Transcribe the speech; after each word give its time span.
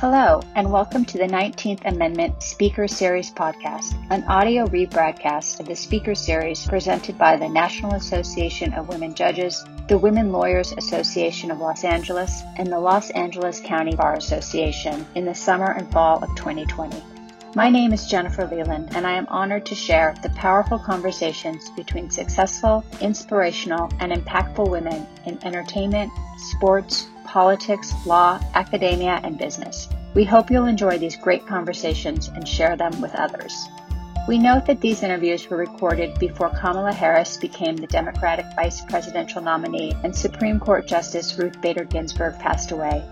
Hello, 0.00 0.40
and 0.54 0.72
welcome 0.72 1.04
to 1.04 1.18
the 1.18 1.26
19th 1.26 1.84
Amendment 1.84 2.42
Speaker 2.42 2.88
Series 2.88 3.30
podcast, 3.30 3.92
an 4.08 4.24
audio 4.24 4.64
rebroadcast 4.64 5.60
of 5.60 5.66
the 5.66 5.76
Speaker 5.76 6.14
Series 6.14 6.66
presented 6.66 7.18
by 7.18 7.36
the 7.36 7.50
National 7.50 7.92
Association 7.92 8.72
of 8.72 8.88
Women 8.88 9.14
Judges, 9.14 9.62
the 9.88 9.98
Women 9.98 10.32
Lawyers 10.32 10.72
Association 10.72 11.50
of 11.50 11.58
Los 11.58 11.84
Angeles, 11.84 12.40
and 12.56 12.72
the 12.72 12.78
Los 12.78 13.10
Angeles 13.10 13.60
County 13.60 13.94
Bar 13.94 14.14
Association 14.14 15.04
in 15.16 15.26
the 15.26 15.34
summer 15.34 15.72
and 15.72 15.92
fall 15.92 16.24
of 16.24 16.34
2020. 16.34 16.96
My 17.54 17.68
name 17.68 17.92
is 17.92 18.06
Jennifer 18.06 18.46
Leland, 18.46 18.96
and 18.96 19.06
I 19.06 19.12
am 19.12 19.26
honored 19.26 19.66
to 19.66 19.74
share 19.74 20.14
the 20.22 20.30
powerful 20.30 20.78
conversations 20.78 21.68
between 21.76 22.08
successful, 22.08 22.82
inspirational, 23.02 23.90
and 24.00 24.12
impactful 24.12 24.70
women 24.70 25.06
in 25.26 25.38
entertainment, 25.44 26.10
sports, 26.38 27.06
politics, 27.30 27.94
law, 28.06 28.40
academia, 28.54 29.20
and 29.22 29.38
business. 29.38 29.88
We 30.14 30.24
hope 30.24 30.50
you'll 30.50 30.66
enjoy 30.66 30.98
these 30.98 31.16
great 31.16 31.46
conversations 31.46 32.26
and 32.26 32.46
share 32.46 32.76
them 32.76 33.00
with 33.00 33.14
others. 33.14 33.68
We 34.26 34.36
note 34.36 34.66
that 34.66 34.80
these 34.80 35.04
interviews 35.04 35.48
were 35.48 35.56
recorded 35.56 36.18
before 36.18 36.50
Kamala 36.50 36.92
Harris 36.92 37.36
became 37.36 37.76
the 37.76 37.86
Democratic 37.86 38.46
vice 38.56 38.84
presidential 38.84 39.40
nominee 39.40 39.94
and 40.02 40.14
Supreme 40.14 40.58
Court 40.58 40.88
Justice 40.88 41.38
Ruth 41.38 41.60
Bader 41.60 41.84
Ginsburg 41.84 42.36
passed 42.40 42.72
away. 42.72 43.04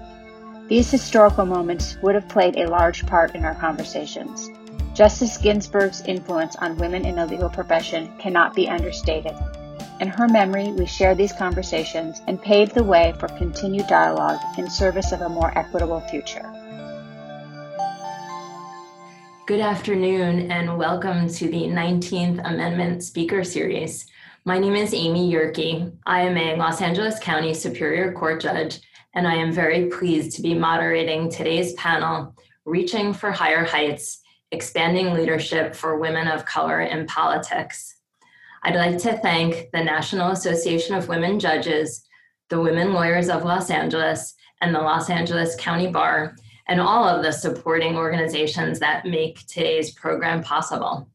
These 0.66 0.90
historical 0.90 1.46
moments 1.46 1.96
would 2.02 2.16
have 2.16 2.28
played 2.28 2.56
a 2.56 2.68
large 2.68 3.06
part 3.06 3.36
in 3.36 3.44
our 3.44 3.54
conversations. 3.54 4.50
Justice 4.94 5.38
Ginsburg's 5.38 6.02
influence 6.02 6.56
on 6.56 6.76
women 6.76 7.04
in 7.04 7.14
the 7.14 7.26
legal 7.26 7.48
profession 7.48 8.12
cannot 8.18 8.54
be 8.54 8.68
understated. 8.68 9.36
In 10.00 10.06
her 10.06 10.28
memory, 10.28 10.70
we 10.70 10.86
share 10.86 11.16
these 11.16 11.32
conversations 11.32 12.22
and 12.28 12.40
pave 12.40 12.72
the 12.72 12.84
way 12.84 13.14
for 13.18 13.26
continued 13.26 13.88
dialogue 13.88 14.38
in 14.56 14.70
service 14.70 15.10
of 15.10 15.22
a 15.22 15.28
more 15.28 15.56
equitable 15.58 16.00
future. 16.02 16.48
Good 19.46 19.58
afternoon, 19.58 20.52
and 20.52 20.78
welcome 20.78 21.28
to 21.28 21.50
the 21.50 21.62
19th 21.62 22.38
Amendment 22.48 23.02
Speaker 23.02 23.42
Series. 23.42 24.06
My 24.44 24.60
name 24.60 24.76
is 24.76 24.94
Amy 24.94 25.32
Yerke. 25.32 25.92
I 26.06 26.20
am 26.20 26.36
a 26.36 26.54
Los 26.54 26.80
Angeles 26.80 27.18
County 27.18 27.52
Superior 27.52 28.12
Court 28.12 28.40
Judge, 28.40 28.80
and 29.14 29.26
I 29.26 29.34
am 29.34 29.50
very 29.50 29.86
pleased 29.86 30.36
to 30.36 30.42
be 30.42 30.54
moderating 30.54 31.28
today's 31.28 31.72
panel, 31.72 32.36
Reaching 32.64 33.12
for 33.12 33.32
Higher 33.32 33.64
Heights 33.64 34.20
Expanding 34.52 35.12
Leadership 35.12 35.74
for 35.74 35.98
Women 35.98 36.28
of 36.28 36.44
Color 36.44 36.82
in 36.82 37.06
Politics. 37.06 37.97
I'd 38.62 38.74
like 38.74 38.98
to 38.98 39.16
thank 39.18 39.70
the 39.72 39.82
National 39.82 40.30
Association 40.30 40.94
of 40.94 41.08
Women 41.08 41.38
Judges, 41.38 42.04
the 42.48 42.60
Women 42.60 42.92
Lawyers 42.92 43.28
of 43.28 43.44
Los 43.44 43.70
Angeles, 43.70 44.34
and 44.60 44.74
the 44.74 44.80
Los 44.80 45.10
Angeles 45.10 45.54
County 45.56 45.88
Bar, 45.88 46.34
and 46.66 46.80
all 46.80 47.04
of 47.08 47.22
the 47.22 47.32
supporting 47.32 47.96
organizations 47.96 48.78
that 48.80 49.06
make 49.06 49.46
today's 49.46 49.92
program 49.92 50.42
possible. 50.42 51.08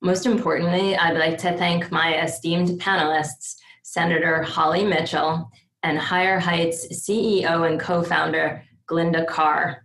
Most 0.00 0.26
importantly, 0.26 0.96
I'd 0.96 1.16
like 1.16 1.38
to 1.38 1.56
thank 1.56 1.92
my 1.92 2.20
esteemed 2.20 2.80
panelists, 2.80 3.56
Senator 3.84 4.42
Holly 4.42 4.84
Mitchell 4.84 5.50
and 5.84 5.98
Higher 5.98 6.38
Heights 6.38 6.86
CEO 6.88 7.68
and 7.70 7.78
co 7.78 8.02
founder, 8.02 8.64
Glynda 8.88 9.26
Carr. 9.26 9.84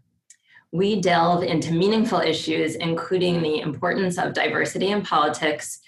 We 0.72 1.00
delve 1.00 1.44
into 1.44 1.74
meaningful 1.74 2.20
issues, 2.20 2.76
including 2.76 3.42
the 3.42 3.60
importance 3.60 4.18
of 4.18 4.34
diversity 4.34 4.90
in 4.90 5.02
politics, 5.02 5.80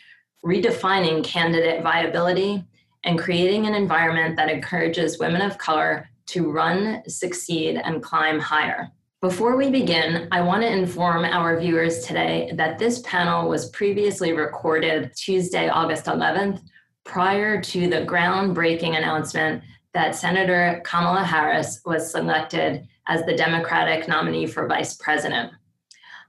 redefining 0.45 1.23
candidate 1.23 1.84
viability, 1.84 2.64
and 3.04 3.18
creating 3.18 3.66
an 3.66 3.76
environment 3.76 4.36
that 4.36 4.50
encourages 4.50 5.20
women 5.20 5.42
of 5.42 5.58
color 5.58 6.09
to 6.28 6.52
run, 6.52 7.02
succeed, 7.08 7.80
and 7.84 8.04
climb 8.04 8.40
higher. 8.40 8.92
Before 9.22 9.58
we 9.58 9.70
begin, 9.70 10.28
I 10.32 10.42
want 10.42 10.62
to 10.62 10.72
inform 10.72 11.26
our 11.26 11.60
viewers 11.60 12.06
today 12.06 12.52
that 12.56 12.80
this 12.80 12.99
panel 12.99 13.49
was 13.49 13.70
previously 13.72 14.32
recorded 14.32 15.11
Tuesday, 15.16 15.67
August 15.67 16.05
11th, 16.05 16.61
prior 17.04 17.61
to 17.61 17.89
the 17.89 18.05
groundbreaking 18.05 18.98
announcement 18.98 19.64
that 19.94 20.16
Senator 20.16 20.82
Kamala 20.86 21.23
Harris 21.23 21.82
was 21.86 22.11
selected 22.11 22.88
as 23.08 23.26
the 23.26 23.36
Democratic 23.36 24.08
nominee 24.08 24.45
for 24.45 24.67
vice 24.67 24.95
president. 24.95 25.52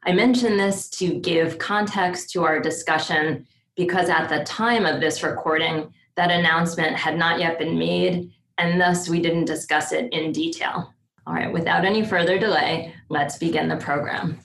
I 0.04 0.12
mention 0.12 0.56
this 0.56 0.88
to 0.90 1.20
give 1.20 1.58
context 1.58 2.30
to 2.30 2.42
our 2.44 2.58
discussion 2.58 3.46
because 3.80 4.10
at 4.10 4.28
the 4.28 4.44
time 4.44 4.84
of 4.84 5.00
this 5.00 5.22
recording, 5.22 5.90
that 6.14 6.30
announcement 6.30 6.94
had 6.94 7.16
not 7.16 7.40
yet 7.40 7.58
been 7.58 7.78
made, 7.78 8.30
and 8.58 8.78
thus 8.78 9.08
we 9.08 9.22
didn't 9.22 9.46
discuss 9.46 9.92
it 9.92 10.12
in 10.12 10.32
detail. 10.32 10.92
All 11.26 11.32
right, 11.32 11.50
without 11.50 11.86
any 11.86 12.04
further 12.04 12.38
delay, 12.38 12.94
let's 13.08 13.38
begin 13.38 13.68
the 13.68 13.78
program. 13.78 14.38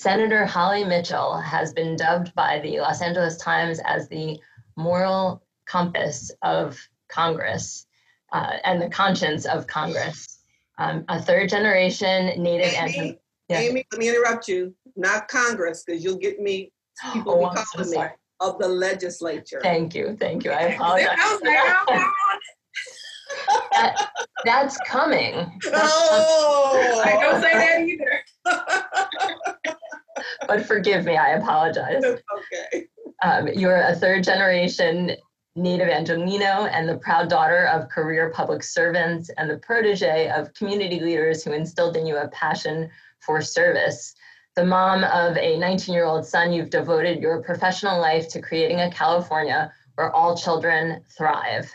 Senator 0.00 0.46
Holly 0.46 0.84
Mitchell 0.84 1.36
has 1.36 1.74
been 1.74 1.96
dubbed 1.96 2.34
by 2.34 2.60
the 2.60 2.80
Los 2.80 3.02
Angeles 3.02 3.36
Times 3.36 3.78
as 3.84 4.08
the 4.08 4.38
moral 4.76 5.42
compass 5.66 6.30
of 6.40 6.80
Congress 7.08 7.86
uh, 8.32 8.54
and 8.64 8.80
the 8.80 8.88
conscience 8.88 9.44
of 9.44 9.66
Congress. 9.66 10.38
Um, 10.78 11.04
a 11.08 11.20
third 11.20 11.50
generation 11.50 12.42
Native 12.42 12.72
Amy, 12.72 12.98
and 12.98 13.18
yeah. 13.50 13.58
Amy, 13.58 13.84
let 13.92 13.98
me 13.98 14.08
interrupt 14.08 14.48
you. 14.48 14.74
Not 14.96 15.28
Congress, 15.28 15.84
because 15.84 16.02
you'll 16.02 16.16
get 16.16 16.40
me 16.40 16.72
people 17.12 17.32
oh, 17.32 17.50
be 17.50 17.56
calling 17.56 17.92
so 17.92 18.00
me 18.00 18.06
of 18.40 18.58
the 18.58 18.68
legislature. 18.68 19.60
Thank 19.62 19.94
you, 19.94 20.16
thank 20.18 20.44
you. 20.44 20.50
I 20.50 20.62
apologize. 20.74 21.16
that, 23.72 24.10
that's 24.44 24.76
coming. 24.86 25.58
oh, 25.72 27.02
I 27.04 27.12
don't 27.20 27.42
say 27.42 27.52
that 27.52 27.80
either. 27.88 28.22
but 30.46 30.66
forgive 30.66 31.04
me, 31.04 31.16
I 31.16 31.30
apologize. 31.30 32.02
Okay. 32.04 32.88
Um, 33.22 33.48
you're 33.48 33.80
a 33.80 33.94
third 33.94 34.24
generation 34.24 35.16
Native 35.56 35.88
Angelino 35.88 36.66
and 36.66 36.86
the 36.86 36.98
proud 36.98 37.30
daughter 37.30 37.66
of 37.68 37.88
career 37.88 38.30
public 38.30 38.62
servants 38.62 39.30
and 39.38 39.48
the 39.48 39.56
protege 39.58 40.30
of 40.30 40.52
community 40.52 41.00
leaders 41.00 41.42
who 41.42 41.52
instilled 41.52 41.96
in 41.96 42.06
you 42.06 42.18
a 42.18 42.28
passion 42.28 42.90
for 43.20 43.40
service 43.40 44.14
the 44.56 44.64
mom 44.64 45.04
of 45.04 45.36
a 45.36 45.58
19 45.58 45.94
year 45.94 46.06
old 46.06 46.26
son, 46.26 46.50
you've 46.50 46.70
devoted 46.70 47.20
your 47.20 47.42
professional 47.42 48.00
life 48.00 48.26
to 48.28 48.40
creating 48.40 48.80
a 48.80 48.90
California 48.90 49.70
where 49.96 50.10
all 50.12 50.34
children 50.34 51.02
thrive. 51.14 51.70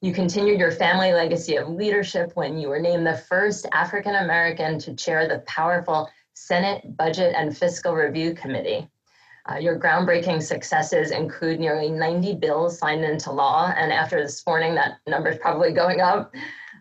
You 0.00 0.14
continued 0.14 0.60
your 0.60 0.70
family 0.70 1.12
legacy 1.12 1.56
of 1.56 1.68
leadership 1.68 2.30
when 2.34 2.56
you 2.56 2.68
were 2.68 2.78
named 2.78 3.04
the 3.04 3.16
first 3.16 3.66
African 3.72 4.14
American 4.14 4.78
to 4.78 4.94
chair 4.94 5.26
the 5.26 5.40
powerful 5.40 6.08
Senate 6.34 6.96
Budget 6.96 7.34
and 7.36 7.56
Fiscal 7.56 7.94
Review 7.94 8.32
Committee. 8.34 8.88
Uh, 9.50 9.56
your 9.56 9.78
groundbreaking 9.78 10.40
successes 10.40 11.10
include 11.10 11.58
nearly 11.58 11.90
90 11.90 12.36
bills 12.36 12.78
signed 12.78 13.04
into 13.04 13.32
law, 13.32 13.72
and 13.76 13.92
after 13.92 14.22
this 14.22 14.46
morning, 14.46 14.74
that 14.76 14.98
number 15.08 15.30
is 15.30 15.38
probably 15.38 15.72
going 15.72 16.00
up. 16.00 16.32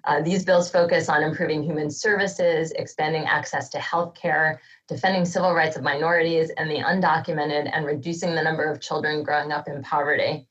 Uh, 0.06 0.22
these 0.22 0.46
bills 0.46 0.70
focus 0.70 1.10
on 1.10 1.24
improving 1.24 1.64
human 1.64 1.90
services, 1.90 2.72
expanding 2.72 3.26
access 3.26 3.70
to 3.70 3.80
health 3.80 4.14
care, 4.16 4.62
defending 4.88 5.26
civil 5.26 5.54
rights 5.54 5.78
of 5.78 5.84
minorities 5.84 6.50
and 6.58 6.70
the 6.70 6.80
undocumented, 6.80 7.70
and 7.74 7.86
reducing 7.86 8.36
the 8.36 8.42
number 8.42 8.64
of 8.64 8.82
children 8.82 9.24
growing 9.24 9.52
up 9.52 9.68
in 9.68 9.82
poverty. 9.82 10.48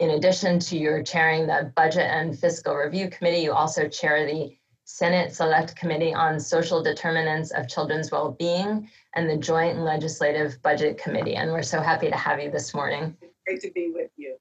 In 0.00 0.10
addition 0.10 0.58
to 0.58 0.76
your 0.76 1.02
chairing 1.02 1.46
the 1.46 1.72
Budget 1.76 2.10
and 2.10 2.38
Fiscal 2.38 2.74
Review 2.74 3.08
Committee, 3.08 3.42
you 3.42 3.52
also 3.52 3.88
chair 3.88 4.26
the 4.26 4.56
Senate 4.84 5.34
Select 5.34 5.76
Committee 5.76 6.12
on 6.12 6.38
Social 6.38 6.82
Determinants 6.82 7.52
of 7.52 7.68
Children's 7.68 8.10
Well-Being 8.10 8.90
and 9.14 9.30
the 9.30 9.36
Joint 9.36 9.78
Legislative 9.78 10.60
Budget 10.62 10.98
Committee. 10.98 11.36
And 11.36 11.52
we're 11.52 11.62
so 11.62 11.80
happy 11.80 12.10
to 12.10 12.16
have 12.16 12.40
you 12.40 12.50
this 12.50 12.74
morning. 12.74 13.16
Great 13.46 13.60
to 13.62 13.70
be 13.70 13.92
with 13.94 14.10
you. 14.16 14.36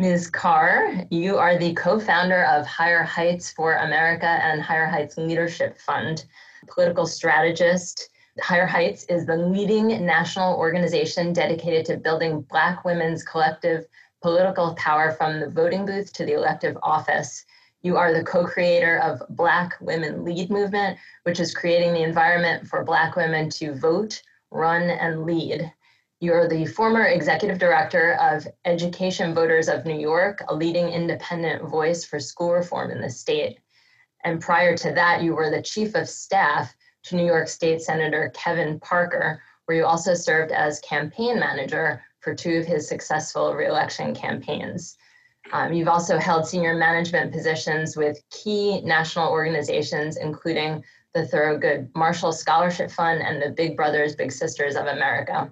Ms. 0.00 0.30
Carr, 0.30 1.04
you 1.10 1.36
are 1.36 1.58
the 1.58 1.74
co-founder 1.74 2.44
of 2.44 2.66
Higher 2.66 3.02
Heights 3.02 3.50
for 3.50 3.74
America 3.74 4.24
and 4.24 4.62
Higher 4.62 4.86
Heights 4.86 5.18
Leadership 5.18 5.76
Fund, 5.76 6.24
political 6.68 7.04
strategist. 7.06 8.08
Higher 8.40 8.64
Heights 8.64 9.04
is 9.10 9.26
the 9.26 9.36
leading 9.36 9.88
national 10.06 10.56
organization 10.56 11.34
dedicated 11.34 11.84
to 11.84 11.98
building 11.98 12.40
Black 12.48 12.82
women's 12.82 13.22
collective 13.22 13.84
political 14.22 14.74
power 14.76 15.12
from 15.12 15.38
the 15.38 15.50
voting 15.50 15.84
booth 15.84 16.14
to 16.14 16.24
the 16.24 16.32
elective 16.32 16.78
office. 16.82 17.44
You 17.82 17.98
are 17.98 18.14
the 18.14 18.24
co-creator 18.24 19.00
of 19.00 19.20
Black 19.36 19.74
Women 19.82 20.24
Lead 20.24 20.48
Movement, 20.48 20.96
which 21.24 21.40
is 21.40 21.54
creating 21.54 21.92
the 21.92 22.04
environment 22.04 22.66
for 22.66 22.84
Black 22.84 23.16
women 23.16 23.50
to 23.50 23.74
vote, 23.74 24.22
run, 24.50 24.80
and 24.80 25.26
lead. 25.26 25.70
You're 26.22 26.48
the 26.48 26.66
former 26.66 27.06
executive 27.06 27.58
director 27.58 28.12
of 28.20 28.46
Education 28.66 29.32
Voters 29.32 29.70
of 29.70 29.86
New 29.86 29.98
York, 29.98 30.42
a 30.48 30.54
leading 30.54 30.90
independent 30.90 31.66
voice 31.66 32.04
for 32.04 32.20
school 32.20 32.52
reform 32.52 32.90
in 32.90 33.00
the 33.00 33.08
state. 33.08 33.58
And 34.22 34.38
prior 34.38 34.76
to 34.76 34.92
that, 34.92 35.22
you 35.22 35.34
were 35.34 35.48
the 35.48 35.62
chief 35.62 35.94
of 35.94 36.06
staff 36.06 36.76
to 37.04 37.16
New 37.16 37.24
York 37.24 37.48
State 37.48 37.80
Senator 37.80 38.30
Kevin 38.34 38.78
Parker, 38.80 39.40
where 39.64 39.78
you 39.78 39.86
also 39.86 40.12
served 40.12 40.52
as 40.52 40.78
campaign 40.80 41.40
manager 41.40 42.02
for 42.20 42.34
two 42.34 42.58
of 42.58 42.66
his 42.66 42.86
successful 42.86 43.54
reelection 43.54 44.14
campaigns. 44.14 44.98
Um, 45.52 45.72
you've 45.72 45.88
also 45.88 46.18
held 46.18 46.46
senior 46.46 46.74
management 46.74 47.32
positions 47.32 47.96
with 47.96 48.22
key 48.28 48.82
national 48.82 49.30
organizations, 49.30 50.18
including 50.18 50.84
the 51.14 51.22
Thurgood 51.22 51.88
Marshall 51.94 52.32
Scholarship 52.32 52.90
Fund 52.90 53.22
and 53.22 53.40
the 53.40 53.48
Big 53.48 53.74
Brothers 53.74 54.14
Big 54.14 54.32
Sisters 54.32 54.76
of 54.76 54.84
America. 54.84 55.50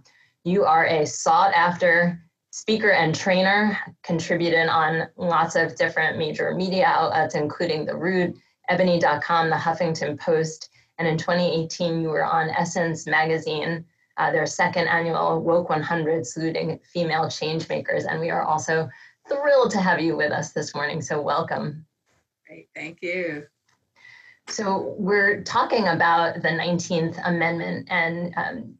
You 0.48 0.64
are 0.64 0.86
a 0.86 1.04
sought 1.04 1.52
after 1.52 2.18
speaker 2.52 2.92
and 2.92 3.14
trainer, 3.14 3.78
contributed 4.02 4.70
on 4.70 5.06
lots 5.18 5.56
of 5.56 5.76
different 5.76 6.16
major 6.16 6.54
media 6.54 6.86
outlets, 6.86 7.34
including 7.34 7.84
The 7.84 7.94
Root, 7.94 8.34
Ebony.com, 8.70 9.50
The 9.50 9.56
Huffington 9.56 10.18
Post, 10.18 10.70
and 10.96 11.06
in 11.06 11.18
2018, 11.18 12.00
you 12.00 12.08
were 12.08 12.24
on 12.24 12.48
Essence 12.48 13.06
Magazine, 13.06 13.84
uh, 14.16 14.32
their 14.32 14.46
second 14.46 14.88
annual 14.88 15.42
Woke 15.42 15.68
100, 15.68 16.26
saluting 16.26 16.80
female 16.94 17.26
changemakers. 17.26 18.06
And 18.08 18.18
we 18.18 18.30
are 18.30 18.42
also 18.42 18.88
thrilled 19.28 19.70
to 19.72 19.82
have 19.82 20.00
you 20.00 20.16
with 20.16 20.32
us 20.32 20.52
this 20.52 20.74
morning. 20.74 21.02
So, 21.02 21.20
welcome. 21.20 21.84
Great, 22.46 22.70
thank 22.74 23.02
you. 23.02 23.46
So, 24.48 24.94
we're 24.98 25.42
talking 25.42 25.88
about 25.88 26.36
the 26.36 26.48
19th 26.48 27.20
Amendment, 27.22 27.86
and 27.90 28.34
um, 28.38 28.78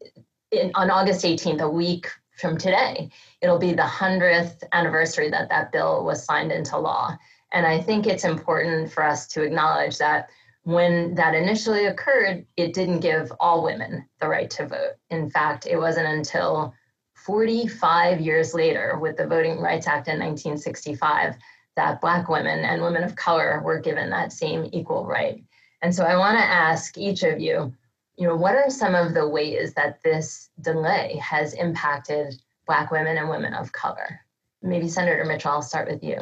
in, 0.51 0.71
on 0.75 0.89
August 0.89 1.25
18th, 1.25 1.61
a 1.61 1.69
week 1.69 2.07
from 2.37 2.57
today, 2.57 3.09
it'll 3.41 3.59
be 3.59 3.73
the 3.73 3.83
100th 3.83 4.63
anniversary 4.71 5.29
that 5.29 5.49
that 5.49 5.71
bill 5.71 6.03
was 6.03 6.23
signed 6.23 6.51
into 6.51 6.77
law. 6.77 7.17
And 7.51 7.65
I 7.65 7.81
think 7.81 8.05
it's 8.05 8.23
important 8.23 8.91
for 8.91 9.03
us 9.03 9.27
to 9.27 9.43
acknowledge 9.43 9.97
that 9.97 10.29
when 10.63 11.15
that 11.15 11.33
initially 11.33 11.85
occurred, 11.85 12.45
it 12.57 12.73
didn't 12.73 12.99
give 12.99 13.31
all 13.39 13.63
women 13.63 14.07
the 14.19 14.27
right 14.27 14.49
to 14.51 14.67
vote. 14.67 14.93
In 15.09 15.29
fact, 15.29 15.65
it 15.65 15.77
wasn't 15.77 16.07
until 16.07 16.73
45 17.15 18.21
years 18.21 18.53
later, 18.53 18.97
with 18.99 19.17
the 19.17 19.27
Voting 19.27 19.59
Rights 19.59 19.87
Act 19.87 20.07
in 20.07 20.19
1965, 20.19 21.35
that 21.75 22.01
Black 22.01 22.29
women 22.29 22.59
and 22.59 22.81
women 22.81 23.03
of 23.03 23.15
color 23.15 23.61
were 23.63 23.79
given 23.79 24.09
that 24.09 24.31
same 24.31 24.69
equal 24.71 25.05
right. 25.05 25.43
And 25.81 25.93
so 25.93 26.05
I 26.05 26.17
want 26.17 26.37
to 26.37 26.43
ask 26.43 26.97
each 26.97 27.23
of 27.23 27.39
you, 27.39 27.73
you 28.19 28.27
know, 28.27 28.35
what 28.35 28.53
are 28.53 28.69
some 28.69 28.95
of 28.95 29.13
the 29.13 29.27
ways 29.27 29.73
that 29.75 30.03
this 30.03 30.49
delay 30.61 31.17
has 31.23 31.53
impacted 31.53 32.35
Black 32.67 32.91
women 32.91 33.17
and 33.17 33.29
women 33.29 33.53
of 33.53 33.71
color? 33.71 34.19
Maybe 34.61 34.89
Senator 34.89 35.23
Mitchell, 35.23 35.51
I'll 35.51 35.61
start 35.61 35.89
with 35.89 36.03
you. 36.03 36.17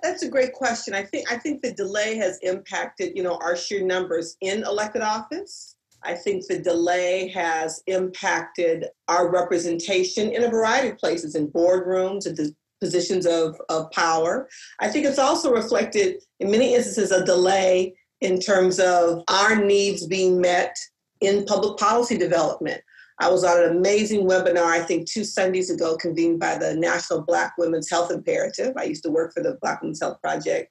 That's 0.00 0.22
a 0.22 0.30
great 0.30 0.52
question. 0.52 0.94
I 0.94 1.02
think 1.02 1.30
I 1.32 1.36
think 1.36 1.62
the 1.62 1.72
delay 1.72 2.14
has 2.18 2.38
impacted, 2.42 3.16
you 3.16 3.24
know, 3.24 3.38
our 3.42 3.56
sheer 3.56 3.84
numbers 3.84 4.36
in 4.40 4.62
elected 4.62 5.02
office. 5.02 5.74
I 6.04 6.14
think 6.14 6.46
the 6.46 6.60
delay 6.60 7.26
has 7.30 7.82
impacted 7.88 8.86
our 9.08 9.28
representation 9.28 10.30
in 10.30 10.44
a 10.44 10.48
variety 10.48 10.90
of 10.90 10.98
places, 10.98 11.34
in 11.34 11.48
boardrooms, 11.48 12.24
and 12.26 12.36
the 12.36 12.54
positions 12.80 13.26
of, 13.26 13.60
of 13.68 13.90
power. 13.90 14.48
I 14.78 14.86
think 14.86 15.06
it's 15.06 15.18
also 15.18 15.50
reflected 15.50 16.22
in 16.38 16.52
many 16.52 16.76
instances 16.76 17.10
a 17.10 17.24
delay 17.24 17.96
in 18.20 18.40
terms 18.40 18.80
of 18.80 19.22
our 19.28 19.56
needs 19.56 20.06
being 20.06 20.40
met 20.40 20.76
in 21.20 21.44
public 21.44 21.78
policy 21.78 22.16
development. 22.16 22.80
I 23.20 23.28
was 23.28 23.42
on 23.42 23.60
an 23.62 23.76
amazing 23.76 24.28
webinar, 24.28 24.64
I 24.64 24.80
think 24.80 25.10
two 25.10 25.24
Sundays 25.24 25.70
ago, 25.70 25.96
convened 25.96 26.38
by 26.38 26.56
the 26.56 26.76
National 26.76 27.22
Black 27.22 27.54
Women's 27.58 27.90
Health 27.90 28.12
Imperative. 28.12 28.74
I 28.76 28.84
used 28.84 29.02
to 29.04 29.10
work 29.10 29.32
for 29.34 29.42
the 29.42 29.58
Black 29.60 29.82
Women's 29.82 30.00
Health 30.00 30.20
Project 30.22 30.70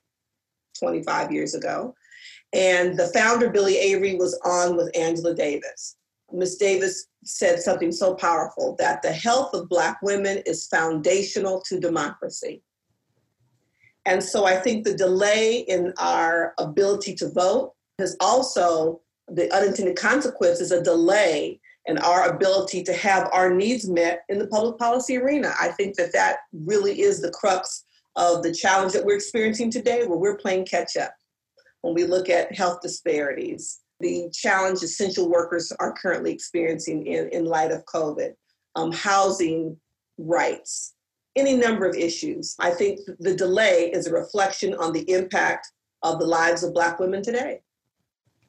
25 0.79 1.31
years 1.31 1.55
ago. 1.55 1.93
And 2.53 2.97
the 2.97 3.07
founder, 3.07 3.49
Byllye 3.49 3.75
Avery, 3.75 4.15
was 4.15 4.39
on 4.45 4.77
with 4.77 4.95
Angela 4.95 5.35
Davis. 5.35 5.97
Ms. 6.31 6.57
Davis 6.57 7.07
said 7.23 7.59
something 7.59 7.91
so 7.91 8.15
powerful 8.15 8.75
that 8.79 9.01
the 9.01 9.11
health 9.11 9.53
of 9.53 9.69
Black 9.69 9.97
women 10.01 10.41
is 10.45 10.67
foundational 10.67 11.61
to 11.67 11.79
democracy. 11.79 12.61
And 14.07 14.23
so 14.23 14.45
I 14.45 14.55
think 14.55 14.85
the 14.85 14.95
delay 14.95 15.59
in 15.67 15.93
our 15.99 16.53
ability 16.57 17.13
to 17.15 17.29
vote 17.29 17.73
is 17.99 18.15
also 18.21 19.01
the 19.27 19.53
unintended 19.53 19.97
consequence 19.97 20.61
is 20.61 20.71
a 20.71 20.81
delay 20.81 21.59
in 21.87 21.97
our 21.97 22.29
ability 22.29 22.83
to 22.83 22.93
have 22.93 23.29
our 23.33 23.53
needs 23.53 23.89
met 23.89 24.21
in 24.29 24.39
the 24.39 24.47
public 24.47 24.77
policy 24.77 25.17
arena. 25.17 25.53
I 25.59 25.69
think 25.69 25.97
that 25.97 26.13
that 26.13 26.37
really 26.53 27.01
is 27.01 27.21
the 27.21 27.31
crux 27.31 27.83
of 28.15 28.43
the 28.43 28.53
challenge 28.53 28.93
that 28.93 29.03
we're 29.03 29.17
experiencing 29.17 29.69
today, 29.69 30.05
where 30.05 30.17
we're 30.17 30.37
playing 30.37 30.65
catch 30.65 30.95
up. 30.95 31.13
When 31.81 31.93
we 31.93 32.05
look 32.05 32.29
at 32.29 32.55
health 32.55 32.79
disparities, 32.81 33.81
the 33.99 34.29
challenge 34.33 34.83
essential 34.83 35.29
workers 35.29 35.73
are 35.81 35.93
currently 35.93 36.31
experiencing 36.31 37.05
in, 37.07 37.27
in 37.29 37.43
light 37.43 37.71
of 37.71 37.83
COVID, 37.85 38.33
um, 38.75 38.93
housing 38.93 39.77
rights, 40.17 40.93
any 41.37 41.55
number 41.55 41.85
of 41.85 41.95
issues. 41.95 42.55
I 42.59 42.71
think 42.71 42.99
the 43.19 43.35
delay 43.35 43.91
is 43.93 44.07
a 44.07 44.13
reflection 44.13 44.73
on 44.75 44.93
the 44.93 45.09
impact 45.11 45.71
of 46.03 46.19
the 46.19 46.25
lives 46.25 46.63
of 46.63 46.73
Black 46.73 46.99
women 46.99 47.21
today. 47.21 47.61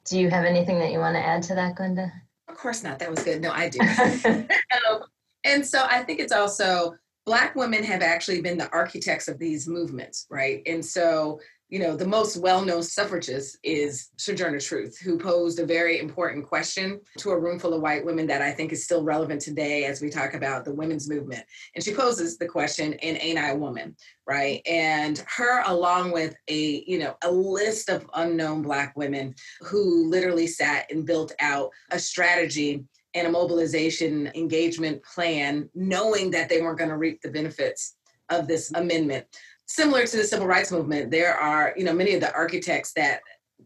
Do 0.04 0.18
you 0.18 0.30
have 0.30 0.44
anything 0.44 0.78
that 0.78 0.90
you 0.90 0.98
want 0.98 1.16
to 1.16 1.24
add 1.24 1.42
to 1.44 1.54
that, 1.54 1.76
Glynda? 1.76 2.10
Of 2.48 2.56
course 2.56 2.82
not. 2.82 2.98
That 2.98 3.10
was 3.10 3.22
good. 3.22 3.42
No, 3.42 3.52
I 3.52 3.68
do. 3.68 3.78
um, 4.90 5.02
and 5.44 5.64
so 5.66 5.86
I 5.88 6.02
think 6.02 6.20
it's 6.20 6.32
also 6.32 6.94
Black 7.26 7.54
women 7.54 7.84
have 7.84 8.00
actually 8.00 8.40
been 8.40 8.56
the 8.56 8.70
architects 8.72 9.28
of 9.28 9.38
these 9.38 9.68
movements, 9.68 10.26
right? 10.30 10.62
And 10.66 10.84
so 10.84 11.40
you 11.68 11.78
know, 11.78 11.94
the 11.94 12.06
most 12.06 12.38
well-known 12.38 12.82
suffragist 12.82 13.58
is 13.62 14.10
Sojourner 14.16 14.58
Truth, 14.58 14.98
who 14.98 15.18
posed 15.18 15.58
a 15.58 15.66
very 15.66 15.98
important 15.98 16.46
question 16.46 17.00
to 17.18 17.30
a 17.30 17.38
room 17.38 17.58
full 17.58 17.74
of 17.74 17.82
white 17.82 18.04
women 18.04 18.26
that 18.28 18.40
I 18.40 18.52
think 18.52 18.72
is 18.72 18.84
still 18.84 19.04
relevant 19.04 19.42
today 19.42 19.84
as 19.84 20.00
we 20.00 20.08
talk 20.08 20.32
about 20.32 20.64
the 20.64 20.72
women's 20.72 21.10
movement. 21.10 21.44
And 21.74 21.84
she 21.84 21.94
poses 21.94 22.38
the 22.38 22.48
question, 22.48 22.94
and 22.94 23.18
ain't 23.20 23.38
I 23.38 23.50
a 23.50 23.56
woman? 23.56 23.96
Right. 24.26 24.62
And 24.66 25.22
her, 25.36 25.62
along 25.66 26.12
with 26.12 26.34
a, 26.48 26.84
you 26.86 26.98
know, 26.98 27.16
a 27.22 27.30
list 27.30 27.90
of 27.90 28.08
unknown 28.14 28.62
black 28.62 28.96
women 28.96 29.34
who 29.60 30.08
literally 30.08 30.46
sat 30.46 30.90
and 30.90 31.04
built 31.04 31.34
out 31.40 31.70
a 31.90 31.98
strategy 31.98 32.84
and 33.14 33.26
a 33.26 33.30
mobilization 33.30 34.30
engagement 34.34 35.02
plan, 35.02 35.68
knowing 35.74 36.30
that 36.30 36.48
they 36.48 36.62
weren't 36.62 36.78
going 36.78 36.90
to 36.90 36.96
reap 36.96 37.20
the 37.20 37.30
benefits 37.30 37.96
of 38.30 38.46
this 38.46 38.70
amendment 38.72 39.26
similar 39.68 40.06
to 40.06 40.16
the 40.16 40.24
civil 40.24 40.46
rights 40.46 40.72
movement, 40.72 41.10
there 41.10 41.34
are, 41.34 41.74
you 41.76 41.84
know, 41.84 41.92
many 41.92 42.14
of 42.14 42.20
the 42.20 42.34
architects 42.34 42.92
that 42.94 43.20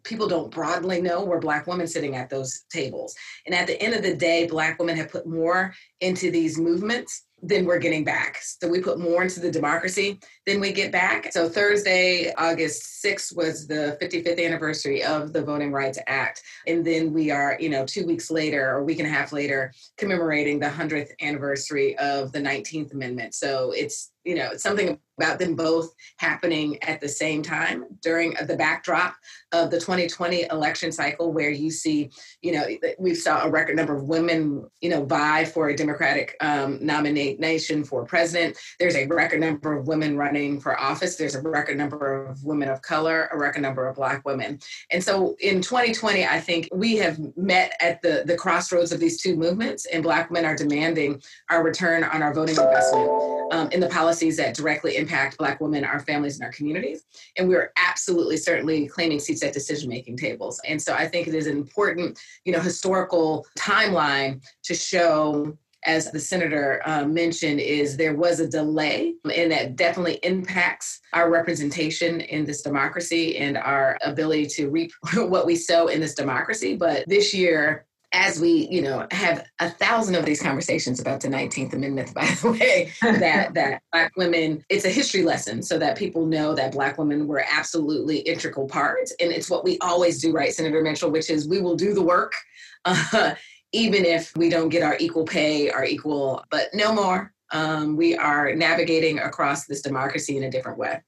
people 0.04 0.26
don't 0.26 0.50
broadly 0.50 1.00
know 1.00 1.25
were 1.25 1.38
black 1.38 1.66
women 1.66 1.87
sitting 1.87 2.16
at 2.16 2.28
those 2.28 2.64
tables. 2.70 3.14
And 3.46 3.54
at 3.54 3.66
the 3.66 3.81
end 3.81 3.94
of 3.94 4.02
the 4.02 4.16
day, 4.16 4.46
black 4.46 4.78
women 4.78 4.96
have 4.96 5.10
put 5.10 5.26
more 5.26 5.75
into 6.00 6.31
these 6.31 6.58
movements 6.58 7.25
than 7.44 7.64
we're 7.64 7.78
getting 7.78 8.04
back. 8.04 8.38
So 8.40 8.69
we 8.69 8.81
put 8.81 9.00
more 9.00 9.22
into 9.22 9.40
the 9.40 9.50
democracy 9.50 10.20
than 10.46 10.60
we 10.60 10.72
get 10.72 10.93
back. 10.93 11.32
So 11.32 11.49
Thursday, 11.49 12.32
August 12.38 13.05
6th 13.05 13.37
was 13.37 13.66
the 13.66 13.98
55th 14.00 14.44
anniversary 14.44 15.03
of 15.03 15.32
the 15.32 15.43
Voting 15.43 15.72
Rights 15.72 15.98
Act. 16.06 16.41
And 16.69 16.84
then 16.84 17.12
we 17.12 17.32
are, 17.32 17.56
you 17.58 17.69
know, 17.69 17.84
two 17.84 18.06
weeks 18.06 18.31
later 18.31 18.70
or 18.70 18.79
a 18.79 18.84
week 18.84 19.00
and 19.00 19.08
a 19.08 19.10
half 19.10 19.32
later, 19.32 19.72
commemorating 19.96 20.60
the 20.60 20.69
100th 20.69 21.10
anniversary 21.20 21.98
of 21.98 22.31
the 22.31 22.41
19th 22.41 22.93
Amendment. 22.93 23.34
So 23.34 23.72
it's, 23.72 24.12
you 24.24 24.36
know, 24.36 24.50
it's 24.53 24.62
something 24.62 25.00
about 25.22 25.38
them 25.38 25.55
both 25.55 25.94
happening 26.17 26.82
at 26.82 27.00
the 27.00 27.08
same 27.08 27.43
time 27.43 27.84
during 28.00 28.34
the 28.46 28.56
backdrop 28.56 29.14
of 29.52 29.70
the 29.70 29.79
2020 29.79 30.46
election 30.50 30.91
cycle 30.91 31.32
where 31.32 31.50
you 31.50 31.70
see 31.70 32.10
you 32.41 32.52
know 32.52 32.67
we 32.98 33.14
saw 33.14 33.44
a 33.44 33.50
record 33.50 33.76
number 33.76 33.94
of 33.96 34.05
women 34.05 34.69
you 34.81 34.91
know 34.91 35.05
vie 35.05 35.44
for 35.44 35.69
a 35.69 35.76
democratic 35.76 36.36
um, 36.41 36.79
nomination 36.84 37.84
for 37.84 38.05
president. 38.05 38.56
There's 38.81 38.96
a 38.96 39.06
record 39.06 39.41
number 39.41 39.72
of 39.79 39.86
women 39.86 40.17
running 40.17 40.60
for 40.60 40.79
office. 40.81 41.14
There's 41.17 41.36
a 41.36 41.41
record 41.41 41.76
number 41.76 42.26
of 42.26 42.43
women 42.43 42.69
of 42.69 42.82
color 42.82 43.29
a 43.32 43.38
record 43.38 43.62
number 43.62 43.86
of 43.86 43.96
black 43.96 44.26
women. 44.26 44.58
And 44.91 45.02
so 45.02 45.36
in 45.38 45.60
2020 45.60 46.26
i 46.26 46.41
think 46.41 46.69
we 46.72 46.96
have 46.96 47.19
met 47.36 47.74
at 47.81 48.02
the 48.02 48.24
the 48.26 48.36
crossroads 48.36 48.91
of 48.93 48.98
these 48.98 49.22
two 49.22 49.36
movements 49.36 49.86
and 49.86 50.02
black 50.02 50.31
men 50.31 50.44
are 50.44 50.56
demanding 50.56 51.22
our 51.50 51.62
return 51.62 52.02
on 52.02 52.22
our 52.22 52.34
voting 52.34 52.56
investment 52.56 53.08
um, 53.52 53.69
in 53.70 53.81
the 53.81 53.88
policies 53.88 54.36
that 54.36 54.55
directly 54.55 54.96
impact 54.96 55.11
Black 55.36 55.60
women, 55.60 55.84
our 55.84 56.00
families, 56.00 56.36
and 56.36 56.44
our 56.44 56.52
communities. 56.52 57.04
And 57.36 57.48
we're 57.48 57.72
absolutely 57.76 58.36
certainly 58.36 58.86
claiming 58.88 59.20
seats 59.20 59.42
at 59.42 59.52
decision 59.52 59.88
making 59.88 60.16
tables. 60.16 60.60
And 60.66 60.81
so 60.81 60.94
I 60.94 61.06
think 61.06 61.28
it 61.28 61.34
is 61.34 61.46
an 61.46 61.56
important, 61.56 62.19
you 62.44 62.52
know, 62.52 62.60
historical 62.60 63.46
timeline 63.58 64.42
to 64.64 64.74
show 64.74 65.56
as 65.84 66.10
the 66.10 66.20
senator 66.20 66.81
uh, 66.84 67.04
mentioned, 67.04 67.60
is 67.60 67.96
there 67.96 68.14
was 68.14 68.40
a 68.40 68.48
delay, 68.48 69.14
and 69.34 69.50
that 69.50 69.76
definitely 69.76 70.20
impacts 70.22 71.00
our 71.12 71.28
representation 71.28 72.20
in 72.20 72.44
this 72.44 72.62
democracy 72.62 73.38
and 73.38 73.56
our 73.56 73.98
ability 74.02 74.46
to 74.46 74.69
reap 74.69 74.92
what 75.14 75.46
we 75.46 75.56
sow 75.56 75.88
in 75.88 76.00
this 76.00 76.14
democracy. 76.14 76.76
But 76.76 77.08
this 77.08 77.34
year, 77.34 77.86
as 78.12 78.40
we, 78.40 78.69
you 78.70 78.82
know, 78.82 79.06
have 79.10 79.46
a 79.60 79.70
thousand 79.70 80.14
of 80.14 80.24
these 80.24 80.42
conversations 80.42 81.00
about 81.00 81.20
the 81.20 81.28
19th 81.28 81.72
Amendment, 81.72 82.12
by 82.14 82.26
the 82.26 82.52
way, 82.52 82.92
that 83.00 83.54
that 83.54 83.82
Black 83.92 84.12
women, 84.16 84.64
it's 84.69 84.84
a 84.84 84.90
history 84.90 85.22
lesson 85.22 85.62
so 85.62 85.78
that 85.78 85.96
people 85.96 86.26
know 86.26 86.54
that 86.54 86.72
Black 86.72 86.98
women 86.98 87.26
were 87.26 87.44
absolutely 87.50 88.19
integral 88.19 88.69
parts. 88.69 89.14
And 89.20 89.32
it's 89.32 89.48
what 89.50 89.64
we 89.64 89.78
always 89.78 90.20
do, 90.20 90.32
right, 90.32 90.52
Senator 90.52 90.82
Mitchell, 90.82 91.10
which 91.10 91.31
is 91.31 91.48
we 91.48 91.60
will 91.60 91.76
do 91.76 91.94
the 91.94 92.02
work, 92.02 92.34
uh, 92.84 93.34
even 93.72 94.04
if 94.04 94.36
we 94.36 94.50
don't 94.50 94.69
get 94.69 94.82
our 94.82 94.96
equal 95.00 95.24
pay, 95.24 95.70
our 95.70 95.84
equal, 95.84 96.44
but 96.50 96.69
no 96.74 96.92
more. 96.92 97.32
um, 97.52 97.96
we 97.96 98.16
are 98.16 98.54
navigating 98.54 99.19
across 99.19 99.66
this 99.66 99.82
democracy 99.82 100.36
in 100.36 100.44
a 100.44 100.50
different 100.50 100.78
way. 100.78 101.00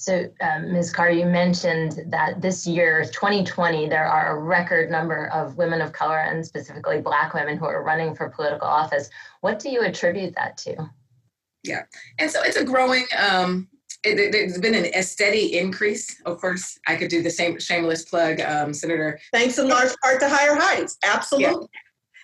So, 0.00 0.30
um, 0.40 0.72
Ms. 0.72 0.92
Carr, 0.92 1.10
you 1.10 1.26
mentioned 1.26 2.04
that 2.06 2.40
this 2.40 2.68
year, 2.68 3.02
2020, 3.06 3.88
there 3.88 4.06
are 4.06 4.36
a 4.36 4.40
record 4.40 4.92
number 4.92 5.26
of 5.30 5.56
women 5.56 5.80
of 5.80 5.92
color 5.92 6.18
and 6.18 6.46
specifically 6.46 7.00
Black 7.00 7.34
women 7.34 7.58
who 7.58 7.64
are 7.64 7.82
running 7.82 8.14
for 8.14 8.28
political 8.28 8.68
office. 8.68 9.10
What 9.40 9.58
do 9.58 9.70
you 9.70 9.82
attribute 9.82 10.36
that 10.36 10.56
to? 10.58 10.88
Yeah, 11.64 11.82
and 12.20 12.30
so 12.30 12.44
it's 12.44 12.56
a 12.56 12.64
growing. 12.64 13.06
Um, 13.18 13.66
it, 14.04 14.32
has 14.32 14.60
been 14.60 14.76
an, 14.76 14.86
a 14.94 15.02
steady 15.02 15.58
increase. 15.58 16.22
Of 16.24 16.40
course, 16.40 16.78
I 16.86 16.94
could 16.94 17.08
do 17.08 17.20
the 17.20 17.30
same 17.30 17.58
shameless 17.58 18.04
plug, 18.04 18.40
um, 18.40 18.72
Senator. 18.72 19.18
Thanks 19.32 19.58
in 19.58 19.68
large 19.68 19.90
part 20.00 20.20
to 20.20 20.28
Higher 20.28 20.54
Heights. 20.54 20.96
Absolutely. 21.02 21.66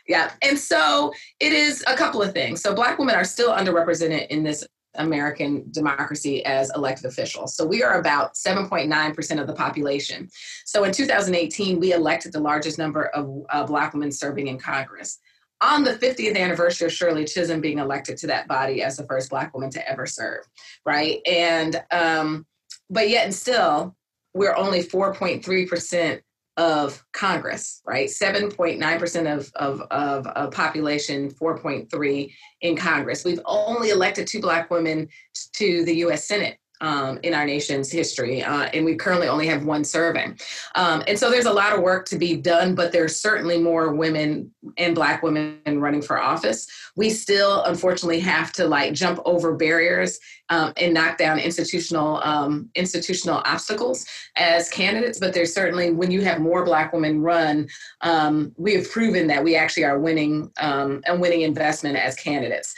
Yeah. 0.06 0.30
yeah. 0.42 0.48
And 0.48 0.56
so 0.56 1.12
it 1.40 1.52
is 1.52 1.82
a 1.88 1.96
couple 1.96 2.22
of 2.22 2.32
things. 2.32 2.62
So 2.62 2.72
Black 2.72 3.00
women 3.00 3.16
are 3.16 3.24
still 3.24 3.50
underrepresented 3.50 4.28
in 4.28 4.44
this 4.44 4.64
American 4.96 5.64
democracy 5.70 6.44
as 6.44 6.70
elected 6.74 7.06
officials. 7.06 7.56
So 7.56 7.66
we 7.66 7.82
are 7.82 7.98
about 7.98 8.34
7.9% 8.34 9.40
of 9.40 9.46
the 9.46 9.54
population. 9.54 10.28
So 10.64 10.84
in 10.84 10.92
2018, 10.92 11.80
we 11.80 11.92
elected 11.92 12.32
the 12.32 12.40
largest 12.40 12.78
number 12.78 13.06
of 13.08 13.44
uh, 13.50 13.66
Black 13.66 13.92
women 13.92 14.12
serving 14.12 14.48
in 14.48 14.58
Congress. 14.58 15.18
On 15.60 15.84
the 15.84 15.94
50th 15.94 16.36
anniversary 16.36 16.86
of 16.86 16.92
Shirley 16.92 17.24
Chisholm 17.24 17.60
being 17.60 17.78
elected 17.78 18.18
to 18.18 18.26
that 18.26 18.48
body 18.48 18.82
as 18.82 18.96
the 18.96 19.06
first 19.06 19.30
Black 19.30 19.54
woman 19.54 19.70
to 19.70 19.88
ever 19.88 20.06
serve, 20.06 20.44
right? 20.84 21.20
And, 21.26 21.82
um, 21.90 22.46
but 22.90 23.08
yet 23.08 23.24
and 23.24 23.34
still, 23.34 23.96
we're 24.34 24.56
only 24.56 24.82
4.3% 24.82 26.20
of 26.56 27.04
Congress, 27.12 27.82
right? 27.84 28.08
7.9% 28.08 29.36
of, 29.36 29.50
of, 29.56 29.80
of, 29.90 30.26
of 30.28 30.50
population, 30.52 31.30
4.3 31.30 32.32
in 32.60 32.76
Congress. 32.76 33.24
We've 33.24 33.40
only 33.44 33.90
elected 33.90 34.26
two 34.26 34.40
Black 34.40 34.70
women 34.70 35.08
to 35.54 35.84
the 35.84 35.96
US 36.04 36.26
Senate 36.26 36.58
um, 36.80 37.18
in 37.22 37.34
our 37.34 37.46
nation's 37.46 37.90
history, 37.90 38.42
uh, 38.42 38.64
and 38.74 38.84
we 38.84 38.94
currently 38.94 39.26
only 39.28 39.46
have 39.46 39.64
one 39.64 39.84
serving. 39.84 40.38
Um, 40.74 41.02
and 41.06 41.18
so 41.18 41.30
there's 41.30 41.46
a 41.46 41.52
lot 41.52 41.72
of 41.72 41.80
work 41.80 42.06
to 42.06 42.18
be 42.18 42.36
done, 42.36 42.74
but 42.74 42.92
there's 42.92 43.20
certainly 43.20 43.58
more 43.58 43.94
women 43.94 44.52
and 44.76 44.94
Black 44.94 45.22
women 45.22 45.60
running 45.66 46.02
for 46.02 46.20
office. 46.20 46.66
We 46.96 47.10
still, 47.10 47.62
unfortunately, 47.64 48.20
have 48.20 48.52
to 48.54 48.66
like 48.66 48.92
jump 48.92 49.20
over 49.24 49.54
barriers 49.54 50.18
um, 50.50 50.72
and 50.76 50.94
knock 50.94 51.18
down 51.18 51.38
institutional 51.38 52.20
um, 52.22 52.70
institutional 52.74 53.42
obstacles 53.44 54.06
as 54.36 54.68
candidates. 54.70 55.18
But 55.18 55.34
there's 55.34 55.54
certainly 55.54 55.90
when 55.90 56.10
you 56.10 56.22
have 56.22 56.40
more 56.40 56.64
Black 56.64 56.92
women 56.92 57.20
run, 57.22 57.68
um, 58.00 58.52
we 58.56 58.74
have 58.74 58.90
proven 58.90 59.26
that 59.28 59.42
we 59.42 59.56
actually 59.56 59.84
are 59.84 59.98
winning 59.98 60.50
um, 60.60 61.02
a 61.06 61.16
winning 61.16 61.42
investment 61.42 61.96
as 61.96 62.14
candidates. 62.14 62.74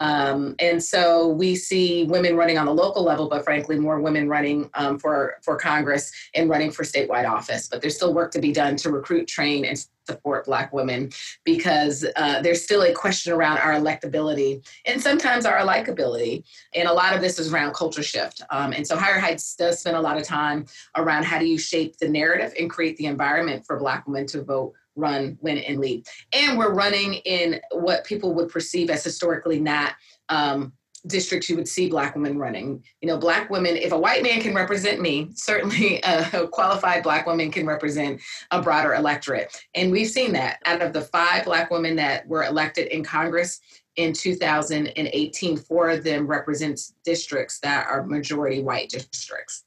Um, 0.00 0.54
and 0.58 0.82
so 0.82 1.28
we 1.28 1.56
see 1.56 2.04
women 2.04 2.36
running 2.36 2.58
on 2.58 2.66
the 2.66 2.74
local 2.74 3.02
level, 3.02 3.28
but 3.28 3.44
frankly, 3.44 3.78
more 3.78 4.00
women 4.00 4.28
running 4.28 4.70
um, 4.74 4.98
for 4.98 5.36
for 5.42 5.56
Congress 5.56 6.12
and 6.34 6.48
running 6.48 6.70
for 6.70 6.84
statewide 6.84 7.28
office. 7.28 7.68
But 7.68 7.80
there's 7.80 7.96
still 7.96 8.14
work 8.14 8.30
to 8.32 8.40
be 8.40 8.52
done 8.52 8.76
to 8.76 8.90
recruit, 8.90 9.26
train, 9.26 9.64
and 9.64 9.78
support 10.06 10.46
Black 10.46 10.72
women 10.72 11.10
because 11.44 12.04
uh, 12.16 12.40
there's 12.42 12.62
still 12.62 12.82
a 12.82 12.92
question 12.92 13.32
around 13.32 13.58
our 13.58 13.72
electability 13.72 14.66
and 14.84 15.00
sometimes 15.00 15.46
our 15.46 15.58
likability. 15.58 16.44
And 16.74 16.88
a 16.88 16.92
lot 16.92 17.14
of 17.14 17.20
this 17.20 17.38
is 17.38 17.52
around 17.52 17.74
culture 17.74 18.02
shift. 18.02 18.42
Um, 18.50 18.72
and 18.72 18.86
so 18.86 18.96
Higher 18.96 19.18
Heights 19.18 19.54
does 19.56 19.80
spend 19.80 19.96
a 19.96 20.00
lot 20.00 20.16
of 20.16 20.24
time 20.24 20.66
around 20.96 21.24
how 21.24 21.38
do 21.38 21.46
you 21.46 21.58
shape 21.58 21.96
the 21.98 22.08
narrative 22.08 22.54
and 22.58 22.70
create 22.70 22.96
the 22.96 23.06
environment 23.06 23.66
for 23.66 23.78
Black 23.78 24.06
women 24.06 24.26
to 24.28 24.42
vote 24.42 24.74
run, 24.96 25.38
win, 25.40 25.58
and 25.58 25.78
lead. 25.78 26.06
And 26.32 26.58
we're 26.58 26.72
running 26.72 27.14
in 27.14 27.60
what 27.70 28.04
people 28.04 28.34
would 28.34 28.48
perceive 28.48 28.90
as 28.90 29.04
historically 29.04 29.60
not 29.60 29.94
um, 30.28 30.72
districts 31.06 31.48
you 31.48 31.56
would 31.56 31.68
see 31.68 31.88
black 31.88 32.14
women 32.14 32.38
running. 32.38 32.82
You 33.00 33.08
know 33.08 33.18
black 33.18 33.50
women 33.50 33.76
if 33.76 33.92
a 33.92 33.98
white 33.98 34.22
man 34.22 34.40
can 34.40 34.54
represent 34.54 35.00
me 35.00 35.30
certainly 35.34 36.00
a 36.04 36.48
qualified 36.48 37.02
black 37.02 37.26
woman 37.26 37.50
can 37.50 37.66
represent 37.66 38.20
a 38.50 38.62
broader 38.62 38.94
electorate. 38.94 39.64
And 39.74 39.90
we've 39.90 40.10
seen 40.10 40.32
that. 40.32 40.58
Out 40.64 40.82
of 40.82 40.92
the 40.92 41.02
five 41.02 41.44
black 41.44 41.70
women 41.70 41.96
that 41.96 42.26
were 42.26 42.44
elected 42.44 42.88
in 42.88 43.04
congress 43.04 43.60
in 43.96 44.12
2018 44.12 45.56
four 45.56 45.90
of 45.90 46.04
them 46.04 46.26
represent 46.26 46.80
districts 47.04 47.58
that 47.60 47.86
are 47.86 48.04
majority 48.04 48.62
white 48.62 48.90
districts. 48.90 49.64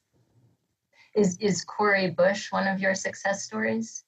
Is 1.16 1.36
is 1.40 1.64
cori 1.64 2.10
bush 2.10 2.52
one 2.52 2.68
of 2.68 2.80
your 2.80 2.94
success 2.94 3.42
stories 3.42 4.04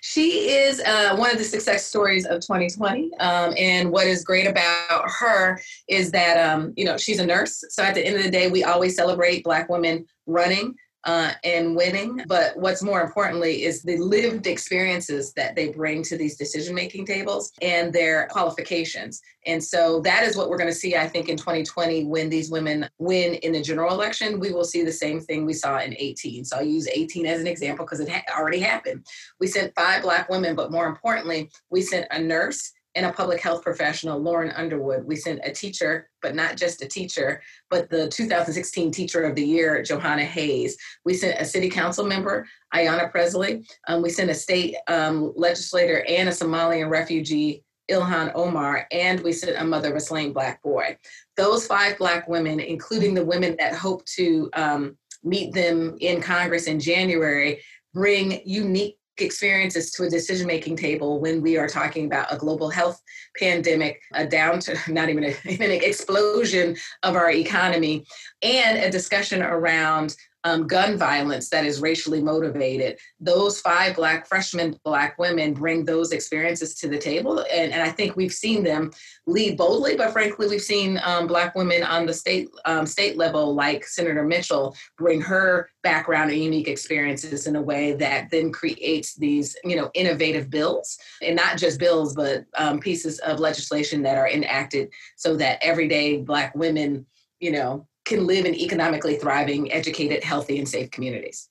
she 0.00 0.50
is 0.50 0.80
uh, 0.80 1.16
one 1.16 1.30
of 1.30 1.38
the 1.38 1.44
success 1.44 1.84
stories 1.84 2.26
of 2.26 2.40
2020. 2.40 3.10
Um, 3.20 3.54
and 3.56 3.90
what 3.90 4.06
is 4.06 4.24
great 4.24 4.46
about 4.46 5.10
her 5.18 5.60
is 5.88 6.10
that, 6.12 6.36
um, 6.36 6.72
you 6.76 6.84
know, 6.84 6.96
she's 6.96 7.18
a 7.18 7.26
nurse. 7.26 7.64
So 7.70 7.82
at 7.82 7.94
the 7.94 8.06
end 8.06 8.16
of 8.16 8.22
the 8.22 8.30
day, 8.30 8.50
we 8.50 8.64
always 8.64 8.96
celebrate 8.96 9.44
Black 9.44 9.68
women 9.68 10.06
running 10.26 10.74
uh, 11.04 11.32
and 11.44 11.76
winning. 11.76 12.20
But 12.26 12.56
what's 12.56 12.82
more 12.82 13.00
importantly 13.00 13.64
is 13.64 13.82
the 13.82 13.96
lived 13.96 14.46
experiences 14.46 15.32
that 15.34 15.54
they 15.54 15.68
bring 15.68 16.02
to 16.04 16.16
these 16.16 16.36
decision 16.36 16.74
making 16.74 17.06
tables 17.06 17.52
and 17.62 17.92
their 17.92 18.26
qualifications. 18.28 19.20
And 19.46 19.62
so 19.62 20.00
that 20.00 20.24
is 20.24 20.36
what 20.36 20.50
we're 20.50 20.58
going 20.58 20.70
to 20.70 20.74
see, 20.74 20.96
I 20.96 21.08
think, 21.08 21.28
in 21.28 21.36
2020 21.36 22.04
when 22.04 22.28
these 22.28 22.50
women 22.50 22.88
win 22.98 23.34
in 23.34 23.52
the 23.52 23.62
general 23.62 23.94
election. 23.94 24.40
We 24.40 24.52
will 24.52 24.64
see 24.64 24.82
the 24.82 24.92
same 24.92 25.20
thing 25.20 25.46
we 25.46 25.54
saw 25.54 25.78
in 25.78 25.94
18. 25.96 26.44
So 26.44 26.58
I'll 26.58 26.64
use 26.64 26.88
18 26.88 27.26
as 27.26 27.40
an 27.40 27.46
example 27.46 27.84
because 27.84 28.00
it 28.00 28.08
ha- 28.08 28.24
already 28.36 28.60
happened. 28.60 29.06
We 29.40 29.46
sent 29.46 29.74
five 29.74 30.02
Black 30.02 30.28
women, 30.28 30.54
but 30.54 30.72
more 30.72 30.86
importantly, 30.86 31.50
we 31.70 31.80
sent 31.82 32.06
a 32.10 32.18
nurse 32.18 32.72
and 32.98 33.06
a 33.06 33.12
public 33.12 33.40
health 33.40 33.62
professional, 33.62 34.18
Lauren 34.18 34.50
Underwood. 34.50 35.04
We 35.04 35.14
sent 35.14 35.40
a 35.44 35.52
teacher, 35.52 36.10
but 36.20 36.34
not 36.34 36.56
just 36.56 36.82
a 36.82 36.88
teacher, 36.88 37.40
but 37.70 37.88
the 37.88 38.08
2016 38.08 38.90
Teacher 38.90 39.22
of 39.22 39.36
the 39.36 39.44
Year, 39.44 39.84
Jahana 39.84 40.24
Hayes. 40.24 40.76
We 41.04 41.14
sent 41.14 41.40
a 41.40 41.44
city 41.44 41.70
council 41.70 42.04
member, 42.04 42.44
Ayanna 42.74 43.08
Pressley. 43.12 43.64
Um, 43.86 44.02
we 44.02 44.10
sent 44.10 44.30
a 44.30 44.34
state 44.34 44.74
um, 44.88 45.32
legislator 45.36 46.04
and 46.08 46.28
a 46.28 46.32
Somalian 46.32 46.90
refugee, 46.90 47.62
Ilhan 47.88 48.32
Omar, 48.34 48.88
and 48.90 49.20
we 49.20 49.32
sent 49.32 49.56
a 49.56 49.64
mother 49.64 49.90
of 49.90 49.96
a 49.96 50.00
slain 50.00 50.32
black 50.32 50.60
boy. 50.64 50.98
Those 51.36 51.68
five 51.68 51.98
black 51.98 52.28
women, 52.28 52.58
including 52.58 53.14
the 53.14 53.24
women 53.24 53.54
that 53.60 53.76
hope 53.76 54.04
to 54.16 54.50
um, 54.54 54.98
meet 55.22 55.54
them 55.54 55.96
in 56.00 56.20
Congress 56.20 56.66
in 56.66 56.80
January, 56.80 57.62
bring 57.94 58.40
unique 58.44 58.97
experiences 59.20 59.90
to 59.92 60.04
a 60.04 60.10
decision 60.10 60.46
making 60.46 60.76
table 60.76 61.20
when 61.20 61.42
we 61.42 61.56
are 61.56 61.68
talking 61.68 62.06
about 62.06 62.32
a 62.32 62.36
global 62.36 62.70
health 62.70 63.00
pandemic, 63.38 64.00
a 64.14 64.26
down 64.26 64.60
to 64.60 64.76
not 64.88 65.08
even, 65.08 65.24
a, 65.24 65.34
even 65.48 65.70
an 65.70 65.82
explosion 65.82 66.76
of 67.02 67.14
our 67.14 67.30
economy, 67.30 68.04
and 68.42 68.78
a 68.78 68.90
discussion 68.90 69.42
around 69.42 70.16
um, 70.48 70.66
gun 70.66 70.96
violence 70.96 71.50
that 71.50 71.64
is 71.64 71.80
racially 71.80 72.22
motivated. 72.22 72.98
Those 73.20 73.60
five 73.60 73.96
Black 73.96 74.26
freshmen, 74.26 74.78
Black 74.84 75.18
women 75.18 75.52
bring 75.52 75.84
those 75.84 76.12
experiences 76.12 76.74
to 76.76 76.88
the 76.88 76.98
table. 76.98 77.40
And, 77.52 77.72
and 77.72 77.82
I 77.82 77.90
think 77.90 78.16
we've 78.16 78.32
seen 78.32 78.64
them 78.64 78.90
lead 79.26 79.56
boldly, 79.56 79.96
but 79.96 80.12
frankly, 80.12 80.48
we've 80.48 80.62
seen 80.62 81.00
um, 81.04 81.26
Black 81.26 81.54
women 81.54 81.82
on 81.82 82.06
the 82.06 82.14
state, 82.14 82.48
um, 82.64 82.86
state 82.86 83.16
level, 83.16 83.54
like 83.54 83.84
Senator 83.84 84.24
Mitchell, 84.24 84.74
bring 84.96 85.20
her 85.20 85.70
background 85.82 86.30
and 86.30 86.42
unique 86.42 86.68
experiences 86.68 87.46
in 87.46 87.56
a 87.56 87.62
way 87.62 87.92
that 87.92 88.30
then 88.30 88.52
creates 88.52 89.14
these, 89.16 89.56
you 89.64 89.76
know, 89.76 89.90
innovative 89.94 90.50
bills. 90.50 90.98
And 91.22 91.36
not 91.36 91.58
just 91.58 91.78
bills, 91.78 92.14
but 92.14 92.44
um, 92.56 92.80
pieces 92.80 93.18
of 93.20 93.40
legislation 93.40 94.02
that 94.02 94.16
are 94.16 94.28
enacted 94.28 94.90
so 95.16 95.36
that 95.36 95.58
everyday 95.62 96.18
Black 96.18 96.54
women, 96.54 97.06
you 97.40 97.52
know, 97.52 97.87
can 98.08 98.26
live 98.26 98.44
in 98.44 98.54
economically 98.54 99.16
thriving, 99.16 99.70
educated, 99.72 100.24
healthy, 100.24 100.58
and 100.58 100.68
safe 100.68 100.90
communities. 100.90 101.48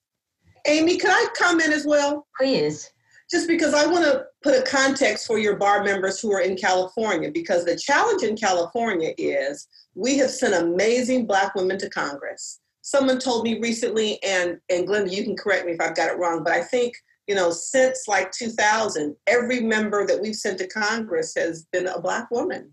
Amy, 0.65 0.97
can 0.97 1.11
I 1.11 1.27
comment 1.37 1.71
as 1.71 1.85
well? 1.85 2.27
Please. 2.37 2.91
Just 3.31 3.47
because 3.47 3.73
I 3.73 3.85
want 3.85 4.05
to 4.05 4.25
put 4.41 4.57
a 4.57 4.69
context 4.69 5.27
for 5.27 5.37
your 5.37 5.57
bar 5.57 5.83
members 5.83 6.19
who 6.19 6.31
are 6.33 6.41
in 6.41 6.55
California, 6.55 7.31
because 7.31 7.65
the 7.65 7.75
challenge 7.75 8.23
in 8.23 8.35
California 8.35 9.13
is 9.17 9.67
we 9.95 10.17
have 10.17 10.31
sent 10.31 10.53
amazing 10.53 11.25
Black 11.25 11.53
women 11.55 11.77
to 11.79 11.89
Congress. 11.89 12.59
Someone 12.81 13.19
told 13.19 13.43
me 13.43 13.59
recently, 13.59 14.21
and, 14.23 14.59
and 14.69 14.87
Glynda, 14.87 15.11
you 15.11 15.23
can 15.23 15.35
correct 15.35 15.65
me 15.65 15.73
if 15.73 15.81
I've 15.81 15.95
got 15.95 16.09
it 16.09 16.17
wrong, 16.17 16.43
but 16.43 16.53
I 16.53 16.63
think 16.63 16.93
you 17.27 17.35
know, 17.35 17.51
since 17.51 18.07
like 18.07 18.31
2000, 18.31 19.15
every 19.27 19.59
member 19.59 20.07
that 20.07 20.21
we've 20.21 20.35
sent 20.35 20.57
to 20.59 20.67
Congress 20.67 21.33
has 21.35 21.67
been 21.73 21.87
a 21.87 21.99
Black 21.99 22.31
woman, 22.31 22.71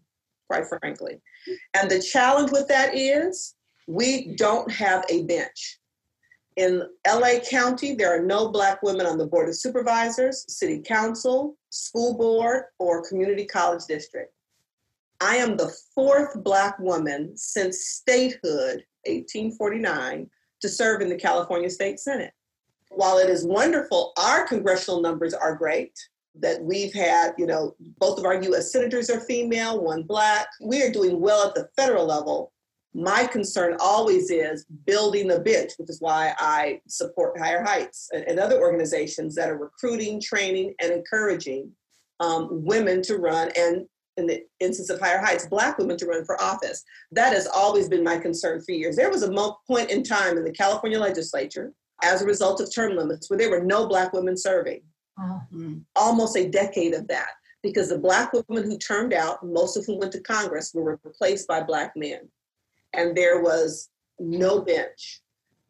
quite 0.48 0.66
frankly. 0.66 1.20
And 1.74 1.90
the 1.90 2.00
challenge 2.00 2.52
with 2.52 2.68
that 2.68 2.94
is 2.94 3.54
we 3.86 4.34
don't 4.36 4.70
have 4.70 5.04
a 5.08 5.24
bench. 5.24 5.78
In 6.56 6.82
LA 7.06 7.40
County, 7.50 7.94
there 7.94 8.16
are 8.16 8.24
no 8.24 8.48
Black 8.48 8.82
women 8.82 9.06
on 9.06 9.18
the 9.18 9.26
Board 9.26 9.48
of 9.48 9.56
Supervisors, 9.56 10.44
City 10.48 10.80
Council, 10.80 11.56
School 11.70 12.16
Board, 12.16 12.64
or 12.78 13.06
Community 13.08 13.44
College 13.44 13.84
District. 13.88 14.32
I 15.20 15.36
am 15.36 15.56
the 15.56 15.74
fourth 15.94 16.42
Black 16.44 16.78
woman 16.78 17.36
since 17.36 17.86
statehood, 17.86 18.84
1849, 19.06 20.30
to 20.60 20.68
serve 20.68 21.00
in 21.00 21.08
the 21.08 21.16
California 21.16 21.68
State 21.70 21.98
Senate. 21.98 22.32
While 22.90 23.18
it 23.18 23.28
is 23.28 23.44
wonderful, 23.44 24.12
our 24.16 24.46
congressional 24.46 25.00
numbers 25.00 25.34
are 25.34 25.56
great. 25.56 25.98
that 26.36 26.60
we've 26.62 26.92
had, 26.92 27.32
you 27.38 27.46
know, 27.46 27.76
both 27.98 28.18
of 28.18 28.24
our 28.24 28.42
US 28.42 28.72
senators 28.72 29.08
are 29.08 29.20
female, 29.20 29.80
one 29.80 30.02
black. 30.02 30.48
We 30.60 30.82
are 30.82 30.90
doing 30.90 31.20
well 31.20 31.46
at 31.46 31.54
the 31.54 31.68
federal 31.76 32.06
level. 32.06 32.52
My 32.94 33.26
concern 33.26 33.76
always 33.80 34.30
is 34.30 34.64
building 34.86 35.26
the 35.26 35.40
bench, 35.40 35.72
which 35.78 35.90
is 35.90 36.00
why 36.00 36.34
I 36.38 36.80
support 36.86 37.38
Higher 37.38 37.62
Heights 37.62 38.08
and, 38.12 38.24
and 38.24 38.38
other 38.38 38.60
organizations 38.60 39.34
that 39.34 39.50
are 39.50 39.58
recruiting, 39.58 40.20
training, 40.20 40.74
and 40.80 40.92
encouraging 40.92 41.72
um, 42.20 42.48
women 42.64 43.02
to 43.02 43.16
run 43.16 43.50
and 43.56 43.86
in 44.16 44.26
the 44.28 44.44
instance 44.60 44.90
of 44.90 45.00
Higher 45.00 45.18
Heights, 45.18 45.46
Black 45.46 45.76
women 45.76 45.96
to 45.96 46.06
run 46.06 46.24
for 46.24 46.40
office. 46.40 46.84
That 47.10 47.32
has 47.32 47.48
always 47.48 47.88
been 47.88 48.04
my 48.04 48.16
concern 48.16 48.62
for 48.62 48.70
years. 48.70 48.94
There 48.94 49.10
was 49.10 49.24
a 49.24 49.52
point 49.66 49.90
in 49.90 50.04
time 50.04 50.38
in 50.38 50.44
the 50.44 50.52
California 50.52 51.00
legislature, 51.00 51.72
as 52.02 52.22
a 52.22 52.26
result 52.26 52.60
of 52.60 52.72
term 52.72 52.96
limits, 52.96 53.28
where 53.28 53.38
there 53.38 53.50
were 53.50 53.64
no 53.64 53.88
Black 53.88 54.12
women 54.12 54.36
serving. 54.36 54.82
Wow. 55.18 55.42
Mm. 55.52 55.82
Almost 55.96 56.36
a 56.36 56.48
decade 56.48 56.94
of 56.94 57.08
that, 57.08 57.30
because 57.62 57.88
the 57.88 57.98
Black 57.98 58.32
women 58.48 58.70
who 58.70 58.78
turned 58.78 59.12
out, 59.12 59.44
most 59.44 59.76
of 59.76 59.84
whom 59.84 59.98
went 59.98 60.12
to 60.12 60.20
Congress, 60.20 60.72
were 60.72 61.00
replaced 61.04 61.48
by 61.48 61.62
Black 61.62 61.92
men. 61.96 62.28
And 62.96 63.16
there 63.16 63.40
was 63.42 63.90
no 64.18 64.60
bench. 64.60 65.20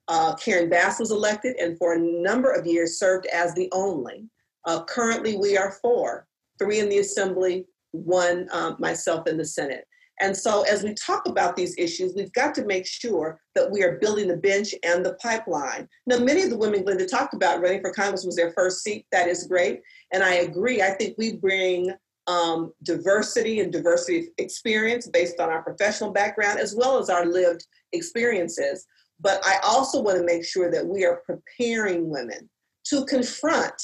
Uh, 0.08 0.34
Karen 0.34 0.68
Bass 0.68 1.00
was 1.00 1.10
elected 1.10 1.56
and 1.56 1.78
for 1.78 1.94
a 1.94 1.98
number 1.98 2.50
of 2.50 2.66
years 2.66 2.98
served 2.98 3.26
as 3.26 3.54
the 3.54 3.68
only. 3.72 4.28
Uh, 4.66 4.84
currently, 4.84 5.36
we 5.36 5.56
are 5.56 5.72
four 5.82 6.26
three 6.58 6.80
in 6.80 6.88
the 6.88 6.98
Assembly, 6.98 7.66
one 7.92 8.48
um, 8.52 8.76
myself 8.78 9.26
in 9.26 9.36
the 9.36 9.44
Senate. 9.44 9.86
And 10.20 10.36
so, 10.36 10.62
as 10.62 10.84
we 10.84 10.94
talk 10.94 11.26
about 11.26 11.56
these 11.56 11.76
issues, 11.76 12.14
we've 12.14 12.32
got 12.34 12.54
to 12.54 12.64
make 12.64 12.86
sure 12.86 13.40
that 13.56 13.68
we 13.68 13.82
are 13.82 13.98
building 13.98 14.28
the 14.28 14.36
bench 14.36 14.72
and 14.84 15.04
the 15.04 15.14
pipeline. 15.14 15.88
Now, 16.06 16.18
many 16.18 16.42
of 16.42 16.50
the 16.50 16.56
women 16.56 16.84
Glynda 16.84 17.08
talked 17.08 17.34
about 17.34 17.60
running 17.60 17.80
for 17.80 17.92
Congress 17.92 18.24
was 18.24 18.36
their 18.36 18.52
first 18.52 18.84
seat. 18.84 19.06
That 19.10 19.26
is 19.26 19.48
great. 19.48 19.80
And 20.12 20.22
I 20.22 20.34
agree. 20.34 20.82
I 20.82 20.90
think 20.90 21.16
we 21.18 21.36
bring 21.36 21.92
um, 22.26 22.72
diversity 22.82 23.60
and 23.60 23.72
diversity 23.72 24.28
experience 24.38 25.06
based 25.08 25.40
on 25.40 25.50
our 25.50 25.62
professional 25.62 26.10
background 26.10 26.58
as 26.58 26.74
well 26.74 26.98
as 26.98 27.10
our 27.10 27.26
lived 27.26 27.66
experiences. 27.92 28.86
But 29.20 29.44
I 29.44 29.58
also 29.64 30.02
want 30.02 30.18
to 30.18 30.24
make 30.24 30.44
sure 30.44 30.70
that 30.70 30.86
we 30.86 31.04
are 31.04 31.22
preparing 31.26 32.10
women 32.10 32.48
to 32.84 33.04
confront 33.04 33.74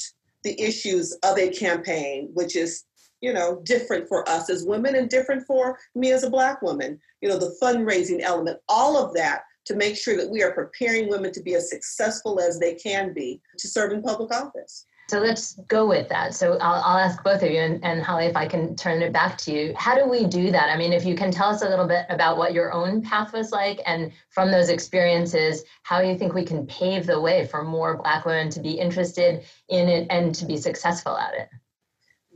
the 0.43 0.59
issues 0.59 1.17
of 1.23 1.37
a 1.37 1.49
campaign, 1.49 2.29
which 2.33 2.55
is 2.55 2.85
you 3.21 3.31
know, 3.31 3.61
different 3.63 4.07
for 4.07 4.27
us 4.27 4.49
as 4.49 4.65
women 4.65 4.95
and 4.95 5.09
different 5.09 5.45
for 5.45 5.77
me 5.95 6.11
as 6.11 6.23
a 6.23 6.29
Black 6.29 6.61
woman. 6.61 6.99
You 7.21 7.29
know, 7.29 7.37
the 7.37 7.55
fundraising 7.61 8.21
element, 8.21 8.59
all 8.67 8.97
of 8.97 9.13
that 9.13 9.43
to 9.65 9.75
make 9.75 9.95
sure 9.95 10.17
that 10.17 10.29
we 10.29 10.41
are 10.41 10.53
preparing 10.53 11.07
women 11.07 11.31
to 11.31 11.41
be 11.41 11.53
as 11.53 11.69
successful 11.69 12.39
as 12.39 12.59
they 12.59 12.73
can 12.73 13.13
be 13.13 13.39
to 13.59 13.67
serve 13.67 13.91
in 13.91 14.01
public 14.01 14.33
office. 14.33 14.87
So 15.11 15.19
let's 15.19 15.55
go 15.67 15.85
with 15.85 16.07
that. 16.07 16.33
So 16.33 16.53
I'll, 16.61 16.81
I'll 16.85 16.97
ask 16.97 17.21
both 17.21 17.43
of 17.43 17.51
you, 17.51 17.59
and, 17.59 17.83
and 17.83 18.01
Holly, 18.01 18.27
if 18.27 18.37
I 18.37 18.47
can 18.47 18.77
turn 18.77 19.01
it 19.01 19.11
back 19.11 19.37
to 19.39 19.51
you. 19.51 19.73
How 19.75 19.93
do 19.93 20.09
we 20.09 20.25
do 20.25 20.51
that? 20.51 20.69
I 20.69 20.77
mean, 20.77 20.93
if 20.93 21.03
you 21.03 21.15
can 21.15 21.31
tell 21.31 21.49
us 21.49 21.63
a 21.63 21.67
little 21.67 21.85
bit 21.85 22.05
about 22.07 22.37
what 22.37 22.53
your 22.53 22.71
own 22.71 23.01
path 23.01 23.33
was 23.33 23.51
like, 23.51 23.81
and 23.85 24.13
from 24.29 24.51
those 24.51 24.69
experiences, 24.69 25.65
how 25.83 25.99
you 25.99 26.17
think 26.17 26.33
we 26.33 26.45
can 26.45 26.65
pave 26.65 27.05
the 27.05 27.19
way 27.19 27.45
for 27.45 27.61
more 27.61 27.97
Black 27.97 28.23
women 28.23 28.49
to 28.51 28.61
be 28.61 28.71
interested 28.71 29.43
in 29.67 29.89
it 29.89 30.07
and 30.09 30.33
to 30.33 30.45
be 30.45 30.55
successful 30.55 31.17
at 31.17 31.33
it? 31.33 31.49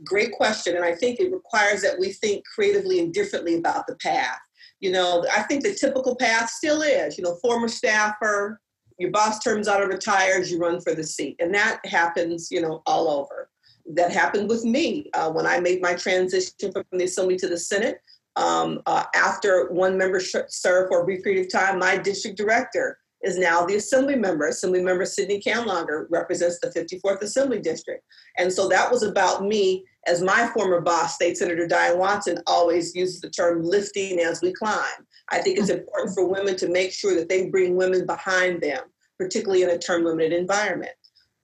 Great 0.04 0.32
question. 0.32 0.76
And 0.76 0.84
I 0.84 0.94
think 0.94 1.18
it 1.18 1.32
requires 1.32 1.80
that 1.80 1.98
we 1.98 2.12
think 2.12 2.44
creatively 2.44 3.00
and 3.00 3.10
differently 3.10 3.54
about 3.54 3.86
the 3.86 3.96
path. 3.96 4.38
You 4.80 4.92
know, 4.92 5.24
I 5.34 5.44
think 5.44 5.62
the 5.62 5.72
typical 5.72 6.14
path 6.14 6.50
still 6.50 6.82
is, 6.82 7.16
you 7.16 7.24
know, 7.24 7.36
former 7.36 7.68
staffer, 7.68 8.60
your 8.98 9.10
boss 9.10 9.38
turns 9.38 9.68
out 9.68 9.82
and 9.82 9.92
retires, 9.92 10.50
you 10.50 10.58
run 10.58 10.80
for 10.80 10.94
the 10.94 11.04
seat. 11.04 11.36
And 11.38 11.54
that 11.54 11.84
happens, 11.84 12.48
you 12.50 12.60
know, 12.60 12.82
all 12.86 13.08
over. 13.08 13.50
That 13.94 14.10
happened 14.10 14.48
with 14.48 14.64
me 14.64 15.10
uh, 15.14 15.30
when 15.30 15.46
I 15.46 15.60
made 15.60 15.80
my 15.80 15.94
transition 15.94 16.72
from 16.72 16.84
the 16.92 17.04
Assembly 17.04 17.36
to 17.36 17.48
the 17.48 17.58
Senate. 17.58 18.00
Um, 18.36 18.82
uh, 18.86 19.04
after 19.14 19.68
one 19.70 19.96
member 19.96 20.20
served 20.20 20.88
for 20.88 21.02
a 21.02 21.04
brief 21.04 21.22
period 21.24 21.46
of 21.46 21.52
time, 21.52 21.78
my 21.78 21.96
district 21.96 22.36
director 22.36 22.98
is 23.22 23.38
now 23.38 23.64
the 23.64 23.76
assembly 23.76 24.14
member. 24.14 24.46
Assembly 24.46 24.82
member 24.82 25.04
Sydney 25.04 25.40
Kamlager 25.40 26.06
represents 26.10 26.58
the 26.60 26.68
54th 26.68 27.22
Assembly 27.22 27.60
District. 27.60 28.02
And 28.38 28.52
so 28.52 28.68
that 28.68 28.90
was 28.90 29.02
about 29.02 29.42
me, 29.42 29.84
as 30.06 30.22
my 30.22 30.48
former 30.54 30.80
boss, 30.80 31.14
State 31.14 31.36
Senator 31.36 31.66
Diane 31.66 31.98
Watson, 31.98 32.38
always 32.46 32.94
uses 32.94 33.20
the 33.20 33.30
term 33.30 33.62
lifting 33.62 34.20
as 34.20 34.40
we 34.42 34.52
climb. 34.52 35.06
I 35.30 35.38
think 35.40 35.58
it's 35.58 35.70
important 35.70 36.14
for 36.14 36.28
women 36.28 36.56
to 36.56 36.68
make 36.68 36.92
sure 36.92 37.14
that 37.16 37.28
they 37.28 37.48
bring 37.48 37.76
women 37.76 38.06
behind 38.06 38.62
them, 38.62 38.82
particularly 39.18 39.62
in 39.62 39.70
a 39.70 39.78
term 39.78 40.04
limited 40.04 40.32
environment. 40.32 40.92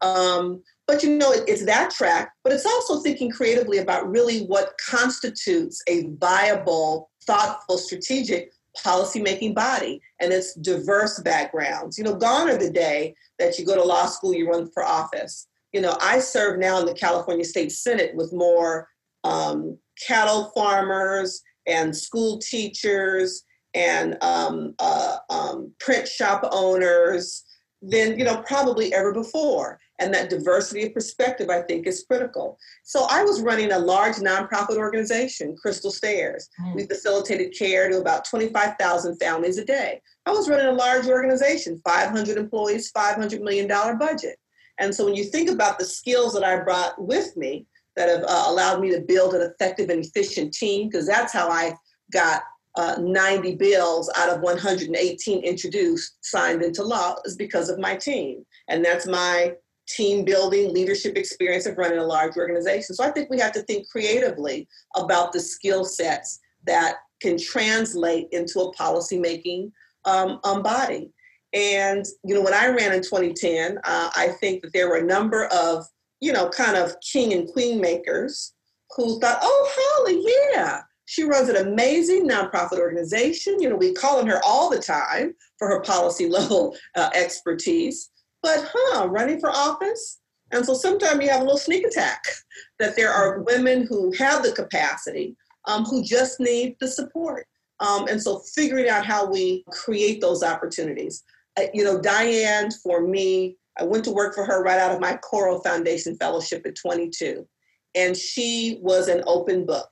Um, 0.00 0.62
but 0.86 1.02
you 1.02 1.16
know, 1.16 1.32
it, 1.32 1.44
it's 1.46 1.64
that 1.64 1.90
track, 1.90 2.32
but 2.42 2.52
it's 2.52 2.66
also 2.66 3.00
thinking 3.00 3.30
creatively 3.30 3.78
about 3.78 4.10
really 4.10 4.44
what 4.46 4.74
constitutes 4.88 5.82
a 5.88 6.08
viable, 6.18 7.10
thoughtful, 7.26 7.78
strategic 7.78 8.52
policymaking 8.84 9.54
body 9.54 10.00
and 10.20 10.32
its 10.32 10.54
diverse 10.54 11.20
backgrounds. 11.20 11.98
You 11.98 12.04
know, 12.04 12.14
gone 12.14 12.48
are 12.48 12.56
the 12.56 12.70
day 12.70 13.14
that 13.38 13.58
you 13.58 13.66
go 13.66 13.74
to 13.74 13.84
law 13.84 14.06
school, 14.06 14.34
you 14.34 14.50
run 14.50 14.70
for 14.70 14.84
office. 14.84 15.46
You 15.72 15.80
know, 15.80 15.96
I 16.00 16.18
serve 16.18 16.58
now 16.58 16.80
in 16.80 16.86
the 16.86 16.94
California 16.94 17.44
State 17.44 17.72
Senate 17.72 18.14
with 18.14 18.32
more 18.32 18.88
um, 19.24 19.78
cattle 20.06 20.52
farmers 20.54 21.42
and 21.66 21.96
school 21.96 22.38
teachers 22.38 23.44
and 23.74 24.22
um, 24.22 24.74
uh, 24.78 25.16
um, 25.30 25.72
print 25.80 26.06
shop 26.06 26.46
owners 26.52 27.44
than 27.82 28.18
you 28.18 28.24
know 28.24 28.42
probably 28.46 28.94
ever 28.94 29.12
before. 29.12 29.78
And 29.98 30.12
that 30.14 30.30
diversity 30.30 30.84
of 30.84 30.94
perspective 30.94 31.48
i 31.48 31.62
think 31.62 31.86
is 31.86 32.04
critical. 32.04 32.58
So 32.84 33.06
i 33.10 33.22
was 33.22 33.42
running 33.42 33.72
a 33.72 33.78
large 33.78 34.16
nonprofit 34.16 34.76
organization 34.76 35.56
crystal 35.56 35.90
stairs. 35.90 36.48
Mm. 36.60 36.76
we 36.76 36.86
facilitated 36.86 37.54
care 37.56 37.88
to 37.88 37.98
about 37.98 38.26
25000 38.26 39.16
families 39.16 39.58
a 39.58 39.64
day. 39.64 40.00
I 40.26 40.30
was 40.30 40.48
running 40.48 40.66
a 40.66 40.72
large 40.72 41.06
organization 41.06 41.80
500 41.84 42.36
employees 42.36 42.90
500 42.90 43.40
million 43.42 43.66
dollar 43.68 43.94
budget. 43.96 44.38
And 44.78 44.94
so 44.94 45.04
when 45.04 45.14
you 45.14 45.24
think 45.24 45.50
about 45.50 45.78
the 45.78 45.84
skills 45.84 46.32
that 46.34 46.44
i 46.44 46.62
brought 46.62 47.00
with 47.00 47.36
me 47.36 47.66
that 47.96 48.08
have 48.08 48.24
uh, 48.26 48.44
allowed 48.46 48.80
me 48.80 48.90
to 48.90 49.00
build 49.00 49.34
an 49.34 49.42
effective 49.42 49.90
and 49.90 50.04
efficient 50.04 50.54
team 50.54 50.88
because 50.88 51.06
that's 51.06 51.32
how 51.32 51.48
i 51.48 51.74
got 52.12 52.42
uh, 52.76 52.96
90 53.00 53.56
bills 53.56 54.10
out 54.16 54.30
of 54.30 54.40
118 54.40 55.44
introduced 55.44 56.16
signed 56.22 56.62
into 56.62 56.82
law 56.82 57.16
is 57.24 57.36
because 57.36 57.68
of 57.68 57.78
my 57.78 57.96
team. 57.96 58.44
And 58.68 58.84
that's 58.84 59.06
my 59.06 59.54
team 59.88 60.24
building 60.24 60.72
leadership 60.72 61.16
experience 61.16 61.66
of 61.66 61.76
running 61.76 61.98
a 61.98 62.04
large 62.04 62.36
organization. 62.36 62.94
So 62.94 63.04
I 63.04 63.10
think 63.10 63.28
we 63.28 63.38
have 63.40 63.52
to 63.52 63.62
think 63.62 63.88
creatively 63.90 64.68
about 64.96 65.32
the 65.32 65.40
skill 65.40 65.84
sets 65.84 66.40
that 66.66 66.96
can 67.20 67.38
translate 67.38 68.28
into 68.32 68.60
a 68.60 68.74
policymaking 68.74 69.70
um, 70.04 70.40
um, 70.44 70.62
body. 70.62 71.10
And, 71.52 72.04
you 72.24 72.34
know, 72.34 72.40
when 72.40 72.54
I 72.54 72.68
ran 72.68 72.92
in 72.92 73.02
2010, 73.02 73.78
uh, 73.84 74.10
I 74.16 74.28
think 74.40 74.62
that 74.62 74.72
there 74.72 74.88
were 74.88 74.96
a 74.96 75.04
number 75.04 75.46
of, 75.46 75.84
you 76.20 76.32
know, 76.32 76.48
kind 76.48 76.76
of 76.76 76.96
king 77.00 77.32
and 77.34 77.52
queen 77.52 77.80
makers 77.80 78.54
who 78.96 79.20
thought, 79.20 79.38
oh, 79.42 79.70
Holly, 79.74 80.22
yeah, 80.54 80.82
she 81.12 81.24
runs 81.24 81.50
an 81.50 81.56
amazing 81.56 82.26
nonprofit 82.26 82.78
organization. 82.78 83.60
You 83.60 83.68
know, 83.68 83.76
we 83.76 83.92
call 83.92 84.20
on 84.20 84.26
her 84.28 84.40
all 84.46 84.70
the 84.70 84.78
time 84.78 85.34
for 85.58 85.68
her 85.68 85.82
policy 85.82 86.26
level 86.38 86.74
uh, 86.96 87.10
expertise. 87.14 88.08
But, 88.42 88.70
huh, 88.74 89.08
running 89.08 89.38
for 89.38 89.50
office? 89.50 90.20
And 90.52 90.64
so 90.64 90.72
sometimes 90.72 91.22
you 91.22 91.28
have 91.28 91.42
a 91.42 91.44
little 91.44 91.58
sneak 91.58 91.86
attack 91.86 92.24
that 92.78 92.96
there 92.96 93.10
are 93.10 93.42
women 93.42 93.86
who 93.86 94.10
have 94.18 94.42
the 94.42 94.52
capacity 94.52 95.36
um, 95.68 95.84
who 95.84 96.02
just 96.02 96.40
need 96.40 96.76
the 96.80 96.88
support. 96.88 97.46
Um, 97.80 98.08
and 98.08 98.20
so 98.20 98.38
figuring 98.54 98.88
out 98.88 99.04
how 99.04 99.30
we 99.30 99.64
create 99.70 100.22
those 100.22 100.42
opportunities. 100.42 101.24
Uh, 101.58 101.64
you 101.74 101.84
know, 101.84 102.00
Diane, 102.00 102.70
for 102.82 103.06
me, 103.06 103.58
I 103.78 103.84
went 103.84 104.04
to 104.04 104.12
work 104.12 104.34
for 104.34 104.46
her 104.46 104.62
right 104.62 104.78
out 104.78 104.92
of 104.92 105.00
my 105.00 105.18
Coro 105.18 105.60
Foundation 105.60 106.16
Fellowship 106.16 106.64
at 106.64 106.74
22. 106.74 107.46
And 107.94 108.16
she 108.16 108.78
was 108.80 109.08
an 109.08 109.22
open 109.26 109.66
book 109.66 109.90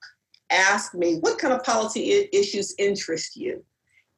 asked 0.50 0.94
me, 0.94 1.16
what 1.20 1.38
kind 1.38 1.54
of 1.54 1.64
policy 1.64 2.28
issues 2.32 2.74
interest 2.78 3.36
you? 3.36 3.64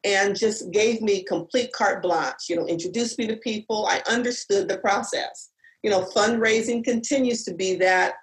And 0.03 0.35
just 0.35 0.71
gave 0.71 1.01
me 1.01 1.23
complete 1.23 1.71
carte 1.71 2.01
blanche, 2.01 2.49
you 2.49 2.55
know, 2.55 2.67
introduced 2.67 3.17
me 3.17 3.27
to 3.27 3.37
people. 3.37 3.87
I 3.87 4.01
understood 4.07 4.67
the 4.67 4.77
process. 4.77 5.49
You 5.81 5.89
know, 5.89 6.01
fundraising 6.01 6.83
continues 6.83 7.43
to 7.45 7.53
be 7.53 7.75
that 7.75 8.15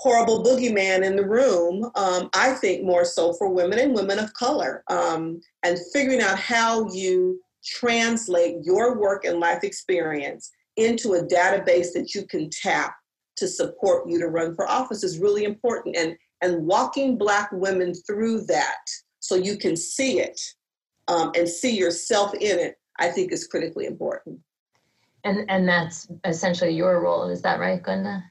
horrible 0.00 0.42
boogeyman 0.42 1.04
in 1.04 1.14
the 1.14 1.26
room, 1.26 1.90
um, 1.94 2.30
I 2.34 2.54
think 2.54 2.84
more 2.84 3.04
so 3.04 3.34
for 3.34 3.50
women 3.50 3.78
and 3.78 3.94
women 3.94 4.18
of 4.18 4.32
color. 4.32 4.82
Um, 4.88 5.42
and 5.62 5.78
figuring 5.92 6.22
out 6.22 6.38
how 6.38 6.90
you 6.90 7.38
translate 7.62 8.56
your 8.62 8.98
work 8.98 9.26
and 9.26 9.38
life 9.38 9.62
experience 9.62 10.50
into 10.76 11.12
a 11.12 11.22
database 11.22 11.92
that 11.92 12.14
you 12.14 12.24
can 12.26 12.48
tap 12.48 12.94
to 13.36 13.46
support 13.46 14.08
you 14.08 14.18
to 14.18 14.28
run 14.28 14.54
for 14.54 14.66
office 14.70 15.04
is 15.04 15.18
really 15.18 15.44
important. 15.44 15.96
And 15.96 16.16
and 16.42 16.66
walking 16.66 17.18
Black 17.18 17.50
women 17.52 17.94
through 17.94 18.42
that 18.46 18.84
so 19.20 19.34
you 19.34 19.56
can 19.56 19.76
see 19.76 20.20
it 20.20 20.40
um, 21.08 21.32
and 21.36 21.48
see 21.48 21.76
yourself 21.76 22.34
in 22.34 22.58
it, 22.58 22.78
I 22.98 23.08
think 23.08 23.32
is 23.32 23.46
critically 23.46 23.86
important. 23.86 24.38
And 25.24 25.44
and 25.50 25.68
that's 25.68 26.08
essentially 26.24 26.70
your 26.70 27.00
role, 27.02 27.28
is 27.28 27.42
that 27.42 27.60
right, 27.60 27.82
Glynda? 27.82 28.22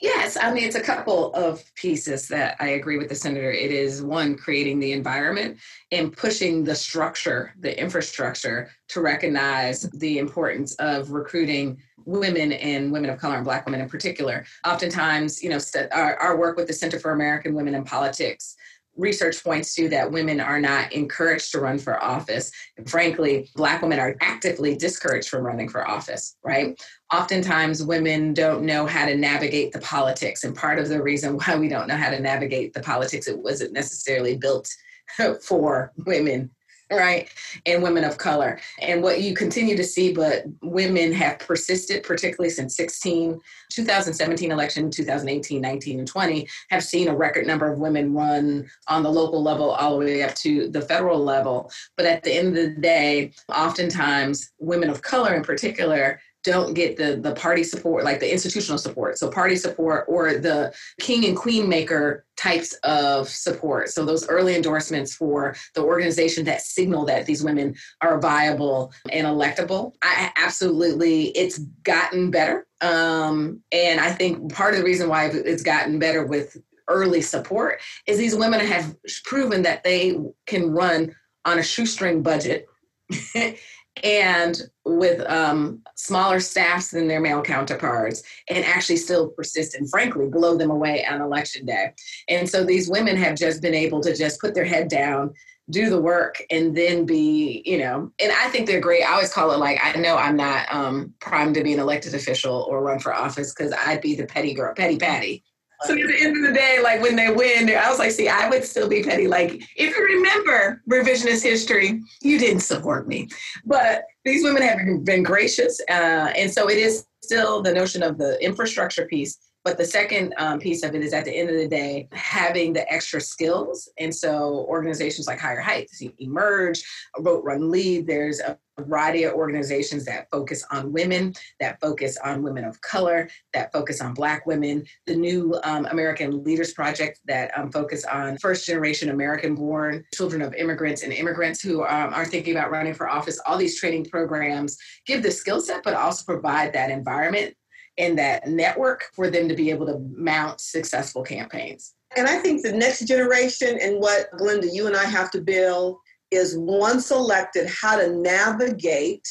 Yes, 0.00 0.36
I 0.40 0.52
mean, 0.52 0.64
it's 0.64 0.76
a 0.76 0.82
couple 0.82 1.32
of 1.34 1.62
pieces 1.74 2.28
that 2.28 2.56
I 2.60 2.68
agree 2.70 2.98
with 2.98 3.08
the 3.08 3.14
senator. 3.14 3.50
It 3.50 3.70
is 3.70 4.02
one, 4.02 4.36
creating 4.36 4.80
the 4.80 4.92
environment 4.92 5.58
and 5.90 6.14
pushing 6.14 6.62
the 6.62 6.74
structure, 6.74 7.54
the 7.60 7.78
infrastructure 7.78 8.70
to 8.88 9.00
recognize 9.00 9.82
the 9.92 10.18
importance 10.18 10.74
of 10.74 11.10
recruiting 11.10 11.78
women 12.04 12.52
and 12.52 12.92
women 12.92 13.10
of 13.10 13.18
color 13.18 13.36
and 13.36 13.44
Black 13.44 13.64
women 13.64 13.80
in 13.80 13.88
particular. 13.88 14.44
Oftentimes, 14.66 15.42
you 15.42 15.48
know, 15.48 15.58
our, 15.92 16.16
our 16.16 16.36
work 16.36 16.56
with 16.56 16.66
the 16.66 16.72
Center 16.72 16.98
for 16.98 17.12
American 17.12 17.54
Women 17.54 17.74
in 17.74 17.84
Politics 17.84 18.56
research 18.96 19.42
points 19.42 19.74
to 19.74 19.88
that 19.88 20.10
women 20.10 20.40
are 20.40 20.60
not 20.60 20.92
encouraged 20.92 21.52
to 21.52 21.60
run 21.60 21.78
for 21.78 22.02
office. 22.02 22.50
And 22.76 22.88
frankly, 22.88 23.50
Black 23.56 23.82
women 23.82 23.98
are 23.98 24.16
actively 24.20 24.76
discouraged 24.76 25.28
from 25.28 25.44
running 25.44 25.68
for 25.68 25.88
office, 25.88 26.36
right? 26.44 26.80
Oftentimes, 27.12 27.82
women 27.82 28.34
don't 28.34 28.64
know 28.64 28.86
how 28.86 29.06
to 29.06 29.16
navigate 29.16 29.72
the 29.72 29.80
politics. 29.80 30.44
And 30.44 30.54
part 30.54 30.78
of 30.78 30.88
the 30.88 31.02
reason 31.02 31.36
why 31.38 31.56
we 31.56 31.68
don't 31.68 31.88
know 31.88 31.96
how 31.96 32.10
to 32.10 32.20
navigate 32.20 32.74
the 32.74 32.80
politics, 32.80 33.28
it 33.28 33.38
wasn't 33.38 33.72
necessarily 33.72 34.36
built 34.36 34.68
for 35.42 35.92
women 36.04 36.50
right? 36.96 37.28
And 37.66 37.82
women 37.82 38.04
of 38.04 38.18
color. 38.18 38.60
And 38.80 39.02
what 39.02 39.20
you 39.20 39.34
continue 39.34 39.76
to 39.76 39.84
see, 39.84 40.12
but 40.12 40.44
women 40.62 41.12
have 41.12 41.38
persisted, 41.38 42.02
particularly 42.02 42.50
since 42.50 42.76
16, 42.76 43.40
2017 43.70 44.52
election, 44.52 44.90
2018, 44.90 45.60
19, 45.60 45.98
and 45.98 46.08
20, 46.08 46.48
have 46.70 46.84
seen 46.84 47.08
a 47.08 47.16
record 47.16 47.46
number 47.46 47.70
of 47.70 47.78
women 47.78 48.14
run 48.14 48.68
on 48.88 49.02
the 49.02 49.10
local 49.10 49.42
level 49.42 49.70
all 49.70 49.98
the 49.98 50.04
way 50.04 50.22
up 50.22 50.34
to 50.36 50.68
the 50.68 50.82
federal 50.82 51.18
level. 51.18 51.70
But 51.96 52.06
at 52.06 52.22
the 52.22 52.32
end 52.32 52.48
of 52.48 52.54
the 52.54 52.80
day, 52.80 53.32
oftentimes 53.54 54.52
women 54.58 54.90
of 54.90 55.02
color 55.02 55.34
in 55.34 55.42
particular 55.42 56.20
don't 56.44 56.74
get 56.74 56.96
the 56.96 57.16
the 57.16 57.34
party 57.34 57.62
support 57.62 58.04
like 58.04 58.20
the 58.20 58.32
institutional 58.32 58.78
support. 58.78 59.18
So 59.18 59.30
party 59.30 59.56
support 59.56 60.06
or 60.08 60.34
the 60.34 60.72
king 61.00 61.24
and 61.24 61.36
queen 61.36 61.68
maker 61.68 62.24
types 62.36 62.74
of 62.82 63.28
support. 63.28 63.90
So 63.90 64.04
those 64.04 64.28
early 64.28 64.56
endorsements 64.56 65.14
for 65.14 65.54
the 65.74 65.82
organization 65.82 66.44
that 66.46 66.62
signal 66.62 67.04
that 67.06 67.26
these 67.26 67.44
women 67.44 67.74
are 68.00 68.20
viable 68.20 68.92
and 69.10 69.26
electable. 69.26 69.92
I 70.02 70.32
absolutely 70.36 71.26
it's 71.28 71.58
gotten 71.58 72.30
better. 72.30 72.66
Um, 72.80 73.62
and 73.70 74.00
i 74.00 74.10
think 74.10 74.52
part 74.52 74.74
of 74.74 74.80
the 74.80 74.84
reason 74.84 75.08
why 75.08 75.26
it's 75.26 75.62
gotten 75.62 76.00
better 76.00 76.26
with 76.26 76.56
early 76.88 77.20
support 77.20 77.80
is 78.06 78.18
these 78.18 78.34
women 78.34 78.60
have 78.60 78.96
proven 79.24 79.62
that 79.62 79.84
they 79.84 80.16
can 80.46 80.70
run 80.70 81.14
on 81.44 81.58
a 81.58 81.62
shoestring 81.62 82.22
budget 82.22 82.66
and 84.02 84.62
with 84.84 85.20
um, 85.30 85.80
smaller 85.96 86.40
staffs 86.40 86.90
than 86.90 87.08
their 87.08 87.20
male 87.20 87.42
counterparts 87.42 88.22
and 88.48 88.64
actually 88.64 88.96
still 88.96 89.28
persist 89.28 89.74
and 89.74 89.88
frankly 89.90 90.26
blow 90.26 90.56
them 90.56 90.70
away 90.70 91.04
on 91.04 91.20
election 91.20 91.66
day. 91.66 91.92
And 92.28 92.48
so 92.48 92.64
these 92.64 92.88
women 92.88 93.16
have 93.16 93.36
just 93.36 93.62
been 93.62 93.74
able 93.74 94.00
to 94.02 94.14
just 94.14 94.40
put 94.40 94.54
their 94.54 94.64
head 94.64 94.88
down 94.88 95.32
do 95.70 95.88
the 95.88 96.00
work 96.00 96.42
and 96.50 96.76
then 96.76 97.06
be 97.06 97.62
you 97.64 97.78
know 97.78 98.10
and 98.20 98.32
i 98.32 98.48
think 98.48 98.66
they're 98.66 98.80
great. 98.80 99.04
I 99.04 99.12
always 99.12 99.32
call 99.32 99.52
it 99.52 99.58
like 99.58 99.78
i 99.82 99.96
know 99.98 100.16
i'm 100.16 100.36
not 100.36 100.66
um, 100.74 101.14
primed 101.20 101.54
to 101.54 101.62
be 101.62 101.72
an 101.72 101.78
elected 101.78 102.14
official 102.14 102.66
or 102.68 102.82
run 102.82 102.98
for 102.98 103.14
office 103.14 103.54
because 103.54 103.72
i'd 103.86 104.00
be 104.00 104.16
the 104.16 104.26
petty 104.26 104.54
girl 104.54 104.74
petty 104.74 104.98
patty 104.98 105.44
so 105.84 105.92
at 105.92 106.06
the 106.06 106.16
end 106.20 106.36
of 106.36 106.42
the 106.42 106.52
day, 106.52 106.78
like 106.82 107.02
when 107.02 107.16
they 107.16 107.30
win, 107.30 107.68
I 107.70 107.88
was 107.88 107.98
like, 107.98 108.10
see, 108.10 108.28
I 108.28 108.48
would 108.48 108.64
still 108.64 108.88
be 108.88 109.02
petty. 109.02 109.26
Like, 109.26 109.62
if 109.76 109.96
you 109.96 110.04
remember 110.04 110.82
revisionist 110.90 111.42
history, 111.42 112.02
you 112.20 112.38
didn't 112.38 112.60
support 112.60 113.08
me. 113.08 113.28
But 113.64 114.04
these 114.24 114.44
women 114.44 114.62
have 114.62 115.04
been 115.04 115.22
gracious. 115.22 115.80
Uh, 115.88 116.32
and 116.36 116.50
so 116.50 116.68
it 116.68 116.78
is 116.78 117.06
still 117.22 117.62
the 117.62 117.72
notion 117.72 118.02
of 118.02 118.18
the 118.18 118.42
infrastructure 118.44 119.06
piece 119.06 119.38
but 119.64 119.78
the 119.78 119.84
second 119.84 120.34
um, 120.38 120.58
piece 120.58 120.82
of 120.82 120.94
it 120.94 121.02
is 121.02 121.12
at 121.12 121.24
the 121.24 121.36
end 121.36 121.48
of 121.48 121.56
the 121.56 121.68
day, 121.68 122.08
having 122.12 122.72
the 122.72 122.90
extra 122.92 123.20
skills. 123.20 123.88
And 123.98 124.14
so 124.14 124.66
organizations 124.68 125.26
like 125.26 125.38
Higher 125.38 125.60
Heights, 125.60 126.02
Emerge, 126.18 126.82
Vote 127.18 127.44
Run 127.44 127.70
Lead, 127.70 128.06
there's 128.06 128.40
a 128.40 128.58
variety 128.78 129.24
of 129.24 129.34
organizations 129.34 130.04
that 130.06 130.26
focus 130.32 130.64
on 130.70 130.92
women, 130.92 131.32
that 131.60 131.80
focus 131.80 132.18
on 132.24 132.42
women 132.42 132.64
of 132.64 132.80
color, 132.80 133.28
that 133.52 133.70
focus 133.72 134.00
on 134.00 134.14
Black 134.14 134.46
women. 134.46 134.84
The 135.06 135.14
new 135.14 135.60
um, 135.62 135.86
American 135.86 136.42
Leaders 136.42 136.72
Project 136.72 137.20
that 137.26 137.56
um, 137.56 137.70
focus 137.70 138.04
on 138.04 138.38
first 138.38 138.66
generation 138.66 139.10
American 139.10 139.54
born 139.54 140.04
children 140.14 140.42
of 140.42 140.54
immigrants 140.54 141.02
and 141.02 141.12
immigrants 141.12 141.60
who 141.60 141.84
um, 141.84 142.12
are 142.14 142.24
thinking 142.24 142.56
about 142.56 142.70
running 142.70 142.94
for 142.94 143.08
office. 143.08 143.38
All 143.46 143.58
these 143.58 143.78
training 143.78 144.06
programs 144.06 144.76
give 145.06 145.22
the 145.22 145.30
skill 145.30 145.60
set, 145.60 145.84
but 145.84 145.94
also 145.94 146.24
provide 146.24 146.72
that 146.72 146.90
environment 146.90 147.54
in 147.96 148.16
that 148.16 148.46
network 148.46 149.04
for 149.14 149.30
them 149.30 149.48
to 149.48 149.54
be 149.54 149.70
able 149.70 149.86
to 149.86 149.98
mount 150.16 150.60
successful 150.60 151.22
campaigns. 151.22 151.94
And 152.16 152.26
I 152.26 152.38
think 152.38 152.62
the 152.62 152.72
next 152.72 153.06
generation 153.06 153.78
and 153.80 153.98
what 153.98 154.30
Glynda, 154.32 154.68
you 154.72 154.86
and 154.86 154.96
I 154.96 155.04
have 155.04 155.30
to 155.32 155.40
build 155.40 155.98
is 156.30 156.56
once 156.56 157.10
elected, 157.10 157.68
how 157.68 157.98
to 157.98 158.14
navigate 158.14 159.26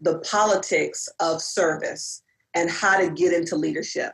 the 0.00 0.18
politics 0.20 1.08
of 1.20 1.42
service 1.42 2.22
and 2.54 2.70
how 2.70 2.98
to 2.98 3.10
get 3.10 3.32
into 3.32 3.56
leadership. 3.56 4.12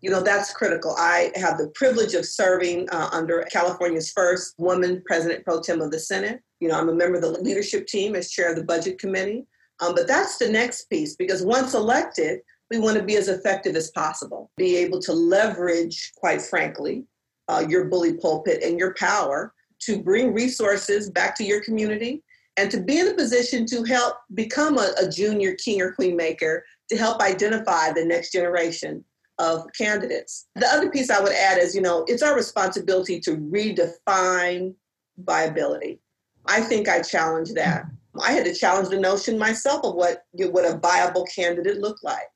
You 0.00 0.10
know, 0.10 0.22
that's 0.22 0.52
critical. 0.52 0.94
I 0.96 1.32
have 1.34 1.58
the 1.58 1.72
privilege 1.74 2.14
of 2.14 2.24
serving 2.24 2.88
uh, 2.90 3.08
under 3.12 3.42
California's 3.50 4.12
first 4.12 4.54
woman 4.58 5.02
president 5.06 5.44
pro 5.44 5.60
tem 5.60 5.80
of 5.80 5.90
the 5.90 5.98
Senate. 5.98 6.40
You 6.60 6.68
know, 6.68 6.78
I'm 6.78 6.88
a 6.88 6.94
member 6.94 7.16
of 7.16 7.22
the 7.22 7.40
leadership 7.42 7.86
team 7.86 8.14
as 8.14 8.30
chair 8.30 8.50
of 8.50 8.56
the 8.56 8.64
budget 8.64 8.98
committee. 8.98 9.46
Um, 9.80 9.94
but 9.94 10.06
that's 10.06 10.38
the 10.38 10.48
next 10.48 10.84
piece 10.90 11.16
because 11.16 11.44
once 11.44 11.74
elected, 11.74 12.40
we 12.70 12.78
want 12.78 12.96
to 12.98 13.02
be 13.02 13.16
as 13.16 13.28
effective 13.28 13.76
as 13.76 13.90
possible, 13.90 14.50
be 14.56 14.76
able 14.76 15.00
to 15.00 15.12
leverage, 15.12 16.12
quite 16.16 16.42
frankly, 16.42 17.04
uh, 17.48 17.64
your 17.68 17.86
bully 17.86 18.14
pulpit 18.14 18.62
and 18.62 18.78
your 18.78 18.94
power 18.94 19.54
to 19.80 20.02
bring 20.02 20.34
resources 20.34 21.10
back 21.10 21.34
to 21.36 21.44
your 21.44 21.62
community 21.62 22.22
and 22.56 22.70
to 22.70 22.80
be 22.80 22.98
in 22.98 23.08
a 23.08 23.14
position 23.14 23.64
to 23.66 23.84
help 23.84 24.16
become 24.34 24.78
a, 24.78 24.92
a 25.00 25.08
junior 25.08 25.54
king 25.54 25.80
or 25.80 25.92
queen 25.92 26.16
maker 26.16 26.64
to 26.90 26.96
help 26.96 27.22
identify 27.22 27.92
the 27.92 28.04
next 28.04 28.32
generation 28.32 29.04
of 29.38 29.64
candidates. 29.76 30.48
The 30.56 30.66
other 30.66 30.90
piece 30.90 31.10
I 31.10 31.20
would 31.20 31.32
add 31.32 31.58
is, 31.58 31.74
you 31.74 31.80
know, 31.80 32.04
it's 32.08 32.22
our 32.22 32.34
responsibility 32.34 33.20
to 33.20 33.36
redefine 33.36 34.74
viability. 35.18 36.00
I 36.46 36.60
think 36.60 36.88
I 36.88 37.00
challenge 37.00 37.52
that. 37.52 37.84
I 38.20 38.32
had 38.32 38.44
to 38.46 38.54
challenge 38.54 38.88
the 38.88 38.98
notion 38.98 39.38
myself 39.38 39.84
of 39.84 39.94
what 39.94 40.24
what 40.32 40.64
a 40.64 40.78
viable 40.78 41.24
candidate 41.26 41.78
looked 41.78 42.02
like 42.02 42.28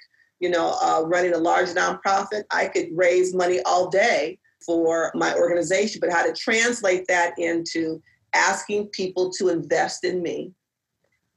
you 0.42 0.50
know, 0.50 0.76
uh, 0.82 1.02
running 1.06 1.34
a 1.34 1.38
large 1.38 1.68
nonprofit, 1.68 2.42
I 2.50 2.66
could 2.66 2.88
raise 2.92 3.32
money 3.32 3.60
all 3.64 3.88
day 3.88 4.40
for 4.66 5.12
my 5.14 5.32
organization, 5.36 6.00
but 6.00 6.10
how 6.10 6.26
to 6.26 6.32
translate 6.32 7.06
that 7.06 7.38
into 7.38 8.02
asking 8.34 8.88
people 8.88 9.30
to 9.38 9.50
invest 9.50 10.04
in 10.04 10.20
me 10.20 10.50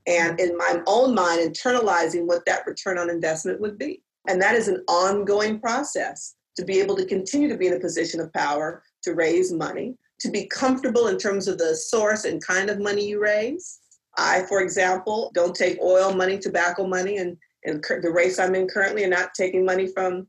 and 0.08 0.40
in 0.40 0.58
my 0.58 0.82
own 0.88 1.14
mind, 1.14 1.42
internalizing 1.42 2.26
what 2.26 2.46
that 2.46 2.66
return 2.66 2.98
on 2.98 3.12
investment 3.12 3.62
would 3.62 3.78
be. 3.78 4.02
And 4.28 4.42
that 4.42 4.56
is 4.56 4.68
an 4.68 4.84
ongoing 4.88 5.60
process 5.60 6.36
to 6.58 6.66
be 6.66 6.80
able 6.80 6.96
to 6.96 7.06
continue 7.06 7.48
to 7.50 7.58
be 7.58 7.68
in 7.68 7.74
a 7.74 7.80
position 7.80 8.20
of 8.20 8.34
power 8.34 8.82
to 9.04 9.14
raise 9.14 9.52
money, 9.52 9.96
to 10.20 10.32
be 10.32 10.48
comfortable 10.48 11.08
in 11.08 11.18
terms 11.18 11.48
of 11.48 11.60
the 11.60 11.76
source 11.76 12.26
and 12.26 12.44
kind 12.44 12.72
of 12.72 12.80
money 12.80 13.06
you 13.06 13.22
raise. 13.22 13.80
I, 14.18 14.46
for 14.48 14.62
example, 14.62 15.32
don't 15.36 15.56
take 15.56 15.78
oil 15.82 16.14
money, 16.14 16.40
tobacco 16.40 16.88
money, 16.88 17.18
and 17.18 17.38
in 17.66 17.82
the 18.02 18.12
race 18.12 18.40
I'm 18.40 18.56
in 18.56 18.68
currently 18.68 19.04
and 19.04 19.12
not 19.12 19.34
taking 19.34 19.66
money 19.66 19.88
from 19.88 20.28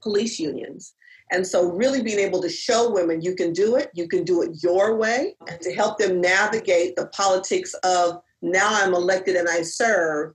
police 0.00 0.38
unions. 0.38 0.94
And 1.32 1.46
so, 1.46 1.70
really 1.70 2.02
being 2.02 2.18
able 2.18 2.42
to 2.42 2.48
show 2.48 2.90
women 2.90 3.22
you 3.22 3.36
can 3.36 3.52
do 3.52 3.76
it, 3.76 3.90
you 3.94 4.08
can 4.08 4.24
do 4.24 4.42
it 4.42 4.62
your 4.62 4.96
way, 4.96 5.36
and 5.46 5.60
to 5.60 5.72
help 5.72 5.98
them 5.98 6.20
navigate 6.20 6.96
the 6.96 7.06
politics 7.08 7.72
of 7.84 8.20
now 8.42 8.68
I'm 8.70 8.94
elected 8.94 9.36
and 9.36 9.48
I 9.48 9.62
serve, 9.62 10.34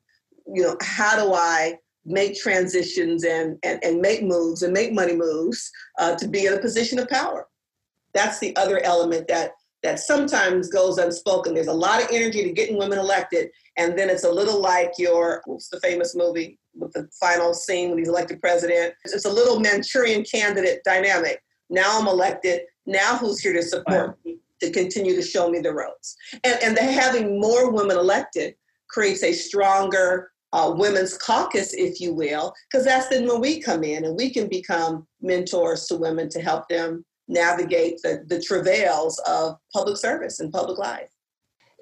you 0.54 0.64
know, 0.64 0.78
how 0.82 1.18
do 1.22 1.34
I 1.34 1.78
make 2.06 2.38
transitions 2.38 3.26
and, 3.26 3.58
and, 3.64 3.84
and 3.84 4.00
make 4.00 4.24
moves 4.24 4.62
and 4.62 4.72
make 4.72 4.94
money 4.94 5.16
moves 5.16 5.70
uh, 6.00 6.16
to 6.16 6.28
be 6.28 6.46
in 6.46 6.54
a 6.54 6.60
position 6.60 7.00
of 7.00 7.10
power? 7.10 7.48
That's 8.14 8.40
the 8.40 8.56
other 8.56 8.80
element 8.80 9.28
that 9.28 9.52
that 9.86 10.00
sometimes 10.00 10.68
goes 10.68 10.98
unspoken. 10.98 11.54
There's 11.54 11.68
a 11.68 11.74
lot 11.74 12.02
of 12.02 12.10
energy 12.12 12.44
to 12.44 12.52
getting 12.52 12.76
women 12.76 12.98
elected, 12.98 13.52
and 13.78 13.98
then 13.98 14.10
it's 14.10 14.24
a 14.24 14.32
little 14.32 14.60
like 14.60 14.94
your 14.98 15.44
what's 15.46 15.70
the 15.70 15.80
famous 15.80 16.16
movie 16.16 16.58
with 16.74 16.92
the 16.94 17.08
final 17.20 17.54
scene 17.54 17.90
when 17.90 18.00
he's 18.00 18.10
elected 18.10 18.42
president. 18.42 18.96
It's 19.06 19.26
a 19.26 19.32
little 19.32 19.60
Manchurian 19.60 20.24
candidate 20.24 20.80
dynamic. 20.84 21.40
Now 21.70 22.00
I'm 22.00 22.08
elected. 22.08 22.62
Now 22.88 23.16
who's 23.18 23.40
here 23.40 23.54
to 23.54 23.62
support 23.62 24.18
me 24.26 24.38
to 24.62 24.72
continue 24.72 25.16
to 25.16 25.22
show 25.22 25.52
me 25.52 25.60
the 25.60 25.72
ropes? 25.72 26.16
And 26.44 26.58
and 26.64 26.76
the, 26.76 26.82
having 26.82 27.40
more 27.40 27.72
women 27.72 27.96
elected 27.96 28.56
creates 28.90 29.22
a 29.22 29.34
stronger 29.34 30.32
uh, 30.52 30.74
women's 30.76 31.16
caucus, 31.16 31.74
if 31.74 32.02
you 32.02 32.12
will, 32.12 32.56
because 32.72 32.86
that's 32.86 33.10
then 33.10 33.28
when 33.28 33.40
we 33.40 33.62
come 33.62 33.84
in 33.84 34.04
and 34.04 34.16
we 34.16 34.32
can 34.32 34.48
become 34.48 35.06
mentors 35.22 35.86
to 35.86 35.96
women 35.96 36.28
to 36.30 36.42
help 36.42 36.68
them 36.70 37.06
navigate 37.28 38.02
the, 38.02 38.24
the 38.28 38.42
travails 38.42 39.20
of 39.28 39.58
public 39.74 39.98
service 39.98 40.40
and 40.40 40.52
public 40.52 40.78
life. 40.78 41.10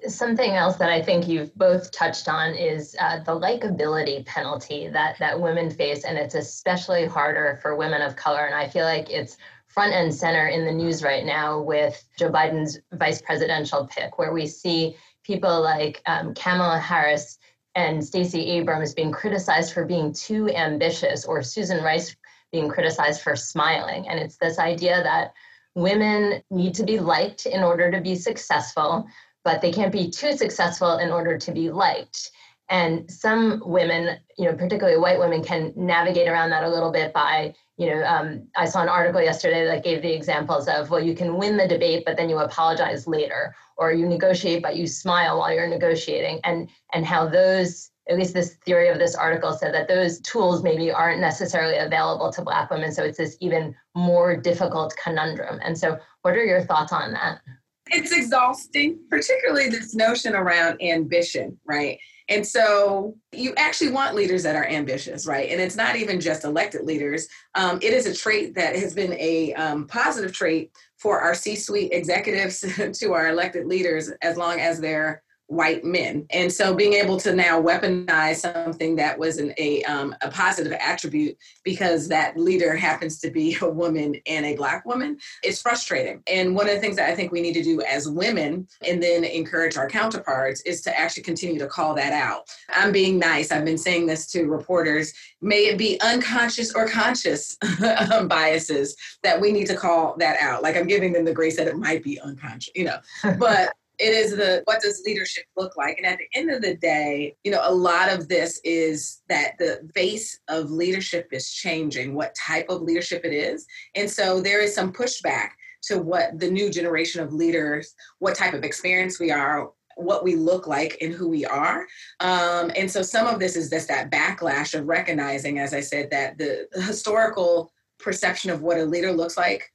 Something 0.06 0.52
else 0.52 0.76
that 0.76 0.90
I 0.90 1.00
think 1.00 1.28
you've 1.28 1.54
both 1.54 1.90
touched 1.90 2.28
on 2.28 2.54
is 2.54 2.94
uh, 3.00 3.20
the 3.20 3.32
likability 3.32 4.24
penalty 4.26 4.88
that 4.88 5.16
that 5.18 5.40
women 5.40 5.70
face, 5.70 6.04
and 6.04 6.18
it's 6.18 6.34
especially 6.34 7.06
harder 7.06 7.58
for 7.62 7.76
women 7.76 8.02
of 8.02 8.16
color. 8.16 8.44
And 8.44 8.54
I 8.54 8.68
feel 8.68 8.84
like 8.84 9.08
it's 9.10 9.36
front 9.66 9.92
and 9.92 10.14
center 10.14 10.48
in 10.48 10.64
the 10.64 10.72
news 10.72 11.02
right 11.02 11.24
now 11.24 11.60
with 11.60 12.04
Joe 12.18 12.30
Biden's 12.30 12.78
vice 12.92 13.22
presidential 13.22 13.86
pick, 13.86 14.18
where 14.18 14.32
we 14.32 14.46
see 14.46 14.96
people 15.22 15.62
like 15.62 16.02
um, 16.06 16.34
Kamala 16.34 16.78
Harris 16.78 17.38
and 17.74 18.04
Stacey 18.04 18.50
Abrams 18.50 18.94
being 18.94 19.10
criticized 19.10 19.72
for 19.72 19.84
being 19.84 20.12
too 20.12 20.48
ambitious, 20.50 21.24
or 21.24 21.42
Susan 21.42 21.82
Rice 21.82 22.14
being 22.54 22.68
criticized 22.68 23.20
for 23.20 23.34
smiling. 23.34 24.06
And 24.08 24.20
it's 24.20 24.36
this 24.36 24.60
idea 24.60 25.02
that 25.02 25.32
women 25.74 26.40
need 26.52 26.72
to 26.74 26.84
be 26.84 27.00
liked 27.00 27.46
in 27.46 27.64
order 27.64 27.90
to 27.90 28.00
be 28.00 28.14
successful, 28.14 29.06
but 29.42 29.60
they 29.60 29.72
can't 29.72 29.90
be 29.90 30.08
too 30.08 30.36
successful 30.36 30.98
in 30.98 31.10
order 31.10 31.36
to 31.36 31.50
be 31.50 31.68
liked. 31.70 32.30
And 32.70 33.10
some 33.10 33.60
women, 33.66 34.18
you 34.38 34.44
know, 34.44 34.54
particularly 34.56 35.00
white 35.00 35.18
women, 35.18 35.42
can 35.42 35.72
navigate 35.74 36.28
around 36.28 36.50
that 36.50 36.62
a 36.62 36.68
little 36.68 36.92
bit 36.92 37.12
by 37.12 37.54
you 37.76 37.90
know, 37.90 38.04
um, 38.04 38.46
I 38.56 38.66
saw 38.66 38.82
an 38.82 38.88
article 38.88 39.20
yesterday 39.20 39.64
that 39.64 39.82
gave 39.82 40.00
the 40.00 40.12
examples 40.12 40.68
of, 40.68 40.90
well, 40.90 41.02
you 41.02 41.14
can 41.14 41.36
win 41.36 41.56
the 41.56 41.66
debate, 41.66 42.04
but 42.06 42.16
then 42.16 42.28
you 42.28 42.38
apologize 42.38 43.06
later, 43.06 43.54
or 43.76 43.92
you 43.92 44.06
negotiate, 44.06 44.62
but 44.62 44.76
you 44.76 44.86
smile 44.86 45.38
while 45.38 45.52
you're 45.52 45.66
negotiating, 45.66 46.38
and 46.44 46.68
and 46.92 47.04
how 47.04 47.28
those, 47.28 47.90
at 48.08 48.18
least 48.18 48.34
this 48.34 48.54
theory 48.66 48.88
of 48.88 48.98
this 48.98 49.14
article 49.14 49.52
said 49.52 49.72
that 49.72 49.88
those 49.88 50.20
tools 50.20 50.62
maybe 50.62 50.90
aren't 50.90 51.20
necessarily 51.20 51.78
available 51.78 52.30
to 52.32 52.42
Black 52.42 52.70
women, 52.70 52.92
so 52.92 53.02
it's 53.02 53.18
this 53.18 53.36
even 53.40 53.74
more 53.94 54.36
difficult 54.36 54.94
conundrum. 55.02 55.58
And 55.62 55.76
so, 55.76 55.98
what 56.22 56.34
are 56.34 56.44
your 56.44 56.62
thoughts 56.64 56.92
on 56.92 57.12
that? 57.12 57.40
It's 57.88 58.12
exhausting, 58.12 58.98
particularly 59.10 59.68
this 59.68 59.94
notion 59.94 60.34
around 60.34 60.82
ambition, 60.82 61.58
right? 61.66 61.98
And 62.28 62.46
so 62.46 63.14
you 63.32 63.52
actually 63.56 63.90
want 63.90 64.14
leaders 64.14 64.42
that 64.44 64.56
are 64.56 64.64
ambitious, 64.64 65.26
right? 65.26 65.50
And 65.50 65.60
it's 65.60 65.76
not 65.76 65.96
even 65.96 66.20
just 66.20 66.44
elected 66.44 66.84
leaders. 66.84 67.28
Um, 67.54 67.78
it 67.82 67.92
is 67.92 68.06
a 68.06 68.14
trait 68.14 68.54
that 68.54 68.74
has 68.76 68.94
been 68.94 69.12
a 69.14 69.52
um, 69.54 69.86
positive 69.86 70.32
trait 70.32 70.72
for 70.96 71.20
our 71.20 71.34
C 71.34 71.54
suite 71.54 71.92
executives 71.92 72.64
to 72.98 73.12
our 73.12 73.28
elected 73.28 73.66
leaders 73.66 74.10
as 74.22 74.38
long 74.38 74.58
as 74.58 74.80
they're 74.80 75.22
white 75.54 75.84
men. 75.84 76.26
And 76.30 76.52
so 76.52 76.74
being 76.74 76.94
able 76.94 77.18
to 77.20 77.34
now 77.34 77.60
weaponize 77.60 78.36
something 78.36 78.96
that 78.96 79.18
was 79.18 79.38
an, 79.38 79.54
a, 79.56 79.82
um, 79.84 80.14
a 80.20 80.30
positive 80.30 80.72
attribute 80.72 81.36
because 81.62 82.08
that 82.08 82.36
leader 82.36 82.74
happens 82.74 83.18
to 83.20 83.30
be 83.30 83.56
a 83.62 83.68
woman 83.68 84.16
and 84.26 84.44
a 84.44 84.56
black 84.56 84.84
woman 84.84 85.18
is 85.42 85.62
frustrating. 85.62 86.22
And 86.26 86.54
one 86.54 86.68
of 86.68 86.74
the 86.74 86.80
things 86.80 86.96
that 86.96 87.08
I 87.08 87.14
think 87.14 87.32
we 87.32 87.40
need 87.40 87.54
to 87.54 87.62
do 87.62 87.80
as 87.82 88.08
women 88.08 88.66
and 88.86 89.02
then 89.02 89.24
encourage 89.24 89.76
our 89.76 89.88
counterparts 89.88 90.60
is 90.62 90.82
to 90.82 90.98
actually 90.98 91.22
continue 91.22 91.58
to 91.58 91.66
call 91.66 91.94
that 91.94 92.12
out. 92.12 92.48
I'm 92.68 92.92
being 92.92 93.18
nice. 93.18 93.52
I've 93.52 93.64
been 93.64 93.78
saying 93.78 94.06
this 94.06 94.26
to 94.32 94.46
reporters. 94.46 95.12
May 95.40 95.66
it 95.66 95.78
be 95.78 96.00
unconscious 96.00 96.74
or 96.74 96.88
conscious 96.88 97.56
biases 98.28 98.96
that 99.22 99.40
we 99.40 99.52
need 99.52 99.66
to 99.68 99.76
call 99.76 100.16
that 100.18 100.40
out. 100.40 100.62
Like 100.62 100.76
I'm 100.76 100.86
giving 100.86 101.12
them 101.12 101.24
the 101.24 101.32
grace 101.32 101.56
that 101.56 101.68
it 101.68 101.76
might 101.76 102.02
be 102.02 102.20
unconscious, 102.20 102.72
you 102.74 102.84
know, 102.84 102.98
but 103.38 103.72
it 103.98 104.12
is 104.14 104.36
the 104.36 104.62
what 104.64 104.80
does 104.80 105.02
leadership 105.06 105.44
look 105.56 105.76
like? 105.76 105.98
And 105.98 106.06
at 106.06 106.18
the 106.18 106.38
end 106.38 106.50
of 106.50 106.62
the 106.62 106.76
day 106.76 107.36
you 107.44 107.50
know 107.50 107.60
a 107.62 107.74
lot 107.74 108.12
of 108.12 108.28
this 108.28 108.60
is 108.64 109.22
that 109.28 109.52
the 109.58 109.88
face 109.94 110.40
of 110.48 110.70
leadership 110.70 111.28
is 111.32 111.52
changing 111.52 112.14
what 112.14 112.34
type 112.34 112.66
of 112.68 112.82
leadership 112.82 113.24
it 113.24 113.32
is. 113.32 113.66
And 113.94 114.10
so 114.10 114.40
there 114.40 114.60
is 114.60 114.74
some 114.74 114.92
pushback 114.92 115.50
to 115.82 115.98
what 115.98 116.38
the 116.38 116.50
new 116.50 116.70
generation 116.70 117.22
of 117.22 117.32
leaders 117.32 117.94
what 118.18 118.34
type 118.34 118.54
of 118.54 118.64
experience 118.64 119.20
we 119.20 119.30
are 119.30 119.70
what 119.96 120.24
we 120.24 120.34
look 120.34 120.66
like 120.66 120.98
and 121.00 121.14
who 121.14 121.28
we 121.28 121.44
are. 121.44 121.86
Um, 122.18 122.72
and 122.74 122.90
so 122.90 123.00
some 123.00 123.28
of 123.28 123.38
this 123.38 123.54
is 123.54 123.70
just 123.70 123.86
that 123.88 124.10
backlash 124.10 124.76
of 124.76 124.86
recognizing 124.86 125.58
as 125.58 125.72
i 125.72 125.80
said 125.80 126.10
that 126.10 126.38
the 126.38 126.66
historical 126.74 127.72
perception 127.98 128.50
of 128.50 128.62
what 128.62 128.78
a 128.78 128.84
leader 128.84 129.12
looks 129.12 129.36
like 129.36 129.70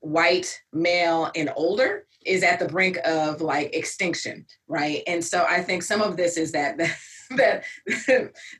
white 0.00 0.60
male 0.72 1.30
and 1.34 1.50
older 1.56 2.06
is 2.24 2.42
at 2.42 2.58
the 2.58 2.66
brink 2.66 2.98
of 3.04 3.40
like 3.40 3.74
extinction, 3.74 4.46
right? 4.68 5.02
And 5.06 5.24
so 5.24 5.46
I 5.48 5.62
think 5.62 5.82
some 5.82 6.00
of 6.00 6.16
this 6.16 6.36
is 6.36 6.52
that 6.52 6.78
that 7.36 7.64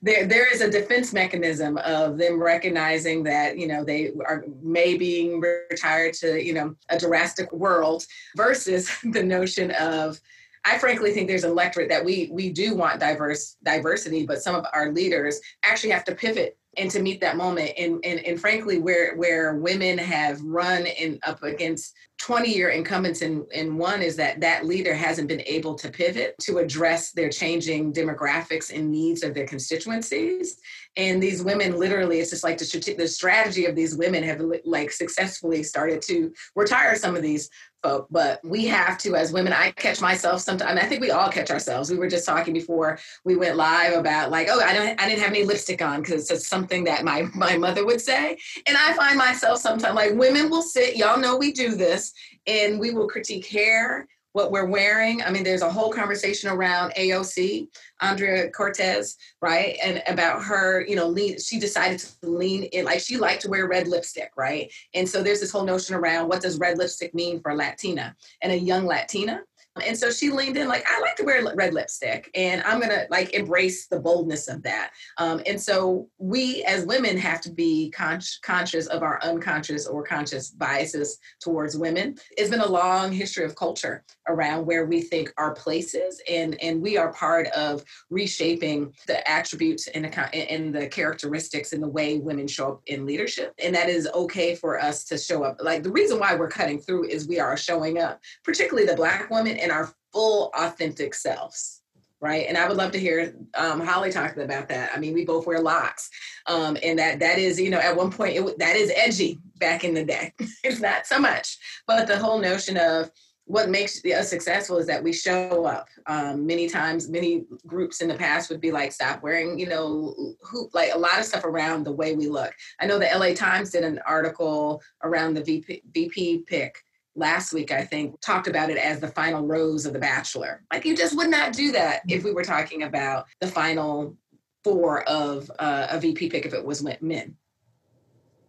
there 0.03 0.27
there 0.27 0.53
is 0.53 0.61
a 0.61 0.71
defense 0.71 1.13
mechanism 1.13 1.77
of 1.79 2.19
them 2.19 2.43
recognizing 2.43 3.23
that 3.25 3.59
you 3.59 3.67
know 3.67 3.85
they 3.85 4.13
are 4.27 4.45
may 4.63 4.97
being 4.97 5.41
retired 5.41 6.15
to 6.15 6.43
you 6.43 6.55
know 6.55 6.75
a 6.89 6.99
drastic 6.99 7.53
world 7.53 8.05
versus 8.37 8.91
the 9.13 9.23
notion 9.23 9.71
of 9.73 10.21
I 10.65 10.79
frankly 10.79 11.13
think 11.13 11.29
there's 11.29 11.45
an 11.45 11.51
electorate 11.51 11.91
that 11.91 12.05
we 12.05 12.31
we 12.33 12.51
do 12.51 12.75
want 12.75 13.01
diverse 13.01 13.57
diversity, 13.63 14.25
but 14.25 14.43
some 14.43 14.55
of 14.55 14.65
our 14.73 14.93
leaders 14.93 15.39
actually 15.63 15.91
have 15.91 16.05
to 16.05 16.15
pivot 16.15 16.57
and 16.77 16.91
to 16.91 17.01
meet 17.01 17.21
that 17.21 17.37
moment. 17.37 17.73
And, 17.79 18.05
and 18.05 18.21
and 18.21 18.41
frankly 18.41 18.79
where 18.79 19.17
where 19.17 19.55
women 19.55 19.99
have 19.99 20.41
run 20.43 20.87
up 21.23 21.43
against 21.43 21.95
20 22.19 22.55
year 22.55 22.71
incumbents 22.71 23.23
in 23.23 23.45
in 23.53 23.77
one 23.77 24.01
is 24.03 24.17
that 24.17 24.41
that 24.41 24.65
leader 24.65 24.95
hasn't 24.95 25.29
been 25.29 25.43
able 25.47 25.75
to 25.75 25.91
pivot 25.91 26.35
to 26.43 26.59
address 26.59 27.13
their 27.13 27.29
changing 27.29 27.93
demographics 27.93 28.73
and 28.75 28.91
needs 28.91 29.23
of 29.23 29.35
their 29.35 29.47
constituencies. 29.47 30.59
And 30.97 31.23
these 31.23 31.43
women 31.43 31.79
literally 31.79 32.21
it's 32.21 32.31
just 32.31 32.45
like 32.45 32.59
the, 32.59 32.95
the 32.97 33.09
strategy 33.09 33.67
of 33.67 33.75
these 33.75 33.97
women 33.97 34.23
have 34.23 34.43
like 34.65 34.93
successfully 34.93 35.63
started 35.63 36.03
to 36.03 36.33
retire 36.55 36.97
some 36.97 37.17
of 37.17 37.23
these 37.23 37.51
folk 37.85 38.09
but 38.11 38.41
we 38.43 38.65
have 38.65 38.97
to 38.99 39.15
as 39.15 39.33
women 39.33 39.53
i 39.53 39.71
catch 39.73 40.01
myself 40.01 40.41
sometimes 40.41 40.81
i 40.81 40.87
think 40.87 41.01
we 41.01 41.11
all 41.11 41.31
catch 41.31 41.51
ourselves. 41.51 41.91
We 41.91 41.99
were 41.99 42.09
just 42.09 42.27
talking 42.27 42.55
before 42.55 42.99
we 43.25 43.37
went 43.37 43.57
live 43.57 43.93
about 43.93 44.31
like 44.31 44.49
oh 44.51 44.61
i 44.61 44.73
don't 44.73 45.01
i 45.01 45.07
didn't 45.07 45.23
have 45.23 45.31
any 45.31 45.45
lipstick 45.45 45.83
on 45.83 46.01
because 46.01 46.31
it's 46.31 46.49
something 46.49 46.85
that 46.85 47.05
my 47.05 47.23
my 47.35 47.57
mother 47.57 47.85
would 47.85 48.01
say. 48.01 48.39
And 48.67 48.77
i 48.77 48.95
find 48.95 49.19
myself 49.19 49.61
sometimes 49.61 49.95
like 49.95 50.15
women 50.15 50.51
will 50.51 50.63
sit 50.63 50.97
y'all 50.97 51.19
know 51.19 51.37
we 51.37 51.53
do 51.53 51.75
this 51.75 52.13
and 52.47 52.81
we 52.81 52.91
will 52.91 53.07
critique 53.07 53.47
hair 53.47 54.09
what 54.35 54.51
we're 54.51 54.67
wearing. 54.67 55.23
I 55.23 55.31
mean, 55.31 55.45
there's 55.45 55.63
a 55.63 55.71
whole 55.71 55.93
conversation 55.93 56.51
around 56.51 56.93
AOC, 56.99 57.69
Andrea 58.01 58.51
Cortez, 58.51 59.17
right? 59.41 59.79
And 59.83 60.03
about 60.09 60.43
her, 60.43 60.85
you 60.87 60.97
know, 60.97 61.07
lean, 61.07 61.39
she 61.39 61.61
decided 61.61 62.01
to 62.01 62.29
lean 62.29 62.65
in, 62.65 62.85
like 62.85 62.99
she 62.99 63.17
liked 63.17 63.43
to 63.43 63.49
wear 63.49 63.69
red 63.69 63.87
lipstick, 63.87 64.33
right? 64.37 64.73
And 64.93 65.09
so 65.09 65.23
there's 65.23 65.41
this 65.41 65.53
whole 65.53 65.65
notion 65.65 65.95
around 65.95 66.29
what 66.29 66.43
does 66.43 66.59
red 66.59 66.79
lipstick 66.79 67.15
mean 67.15 67.41
for 67.41 67.53
a 67.53 67.55
Latina 67.55 68.17
and 68.43 68.53
a 68.53 68.59
young 68.59 68.87
Latina. 68.87 69.41
And 69.83 69.97
so 69.99 70.11
she 70.11 70.31
leaned 70.31 70.57
in 70.57 70.69
like, 70.69 70.85
I 70.89 71.01
like 71.01 71.17
to 71.17 71.25
wear 71.25 71.43
red 71.55 71.75
lipstick 71.75 72.31
and 72.35 72.63
I'm 72.63 72.79
going 72.79 72.91
to 72.91 73.07
like 73.11 73.35
embrace 73.35 73.89
the 73.89 73.99
boldness 73.99 74.49
of 74.49 74.63
that. 74.63 74.91
Um, 75.19 75.43
and 75.47 75.61
so 75.61 76.09
we 76.19 76.63
as 76.65 76.87
women 76.87 77.17
have 77.17 77.41
to 77.43 77.51
be 77.51 77.91
con- 77.91 78.21
conscious 78.43 78.87
of 78.87 79.03
our 79.03 79.21
unconscious 79.23 79.87
or 79.87 80.05
conscious 80.05 80.51
biases 80.51 81.19
towards 81.43 81.77
women. 81.77 82.17
It's 82.37 82.51
been 82.51 82.61
a 82.61 82.69
long 82.69 83.11
history 83.11 83.45
of 83.45 83.57
culture 83.57 84.05
around 84.29 84.65
where 84.65 84.87
we 84.87 85.01
think 85.01 85.33
our 85.39 85.55
places 85.55 86.23
and, 86.31 86.61
and 86.63 86.81
we 86.81 86.97
are 86.97 87.13
part 87.13 87.49
of 87.49 87.85
reshaping 88.11 88.95
the 89.09 89.29
attributes 89.29 89.89
and 89.89 90.05
the, 90.05 90.35
and 90.35 90.73
the 90.73 90.87
characteristics 90.87 91.73
and 91.73 91.83
the 91.83 91.89
way 91.89 92.19
women 92.19 92.47
show 92.47 92.73
up 92.75 92.83
in 92.87 93.05
leadership. 93.05 93.53
And 93.59 93.75
that 93.75 93.89
is 93.89 94.09
okay 94.15 94.55
for 94.55 94.81
us 94.81 95.03
to 95.05 95.19
show 95.19 95.43
up. 95.43 95.57
Like 95.61 95.83
the 95.83 95.91
reason 95.91 96.21
why 96.21 96.37
we're 96.37 96.49
cutting 96.49 96.79
through 96.79 97.09
is 97.09 97.27
we 97.27 97.41
are 97.41 97.57
showing 97.57 97.99
up, 97.99 98.21
particularly 98.45 98.87
the 98.87 98.97
black 98.97 99.29
woman 99.31 99.57
in 99.65 99.71
our 99.71 99.93
full 100.13 100.51
authentic 100.55 101.15
selves 101.15 101.81
right? 102.25 102.47
And 102.49 102.57
i 102.57 102.67
would 102.67 102.79
love 102.79 102.91
to 102.93 102.99
hear 102.99 103.37
um, 103.55 103.81
holly 103.81 104.11
talking 104.11 104.43
about 104.43 104.67
that. 104.69 104.91
I 104.95 104.99
mean 104.99 105.13
we 105.13 105.27
both 105.27 105.47
wear 105.47 105.61
locks 105.61 106.09
um, 106.47 106.77
and 106.83 106.99
that 106.99 107.21
that 107.21 107.39
is 107.39 107.61
you 107.61 107.71
know 107.71 107.79
at 107.79 107.95
one 107.95 108.11
point 108.11 108.37
it, 108.37 108.59
that 108.59 108.77
is 108.77 108.91
edgy 108.97 109.39
back 109.59 109.85
in 109.85 109.95
the 109.95 110.05
day. 110.05 110.33
It's 110.65 110.81
not 110.81 111.07
so 111.07 111.19
much. 111.19 111.59
But 111.87 112.09
the 112.09 112.19
whole 112.19 112.39
notion 112.39 112.79
of 112.79 113.11
what 113.47 113.69
makes 113.69 114.03
us 114.07 114.31
successful 114.31 114.79
is 114.79 114.87
that 114.87 115.03
we 115.03 115.13
show 115.13 115.67
up 115.67 115.87
um, 116.07 116.47
many 116.47 116.67
times 116.67 117.11
many 117.11 117.45
groups 117.67 118.01
in 118.01 118.09
the 118.09 118.15
past 118.15 118.49
would 118.49 118.61
be 118.61 118.73
like 118.73 118.91
stop 118.91 119.23
wearing 119.23 119.59
you 119.59 119.69
know 119.69 120.15
who 120.41 120.71
like 120.73 120.95
a 120.95 120.99
lot 120.99 121.19
of 121.19 121.27
stuff 121.27 121.45
around 121.45 121.85
the 121.85 121.93
way 121.93 122.15
we 122.15 122.27
look. 122.27 122.55
I 122.81 122.87
know 122.87 122.99
the 122.99 123.11
la 123.15 123.35
times 123.35 123.71
did 123.71 123.85
an 123.85 124.01
article 124.07 124.81
around 125.03 125.35
the 125.35 125.45
vp, 125.45 125.83
VP 125.93 126.45
pick 126.47 126.75
last 127.17 127.53
week, 127.53 127.71
I 127.71 127.85
think, 127.85 128.21
talked 128.21 128.49
about 128.49 128.71
it 128.71 128.77
as 128.77 129.01
the 129.01 129.09
final 129.09 129.47
rose 129.47 129.87
of 129.87 129.93
The 129.93 129.99
Bachelor. 129.99 130.63
Like 130.73 130.85
you 130.85 130.97
just 130.97 131.17
would 131.17 131.31
not 131.31 131.53
do 131.53 131.73
that 131.73 132.03
if 132.09 132.25
we 132.25 132.33
were 132.33 132.45
talking 132.45 132.85
about 132.85 133.27
the 133.41 133.47
final 133.47 134.17
four 134.63 135.03
of 135.09 135.51
uh, 135.59 135.87
a 135.91 136.01
VP 136.01 136.31
pick 136.31 136.47
if 136.47 136.55
it 136.55 136.65
was 136.65 136.83
men. 137.01 137.37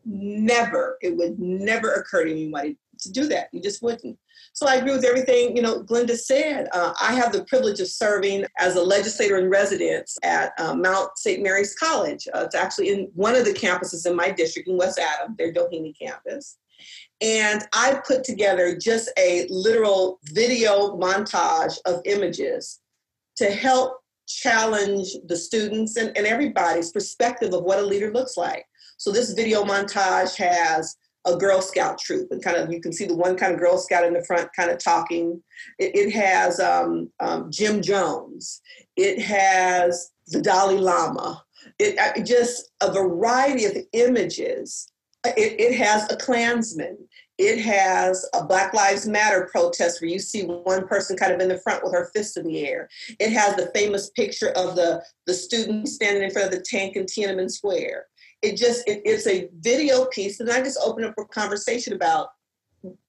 Never. 0.05 0.97
It 1.01 1.15
would 1.15 1.39
never 1.39 1.93
occur 1.93 2.25
to 2.25 2.31
anybody 2.31 2.77
to 2.99 3.11
do 3.11 3.27
that. 3.27 3.49
You 3.51 3.61
just 3.61 3.81
wouldn't. 3.81 4.17
So 4.53 4.67
I 4.67 4.75
agree 4.75 4.93
with 4.93 5.03
everything 5.03 5.55
you 5.55 5.61
know 5.61 5.83
Glynda 5.83 6.15
said. 6.15 6.67
Uh, 6.71 6.93
I 7.01 7.13
have 7.13 7.31
the 7.31 7.43
privilege 7.45 7.79
of 7.79 7.87
serving 7.87 8.45
as 8.57 8.75
a 8.75 8.81
legislator 8.81 9.37
in 9.37 9.49
residence 9.49 10.17
at 10.23 10.53
uh, 10.57 10.75
Mount 10.75 11.17
St. 11.17 11.41
Mary's 11.41 11.75
College. 11.75 12.27
Uh, 12.33 12.43
it's 12.45 12.55
actually 12.55 12.89
in 12.89 13.09
one 13.13 13.35
of 13.35 13.45
the 13.45 13.53
campuses 13.53 14.05
in 14.05 14.15
my 14.15 14.31
district 14.31 14.69
in 14.69 14.77
West 14.77 14.99
Adam, 14.99 15.35
their 15.37 15.51
Doheny 15.51 15.97
campus. 15.97 16.57
And 17.21 17.65
I 17.73 18.01
put 18.05 18.23
together 18.23 18.77
just 18.77 19.09
a 19.17 19.47
literal 19.49 20.19
video 20.25 20.97
montage 20.97 21.77
of 21.85 22.01
images 22.05 22.79
to 23.37 23.51
help 23.51 23.99
challenge 24.27 25.07
the 25.27 25.37
students 25.37 25.97
and, 25.97 26.15
and 26.17 26.25
everybody's 26.25 26.91
perspective 26.91 27.53
of 27.53 27.63
what 27.63 27.79
a 27.79 27.85
leader 27.85 28.11
looks 28.11 28.37
like. 28.37 28.65
So 28.97 29.11
this 29.11 29.33
video 29.33 29.63
montage 29.63 30.35
has 30.37 30.95
a 31.25 31.35
Girl 31.35 31.61
Scout 31.61 31.97
troop, 31.97 32.27
and 32.31 32.43
kind 32.43 32.57
of 32.57 32.71
you 32.71 32.79
can 32.79 32.93
see 32.93 33.05
the 33.05 33.15
one 33.15 33.35
kind 33.35 33.53
of 33.53 33.59
Girl 33.59 33.77
Scout 33.77 34.05
in 34.05 34.13
the 34.13 34.23
front, 34.23 34.47
kind 34.55 34.69
of 34.69 34.77
talking. 34.77 35.41
It, 35.79 35.95
it 35.95 36.11
has 36.13 36.59
um, 36.59 37.11
um, 37.19 37.51
Jim 37.51 37.81
Jones. 37.81 38.61
It 38.95 39.21
has 39.21 40.11
the 40.27 40.41
Dalai 40.41 40.77
Lama. 40.77 41.43
It, 41.79 41.97
uh, 41.97 42.23
just 42.23 42.71
a 42.81 42.91
variety 42.91 43.65
of 43.65 43.75
images. 43.93 44.87
It, 45.37 45.59
it 45.59 45.77
has 45.77 46.11
a 46.11 46.17
Klansman. 46.17 46.97
It 47.37 47.59
has 47.59 48.25
a 48.33 48.45
Black 48.45 48.73
Lives 48.73 49.07
Matter 49.07 49.49
protest 49.51 50.01
where 50.01 50.09
you 50.09 50.19
see 50.19 50.43
one 50.43 50.87
person 50.87 51.17
kind 51.17 51.33
of 51.33 51.41
in 51.41 51.49
the 51.49 51.59
front 51.59 51.83
with 51.83 51.93
her 51.93 52.09
fist 52.15 52.37
in 52.37 52.45
the 52.45 52.65
air. 52.65 52.87
It 53.19 53.31
has 53.31 53.55
the 53.55 53.71
famous 53.75 54.09
picture 54.11 54.49
of 54.49 54.75
the, 54.75 55.03
the 55.27 55.33
student 55.33 55.89
standing 55.89 56.23
in 56.23 56.31
front 56.31 56.53
of 56.53 56.57
the 56.57 56.65
tank 56.65 56.95
in 56.95 57.05
Tiananmen 57.05 57.51
Square. 57.51 58.05
It 58.41 58.55
just, 58.55 58.87
it, 58.87 59.01
it's 59.03 59.27
a 59.27 59.49
video 59.59 60.05
piece, 60.05 60.39
and 60.39 60.49
I 60.49 60.61
just 60.61 60.79
open 60.83 61.03
up 61.03 61.15
a 61.17 61.25
conversation 61.25 61.93
about 61.93 62.29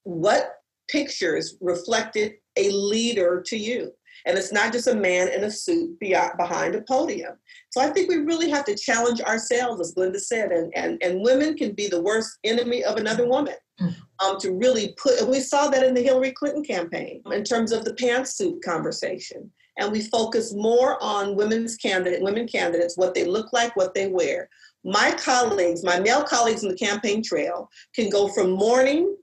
what 0.03 0.57
pictures 0.89 1.57
reflected 1.61 2.35
a 2.57 2.71
leader 2.71 3.43
to 3.47 3.57
you. 3.57 3.93
And 4.27 4.37
it's 4.37 4.53
not 4.53 4.73
just 4.73 4.89
a 4.89 4.95
man 4.95 5.29
in 5.29 5.45
a 5.45 5.51
suit 5.51 5.99
behind 6.01 6.75
a 6.75 6.83
podium. 6.83 7.35
So 7.71 7.81
I 7.81 7.91
think 7.91 8.09
we 8.09 8.17
really 8.17 8.51
have 8.51 8.65
to 8.65 8.77
challenge 8.77 9.21
ourselves, 9.21 9.81
as 9.81 9.95
Glynda 9.95 10.19
said, 10.19 10.51
and, 10.51 10.73
and, 10.77 11.01
and 11.03 11.23
women 11.23 11.57
can 11.57 11.73
be 11.73 11.89
the 11.89 12.03
worst 12.03 12.39
enemy 12.45 12.85
of 12.85 12.97
another 12.97 13.29
woman. 13.29 13.55
Mm. 13.81 13.95
Um, 14.25 14.39
to 14.41 14.53
really 14.53 14.95
put, 14.97 15.21
and 15.21 15.29
we 15.29 15.41
saw 15.41 15.69
that 15.69 15.83
in 15.83 15.93
the 15.93 16.03
Hillary 16.03 16.33
Clinton 16.33 16.65
campaign 16.65 17.21
in 17.31 17.45
terms 17.45 17.73
of 17.73 17.85
the 17.85 17.93
pantsuit 17.93 18.62
conversation. 18.65 19.51
And 19.79 19.93
we 19.93 20.01
focus 20.01 20.55
more 20.55 20.97
on 21.03 21.37
women's 21.37 21.77
candidate, 21.77 22.23
women 22.23 22.49
candidates, 22.49 22.97
what 22.97 23.12
they 23.12 23.27
look 23.27 23.53
like, 23.53 23.77
what 23.77 23.93
they 23.93 24.07
wear. 24.07 24.49
My 24.83 25.11
colleagues, 25.23 25.85
my 25.85 26.01
male 26.01 26.23
colleagues 26.23 26.62
in 26.62 26.71
the 26.71 26.77
campaign 26.77 27.23
trail 27.23 27.69
can 27.95 28.09
go 28.09 28.29
from 28.29 28.53
morning 28.53 29.15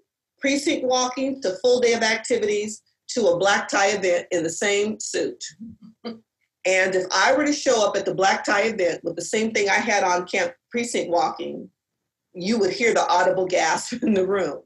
precinct 0.44 0.86
walking 0.86 1.42
to 1.42 1.56
full 1.63 1.80
day 1.80 1.94
of 1.94 2.04
activities 2.04 2.83
to 3.10 3.28
a 3.28 3.38
black 3.38 3.68
tie 3.68 3.89
event 3.89 4.28
in 4.32 4.44
the 4.44 4.50
same 4.50 5.00
suit. 5.00 5.44
and 6.06 6.96
if 6.96 7.06
I 7.12 7.34
were 7.36 7.46
to 7.46 7.54
show 7.54 7.86
up 7.88 7.96
at 7.96 8.06
the 8.06 8.16
black 8.16 8.44
tie 8.44 8.63
event 8.63 9.04
with 9.04 9.16
the 9.16 9.22
same 9.22 9.52
thing 9.52 9.70
I 9.70 9.74
had 9.74 10.04
on 10.04 10.26
camp 10.26 10.54
precinct 10.72 11.12
walking, 11.12 11.70
you 12.34 12.58
would 12.60 12.72
hear 12.72 12.94
the 12.94 13.08
audible 13.08 13.46
gasp 13.46 13.94
in 14.04 14.13
the 14.13 14.26
room. 14.26 14.62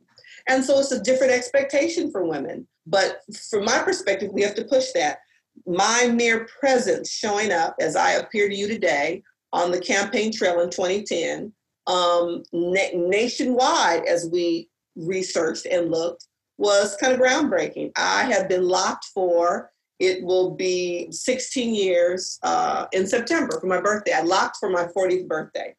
And 0.47 0.63
so 0.63 0.79
it's 0.79 0.91
a 0.91 1.03
different 1.03 1.33
expectation 1.33 2.11
for 2.11 2.25
women. 2.25 2.67
But 2.85 3.21
from 3.49 3.65
my 3.65 3.79
perspective, 3.79 4.31
we 4.31 4.41
have 4.43 4.55
to 4.55 4.63
push 4.63 4.91
that. 4.93 5.19
My 5.65 6.09
mere 6.13 6.47
presence 6.59 7.11
showing 7.11 7.51
up 7.51 7.75
as 7.81 7.95
I 7.95 8.11
appear 8.11 8.47
to 8.47 8.55
you 8.55 8.67
today 8.67 9.23
on 9.51 9.71
the 9.71 9.79
campaign 9.79 10.31
trail 10.31 10.61
in 10.61 10.69
2010, 10.69 11.51
um, 11.87 12.43
na- 12.53 12.93
nationwide, 12.93 14.05
as 14.05 14.29
we 14.31 14.69
researched 14.95 15.65
and 15.65 15.91
looked, 15.91 16.26
was 16.57 16.95
kind 16.97 17.13
of 17.13 17.19
groundbreaking. 17.19 17.91
I 17.95 18.23
have 18.23 18.49
been 18.49 18.67
locked 18.67 19.05
for 19.13 19.71
it 19.99 20.23
will 20.23 20.51
be 20.51 21.07
16 21.11 21.73
years 21.73 22.39
uh, 22.43 22.85
in 22.91 23.07
September 23.07 23.59
for 23.59 23.67
my 23.67 23.81
birthday. 23.81 24.13
I 24.13 24.21
locked 24.21 24.57
for 24.59 24.69
my 24.69 24.85
40th 24.85 25.27
birthday. 25.27 25.75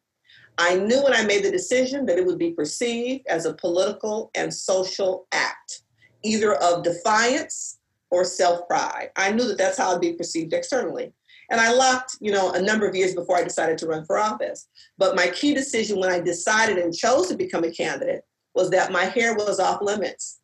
I 0.57 0.75
knew 0.75 1.01
when 1.01 1.13
I 1.13 1.23
made 1.23 1.43
the 1.45 1.51
decision 1.51 2.05
that 2.05 2.17
it 2.17 2.25
would 2.25 2.37
be 2.37 2.51
perceived 2.51 3.25
as 3.27 3.45
a 3.45 3.53
political 3.53 4.29
and 4.35 4.53
social 4.53 5.25
act, 5.31 5.83
either 6.23 6.55
of 6.55 6.83
defiance 6.83 7.79
or 8.11 8.25
self 8.25 8.67
pride. 8.67 9.11
I 9.15 9.31
knew 9.31 9.47
that 9.47 9.57
that's 9.57 9.77
how 9.77 9.95
I'd 9.95 10.01
be 10.01 10.13
perceived 10.13 10.51
externally. 10.51 11.13
And 11.49 11.61
I 11.61 11.71
locked, 11.71 12.17
you 12.19 12.31
know, 12.31 12.51
a 12.51 12.61
number 12.61 12.87
of 12.87 12.95
years 12.95 13.15
before 13.15 13.37
I 13.37 13.43
decided 13.43 13.77
to 13.79 13.87
run 13.87 14.05
for 14.05 14.17
office. 14.17 14.67
But 14.97 15.15
my 15.15 15.29
key 15.29 15.53
decision 15.53 15.97
when 15.99 16.11
I 16.11 16.19
decided 16.19 16.77
and 16.77 16.93
chose 16.93 17.27
to 17.29 17.37
become 17.37 17.63
a 17.63 17.71
candidate 17.71 18.23
was 18.53 18.69
that 18.71 18.91
my 18.91 19.05
hair 19.05 19.35
was 19.35 19.59
off 19.59 19.81
limits 19.81 20.39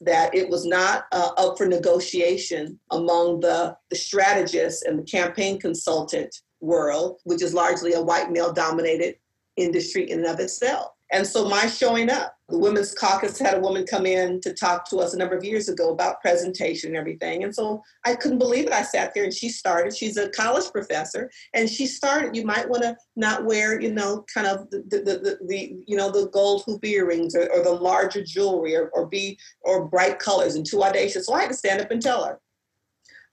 that 0.00 0.34
it 0.34 0.48
was 0.48 0.64
not 0.64 1.04
uh, 1.12 1.30
up 1.36 1.58
for 1.58 1.66
negotiation 1.66 2.78
among 2.90 3.40
the, 3.40 3.76
the 3.90 3.96
strategists 3.96 4.84
and 4.84 4.98
the 4.98 5.02
campaign 5.02 5.58
consultant 5.60 6.34
world, 6.60 7.20
which 7.24 7.42
is 7.42 7.54
largely 7.54 7.92
a 7.92 8.02
white 8.02 8.30
male 8.30 8.52
dominated 8.52 9.16
industry 9.56 10.10
in 10.10 10.20
and 10.20 10.28
of 10.28 10.40
itself. 10.40 10.92
And 11.12 11.26
so 11.26 11.48
my 11.48 11.66
showing 11.66 12.08
up, 12.08 12.36
the 12.48 12.58
Women's 12.58 12.94
Caucus 12.94 13.38
had 13.38 13.54
a 13.54 13.60
woman 13.60 13.84
come 13.84 14.06
in 14.06 14.40
to 14.42 14.52
talk 14.52 14.88
to 14.90 14.98
us 14.98 15.14
a 15.14 15.16
number 15.16 15.36
of 15.36 15.44
years 15.44 15.68
ago 15.68 15.92
about 15.92 16.20
presentation 16.20 16.90
and 16.90 16.96
everything. 16.96 17.44
And 17.44 17.54
so 17.54 17.82
I 18.04 18.14
couldn't 18.14 18.38
believe 18.38 18.66
it. 18.66 18.72
I 18.72 18.82
sat 18.82 19.12
there 19.14 19.24
and 19.24 19.34
she 19.34 19.48
started. 19.48 19.96
She's 19.96 20.16
a 20.16 20.30
college 20.30 20.70
professor, 20.70 21.30
and 21.54 21.68
she 21.68 21.86
started. 21.86 22.36
You 22.36 22.44
might 22.44 22.68
want 22.68 22.82
to 22.82 22.96
not 23.16 23.44
wear, 23.44 23.80
you 23.80 23.92
know, 23.92 24.24
kind 24.32 24.46
of 24.46 24.70
the 24.70 24.78
the, 24.88 24.98
the, 24.98 25.38
the 25.46 25.84
you 25.86 25.96
know 25.96 26.10
the 26.10 26.28
gold 26.28 26.62
hoop 26.66 26.84
earrings 26.84 27.34
or, 27.34 27.48
or 27.52 27.62
the 27.62 27.70
larger 27.70 28.22
jewelry 28.24 28.76
or, 28.76 28.88
or 28.90 29.06
be 29.06 29.38
or 29.62 29.86
bright 29.86 30.18
colors 30.18 30.54
and 30.54 30.66
too 30.66 30.82
audacious. 30.82 31.26
So 31.26 31.34
I 31.34 31.42
had 31.42 31.48
to 31.50 31.54
stand 31.54 31.80
up 31.80 31.90
and 31.90 32.02
tell 32.02 32.24
her. 32.24 32.40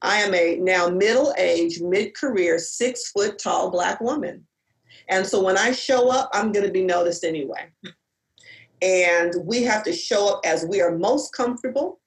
I 0.03 0.17
am 0.17 0.33
a 0.35 0.57
now 0.57 0.89
middle-aged, 0.89 1.81
mid-career, 1.83 2.59
six-foot 2.59 3.39
tall 3.39 3.71
black 3.71 3.99
woman 3.99 4.45
and 5.09 5.25
so 5.25 5.41
when 5.41 5.57
I 5.57 5.71
show 5.71 6.09
up, 6.09 6.29
I'm 6.33 6.51
going 6.51 6.65
to 6.65 6.71
be 6.71 6.83
noticed 6.83 7.23
anyway. 7.23 7.71
And 8.81 9.33
we 9.43 9.63
have 9.63 9.83
to 9.83 9.93
show 9.93 10.35
up 10.35 10.41
as 10.45 10.65
we 10.65 10.81
are 10.81 10.97
most 10.97 11.33
comfortable. 11.33 11.99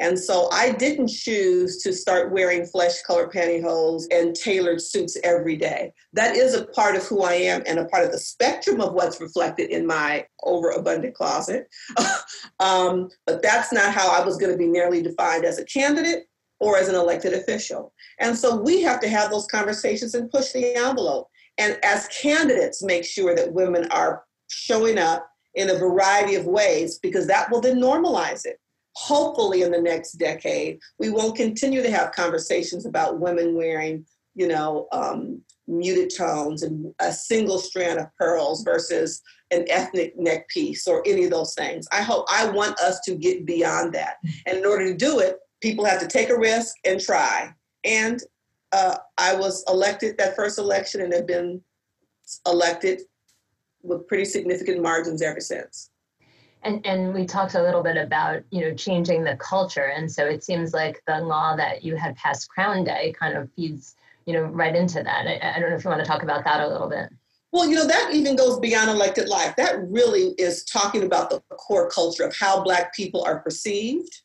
And 0.00 0.18
so 0.18 0.48
I 0.50 0.72
didn't 0.72 1.08
choose 1.08 1.80
to 1.82 1.92
start 1.92 2.32
wearing 2.32 2.66
flesh 2.66 3.02
colored 3.02 3.30
pantyhose 3.30 4.04
and 4.10 4.34
tailored 4.34 4.80
suits 4.80 5.16
every 5.22 5.56
day. 5.56 5.92
That 6.12 6.34
is 6.34 6.54
a 6.54 6.64
part 6.66 6.96
of 6.96 7.06
who 7.06 7.22
I 7.22 7.34
am 7.34 7.62
and 7.66 7.78
a 7.78 7.84
part 7.84 8.04
of 8.04 8.10
the 8.10 8.18
spectrum 8.18 8.80
of 8.80 8.94
what's 8.94 9.20
reflected 9.20 9.70
in 9.70 9.86
my 9.86 10.26
overabundant 10.42 11.14
closet. 11.14 11.68
um, 12.60 13.10
but 13.26 13.42
that's 13.42 13.72
not 13.72 13.94
how 13.94 14.10
I 14.10 14.24
was 14.24 14.38
going 14.38 14.50
to 14.50 14.58
be 14.58 14.66
nearly 14.66 15.02
defined 15.02 15.44
as 15.44 15.58
a 15.58 15.64
candidate 15.66 16.24
or 16.58 16.78
as 16.78 16.88
an 16.88 16.94
elected 16.94 17.34
official. 17.34 17.92
And 18.18 18.36
so 18.36 18.56
we 18.56 18.82
have 18.82 19.00
to 19.00 19.08
have 19.08 19.30
those 19.30 19.46
conversations 19.46 20.14
and 20.14 20.30
push 20.30 20.52
the 20.52 20.76
envelope 20.76 21.28
and 21.58 21.78
as 21.82 22.08
candidates 22.08 22.82
make 22.82 23.04
sure 23.04 23.34
that 23.34 23.52
women 23.52 23.86
are 23.90 24.24
showing 24.48 24.98
up 24.98 25.28
in 25.54 25.70
a 25.70 25.78
variety 25.78 26.34
of 26.34 26.46
ways 26.46 26.98
because 26.98 27.26
that 27.26 27.50
will 27.50 27.60
then 27.60 27.80
normalize 27.80 28.46
it. 28.46 28.58
Hopefully 28.96 29.62
in 29.62 29.70
the 29.70 29.80
next 29.80 30.12
decade 30.12 30.78
we 30.98 31.10
won't 31.10 31.36
continue 31.36 31.82
to 31.82 31.90
have 31.90 32.12
conversations 32.12 32.86
about 32.86 33.20
women 33.20 33.54
wearing 33.54 34.04
you 34.34 34.48
know 34.48 34.86
um, 34.92 35.42
muted 35.66 36.14
tones 36.14 36.62
and 36.62 36.92
a 37.00 37.12
single 37.12 37.58
strand 37.58 37.98
of 37.98 38.06
pearls 38.18 38.62
versus 38.62 39.22
an 39.50 39.64
ethnic 39.68 40.18
neck 40.18 40.48
piece 40.48 40.86
or 40.86 41.02
any 41.06 41.24
of 41.24 41.30
those 41.30 41.54
things. 41.54 41.86
I 41.92 42.02
hope 42.02 42.26
i 42.30 42.48
want 42.48 42.78
us 42.80 43.00
to 43.00 43.14
get 43.14 43.46
beyond 43.46 43.92
that. 43.94 44.16
And 44.46 44.58
in 44.58 44.66
order 44.66 44.86
to 44.86 44.96
do 44.96 45.20
it 45.20 45.38
people 45.62 45.84
have 45.84 46.00
to 46.00 46.08
take 46.08 46.28
a 46.28 46.36
risk 46.36 46.74
and 46.84 47.00
try. 47.00 47.54
And 47.84 48.20
uh, 48.72 48.96
I 49.18 49.34
was 49.34 49.64
elected 49.68 50.16
that 50.18 50.34
first 50.34 50.58
election 50.58 51.02
and 51.02 51.12
have 51.12 51.26
been 51.26 51.60
elected 52.46 53.02
with 53.82 54.06
pretty 54.06 54.24
significant 54.24 54.82
margins 54.82 55.22
ever 55.22 55.40
since. 55.40 55.90
And, 56.62 56.84
and 56.86 57.12
we 57.12 57.26
talked 57.26 57.54
a 57.54 57.62
little 57.62 57.82
bit 57.82 57.96
about 57.96 58.42
you 58.50 58.60
know 58.60 58.74
changing 58.74 59.24
the 59.24 59.36
culture 59.36 59.86
and 59.96 60.10
so 60.10 60.24
it 60.24 60.44
seems 60.44 60.72
like 60.72 61.02
the 61.08 61.20
law 61.20 61.56
that 61.56 61.82
you 61.82 61.96
had 61.96 62.14
passed 62.14 62.48
crown 62.48 62.84
day 62.84 63.12
kind 63.18 63.36
of 63.36 63.50
feeds 63.56 63.96
you 64.26 64.32
know 64.32 64.44
right 64.44 64.76
into 64.76 65.02
that. 65.02 65.26
I, 65.26 65.56
I 65.56 65.60
don't 65.60 65.70
know 65.70 65.76
if 65.76 65.82
you 65.82 65.90
want 65.90 66.04
to 66.04 66.08
talk 66.08 66.22
about 66.22 66.44
that 66.44 66.60
a 66.60 66.68
little 66.68 66.88
bit. 66.88 67.08
Well 67.50 67.68
you 67.68 67.74
know 67.74 67.86
that 67.86 68.10
even 68.12 68.36
goes 68.36 68.60
beyond 68.60 68.90
elected 68.90 69.28
life. 69.28 69.56
That 69.56 69.82
really 69.88 70.34
is 70.38 70.62
talking 70.64 71.02
about 71.02 71.30
the 71.30 71.40
core 71.50 71.90
culture 71.90 72.22
of 72.22 72.36
how 72.36 72.62
black 72.62 72.94
people 72.94 73.24
are 73.24 73.40
perceived 73.40 74.22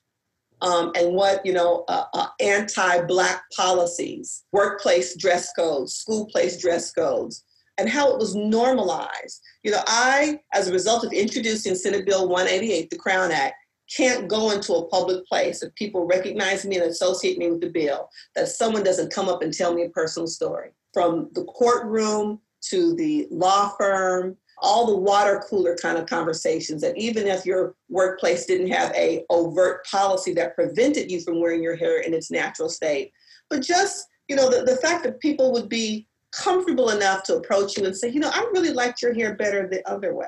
um, 0.61 0.91
and 0.95 1.13
what 1.13 1.45
you 1.45 1.53
know 1.53 1.83
uh, 1.87 2.05
uh, 2.13 2.27
anti-black 2.39 3.43
policies, 3.55 4.43
workplace 4.51 5.15
dress 5.15 5.51
codes, 5.53 5.95
school 5.95 6.25
place 6.27 6.59
dress 6.59 6.91
codes, 6.91 7.43
and 7.77 7.89
how 7.89 8.11
it 8.11 8.19
was 8.19 8.35
normalized. 8.35 9.41
You 9.63 9.71
know, 9.71 9.81
I, 9.87 10.39
as 10.53 10.67
a 10.67 10.73
result 10.73 11.05
of 11.05 11.13
introducing 11.13 11.75
Senate 11.75 12.05
Bill 12.05 12.27
188, 12.27 12.89
the 12.89 12.97
Crown 12.97 13.31
Act, 13.31 13.55
can't 13.95 14.27
go 14.27 14.51
into 14.51 14.73
a 14.73 14.87
public 14.87 15.25
place 15.27 15.63
if 15.63 15.73
people 15.75 16.05
recognize 16.05 16.65
me 16.65 16.77
and 16.77 16.85
associate 16.85 17.37
me 17.37 17.49
with 17.49 17.61
the 17.61 17.69
bill 17.69 18.09
that 18.35 18.49
someone 18.49 18.83
doesn't 18.83 19.13
come 19.13 19.29
up 19.29 19.41
and 19.41 19.53
tell 19.53 19.73
me 19.73 19.83
a 19.83 19.89
personal 19.89 20.27
story 20.27 20.71
from 20.93 21.29
the 21.33 21.45
courtroom 21.45 22.39
to 22.61 22.95
the 22.95 23.27
law 23.31 23.69
firm 23.77 24.35
all 24.59 24.87
the 24.87 24.97
water 24.97 25.43
cooler 25.47 25.75
kind 25.75 25.97
of 25.97 26.07
conversations 26.07 26.81
that 26.81 26.97
even 26.97 27.27
if 27.27 27.45
your 27.45 27.75
workplace 27.89 28.45
didn't 28.45 28.71
have 28.71 28.91
a 28.95 29.23
overt 29.29 29.85
policy 29.85 30.33
that 30.33 30.55
prevented 30.55 31.11
you 31.11 31.21
from 31.21 31.39
wearing 31.39 31.61
your 31.61 31.75
hair 31.75 32.01
in 32.01 32.13
its 32.13 32.31
natural 32.31 32.69
state 32.69 33.11
but 33.49 33.61
just 33.61 34.07
you 34.27 34.35
know 34.35 34.49
the, 34.49 34.63
the 34.63 34.77
fact 34.77 35.03
that 35.03 35.19
people 35.19 35.51
would 35.51 35.69
be 35.69 36.07
comfortable 36.31 36.89
enough 36.89 37.23
to 37.23 37.35
approach 37.35 37.77
you 37.77 37.85
and 37.85 37.95
say 37.95 38.09
you 38.09 38.19
know 38.19 38.31
i 38.33 38.39
really 38.51 38.73
liked 38.73 39.01
your 39.01 39.13
hair 39.13 39.35
better 39.35 39.67
the 39.67 39.87
other 39.89 40.15
way. 40.15 40.27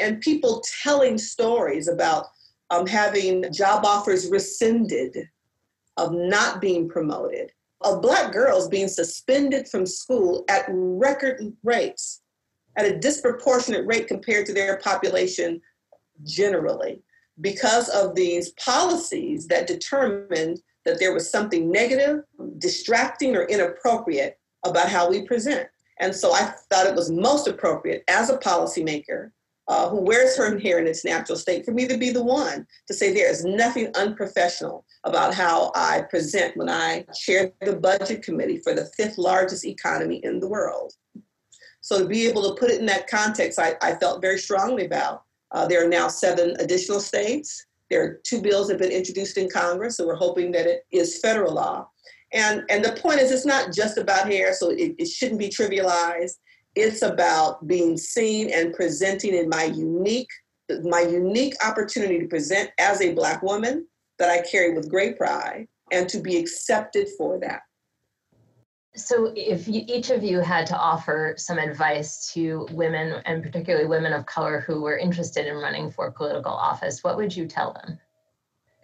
And 0.00 0.20
people 0.20 0.62
telling 0.82 1.18
stories 1.18 1.88
about 1.88 2.26
um, 2.70 2.86
having 2.86 3.52
job 3.52 3.84
offers 3.84 4.28
rescinded, 4.30 5.28
of 5.96 6.12
not 6.12 6.60
being 6.60 6.88
promoted, 6.88 7.52
of 7.82 8.02
Black 8.02 8.32
girls 8.32 8.68
being 8.68 8.88
suspended 8.88 9.68
from 9.68 9.86
school 9.86 10.44
at 10.48 10.64
record 10.68 11.40
rates, 11.62 12.20
at 12.76 12.86
a 12.86 12.98
disproportionate 12.98 13.86
rate 13.86 14.08
compared 14.08 14.46
to 14.46 14.52
their 14.52 14.78
population 14.78 15.60
generally, 16.24 17.02
because 17.40 17.88
of 17.88 18.14
these 18.14 18.50
policies 18.52 19.46
that 19.48 19.66
determined 19.66 20.60
that 20.84 20.98
there 20.98 21.14
was 21.14 21.30
something 21.30 21.70
negative, 21.70 22.20
distracting, 22.58 23.36
or 23.36 23.44
inappropriate 23.44 24.38
about 24.64 24.88
how 24.88 25.08
we 25.08 25.26
present. 25.26 25.68
And 26.00 26.14
so 26.14 26.32
I 26.32 26.52
thought 26.70 26.86
it 26.86 26.94
was 26.94 27.10
most 27.10 27.46
appropriate 27.48 28.04
as 28.08 28.30
a 28.30 28.38
policymaker 28.38 29.30
uh, 29.68 29.88
who 29.88 30.00
wears 30.00 30.36
her 30.36 30.58
hair 30.58 30.78
in 30.78 30.86
its 30.86 31.04
natural 31.04 31.38
state 31.38 31.64
for 31.64 31.72
me 31.72 31.88
to 31.88 31.96
be 31.96 32.10
the 32.10 32.22
one 32.22 32.66
to 32.86 32.94
say 32.94 33.12
there 33.12 33.30
is 33.30 33.44
nothing 33.44 33.88
unprofessional 33.94 34.84
about 35.04 35.32
how 35.32 35.72
I 35.74 36.02
present 36.10 36.56
when 36.56 36.68
I 36.68 37.06
chair 37.14 37.52
the 37.62 37.76
budget 37.76 38.22
committee 38.22 38.58
for 38.58 38.74
the 38.74 38.90
fifth 38.96 39.16
largest 39.16 39.64
economy 39.64 40.20
in 40.22 40.38
the 40.38 40.48
world. 40.48 40.92
So 41.84 41.98
to 41.98 42.06
be 42.06 42.26
able 42.26 42.48
to 42.48 42.58
put 42.58 42.70
it 42.70 42.80
in 42.80 42.86
that 42.86 43.08
context, 43.08 43.58
I, 43.58 43.74
I 43.82 43.94
felt 43.96 44.22
very 44.22 44.38
strongly 44.38 44.86
about. 44.86 45.24
Uh, 45.50 45.68
there 45.68 45.84
are 45.84 45.88
now 45.88 46.08
seven 46.08 46.56
additional 46.58 46.98
states. 46.98 47.66
There 47.90 48.02
are 48.02 48.20
two 48.24 48.40
bills 48.40 48.68
that 48.68 48.80
have 48.80 48.80
been 48.80 48.90
introduced 48.90 49.36
in 49.36 49.50
Congress, 49.50 49.98
so 49.98 50.06
we're 50.06 50.14
hoping 50.14 50.50
that 50.52 50.66
it 50.66 50.86
is 50.90 51.20
federal 51.20 51.52
law. 51.52 51.86
And, 52.32 52.62
and 52.70 52.82
the 52.82 52.92
point 52.92 53.20
is, 53.20 53.30
it's 53.30 53.44
not 53.44 53.70
just 53.70 53.98
about 53.98 54.32
hair, 54.32 54.54
so 54.54 54.70
it, 54.70 54.94
it 54.98 55.08
shouldn't 55.08 55.38
be 55.38 55.50
trivialized. 55.50 56.36
It's 56.74 57.02
about 57.02 57.66
being 57.66 57.98
seen 57.98 58.50
and 58.50 58.72
presenting 58.72 59.34
in 59.34 59.50
my 59.50 59.64
unique, 59.64 60.30
my 60.84 61.02
unique 61.02 61.54
opportunity 61.62 62.18
to 62.18 62.26
present 62.28 62.70
as 62.78 63.02
a 63.02 63.12
Black 63.12 63.42
woman 63.42 63.86
that 64.18 64.30
I 64.30 64.40
carry 64.40 64.72
with 64.72 64.90
great 64.90 65.18
pride 65.18 65.68
and 65.92 66.08
to 66.08 66.18
be 66.18 66.38
accepted 66.38 67.08
for 67.18 67.38
that. 67.40 67.60
So, 68.96 69.32
if 69.34 69.66
you, 69.66 69.82
each 69.88 70.10
of 70.10 70.22
you 70.22 70.38
had 70.38 70.66
to 70.68 70.76
offer 70.76 71.34
some 71.36 71.58
advice 71.58 72.32
to 72.32 72.68
women, 72.70 73.20
and 73.24 73.42
particularly 73.42 73.86
women 73.86 74.12
of 74.12 74.24
color 74.26 74.60
who 74.60 74.82
were 74.82 74.96
interested 74.96 75.46
in 75.46 75.56
running 75.56 75.90
for 75.90 76.10
political 76.12 76.52
office, 76.52 77.02
what 77.02 77.16
would 77.16 77.36
you 77.36 77.46
tell 77.46 77.72
them? 77.72 77.98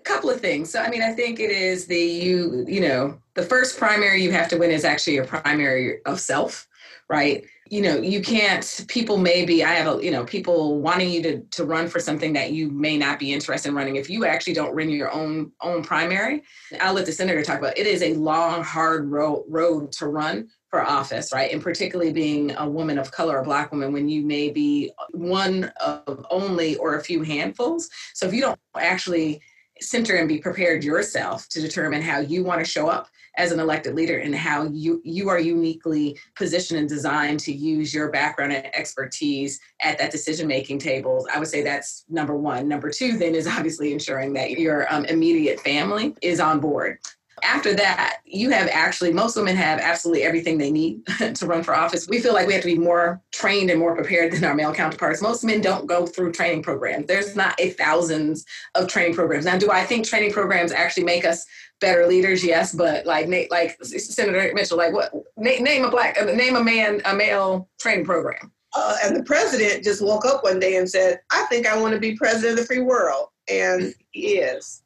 A 0.01 0.03
couple 0.03 0.29
of 0.29 0.41
things. 0.41 0.71
So, 0.71 0.81
I 0.81 0.91
mean, 0.91 1.03
I 1.03 1.13
think 1.13 1.39
it 1.39 1.51
is 1.51 1.87
the 1.87 1.97
you, 1.97 2.65
you 2.67 2.81
know, 2.81 3.21
the 3.35 3.45
first 3.45 3.79
primary 3.79 4.23
you 4.23 4.33
have 4.33 4.49
to 4.49 4.59
win 4.59 4.73
is 4.73 4.85
actually 4.85 5.19
a 5.19 5.25
primary 5.25 6.03
of 6.05 6.19
self, 6.19 6.67
right? 7.09 7.45
You 7.71 7.81
know 7.81 7.97
you 7.97 8.21
can't 8.21 8.85
people 8.89 9.17
maybe 9.17 9.63
i 9.63 9.73
have 9.73 9.97
a 9.97 10.05
you 10.05 10.11
know 10.11 10.25
people 10.25 10.81
wanting 10.81 11.09
you 11.09 11.23
to 11.23 11.41
to 11.53 11.65
run 11.65 11.89
for 11.89 12.01
something 12.01 12.33
that 12.33 12.51
you 12.53 12.69
may 12.69 12.99
not 12.99 13.19
be 13.19 13.33
interested 13.33 13.69
in 13.69 13.75
running. 13.75 13.97
If 13.97 14.11
you 14.11 14.27
actually 14.27 14.55
don't 14.55 14.75
run 14.75 14.91
your 14.91 15.11
own 15.13 15.53
own 15.63 15.83
primary 15.83 16.43
i'll 16.81 16.95
let 16.95 17.07
the 17.07 17.13
senator 17.13 17.43
talk 17.43 17.61
about 17.61 17.79
it, 17.79 17.87
it 17.87 17.87
is 17.87 18.03
a 18.03 18.15
long 18.15 18.65
hard 18.65 19.11
road 19.11 19.45
road 19.49 19.93
to 19.93 20.09
run 20.09 20.49
for 20.69 20.83
office 20.83 21.33
right? 21.33 21.53
And 21.53 21.63
particularly 21.63 22.13
being 22.13 22.55
a 22.57 22.69
woman 22.69 22.99
of 22.99 23.13
color 23.13 23.39
a 23.39 23.45
black 23.45 23.71
woman 23.71 23.93
when 23.93 24.09
you 24.09 24.23
may 24.23 24.51
be 24.51 24.91
one 25.13 25.73
of 25.81 26.27
only 26.31 26.77
or 26.77 26.97
a 26.97 27.03
few 27.03 27.23
handfuls. 27.23 27.89
So 28.15 28.27
if 28.27 28.35
you 28.35 28.41
don't 28.41 28.59
actually 28.77 29.41
center 29.81 30.17
and 30.17 30.29
be 30.29 30.39
prepared 30.39 30.85
yourself 30.85 31.49
to 31.49 31.61
determine 31.61 32.03
how 32.03 32.19
you 32.19 32.45
want 32.45 32.61
to 32.61 32.71
show 32.71 32.89
up 32.89 33.09
as 33.41 33.53
an 33.53 33.61
elected 33.61 33.95
leader 33.95 34.19
and 34.19 34.35
how 34.35 34.65
you 34.65 35.01
you 35.05 35.29
are 35.29 35.41
uniquely 35.41 36.19
positioned 36.37 36.79
and 36.79 36.89
designed 36.89 37.41
to 37.41 37.53
use 37.53 37.95
your 37.95 38.11
background 38.11 38.53
and 38.53 38.67
expertise 38.75 39.59
at 39.81 39.99
that 39.99 40.11
decision 40.11 40.47
making 40.47 40.79
table 40.79 41.27
i 41.35 41.39
would 41.39 41.49
say 41.49 41.63
that's 41.63 42.05
number 42.11 42.37
one. 42.37 42.69
Number 42.69 42.91
two 42.91 43.17
then 43.17 43.35
is 43.35 43.47
obviously 43.47 43.93
ensuring 43.93 44.33
that 44.35 44.51
your 44.51 44.93
um, 44.93 45.05
immediate 45.07 45.61
family 45.61 46.15
is 46.23 46.41
on 46.41 46.61
board 46.61 46.99
after 47.43 47.75
that, 47.75 48.19
you 48.25 48.51
have 48.51 48.69
actually, 48.73 49.13
most 49.13 49.37
women 49.37 49.57
have 49.57 49.79
absolutely 49.79 50.23
everything 50.23 50.59
they 50.59 50.71
need 50.71 51.05
to 51.35 51.47
run 51.47 51.63
for 51.63 51.75
office. 51.75 52.09
We 52.09 52.21
feel 52.21 52.35
like 52.35 52.47
we 52.47 52.53
have 52.55 52.63
to 52.63 52.69
be 52.69 52.79
more 52.79 53.21
trained 53.33 53.71
and 53.71 53.79
more 53.79 53.95
prepared 53.95 54.33
than 54.33 54.45
our 54.45 54.55
male 54.55 54.73
counterparts. 54.73 55.23
Most 55.23 55.45
men 55.45 55.61
don't 55.61 55.87
go 55.87 56.07
through 56.07 56.33
training 56.33 56.63
programs. 56.63 57.07
There's 57.07 57.37
not 57.37 57.55
a 57.59 57.71
thousands 57.71 58.45
of 58.75 58.89
training 58.89 59.15
programs. 59.15 59.45
Now, 59.45 59.59
do 59.59 59.71
I 59.71 59.85
think 59.85 60.07
training 60.07 60.33
programs 60.33 60.73
actually 60.73 61.05
make 61.05 61.25
us 61.25 61.47
better 61.81 62.07
leaders? 62.07 62.45
Yes, 62.45 62.75
but 62.75 63.07
like 63.07 63.29
like 63.51 63.77
Senator 63.85 64.53
Mitchell, 64.55 64.79
like 64.79 64.93
what 64.93 65.13
name 65.37 65.85
a 65.85 65.91
black 65.91 66.17
name 66.25 66.57
a 66.57 66.65
man 66.65 67.03
a 67.05 67.15
male 67.15 67.69
training 67.81 68.05
program. 68.05 68.53
Uh, 68.73 68.97
and 69.05 69.17
the 69.17 69.25
president 69.25 69.83
just 69.83 70.01
woke 70.01 70.25
up 70.25 70.45
one 70.45 70.61
day 70.61 70.77
and 70.77 70.89
said, 70.89 71.21
"I 71.31 71.43
think 71.45 71.67
I 71.67 71.81
want 71.81 71.95
to 71.95 72.01
be 72.01 72.17
president 72.17 72.53
of 72.53 72.59
the 72.59 72.67
free 72.67 72.83
world," 72.83 73.29
and 73.49 73.93
he 74.13 74.39
is 74.39 74.83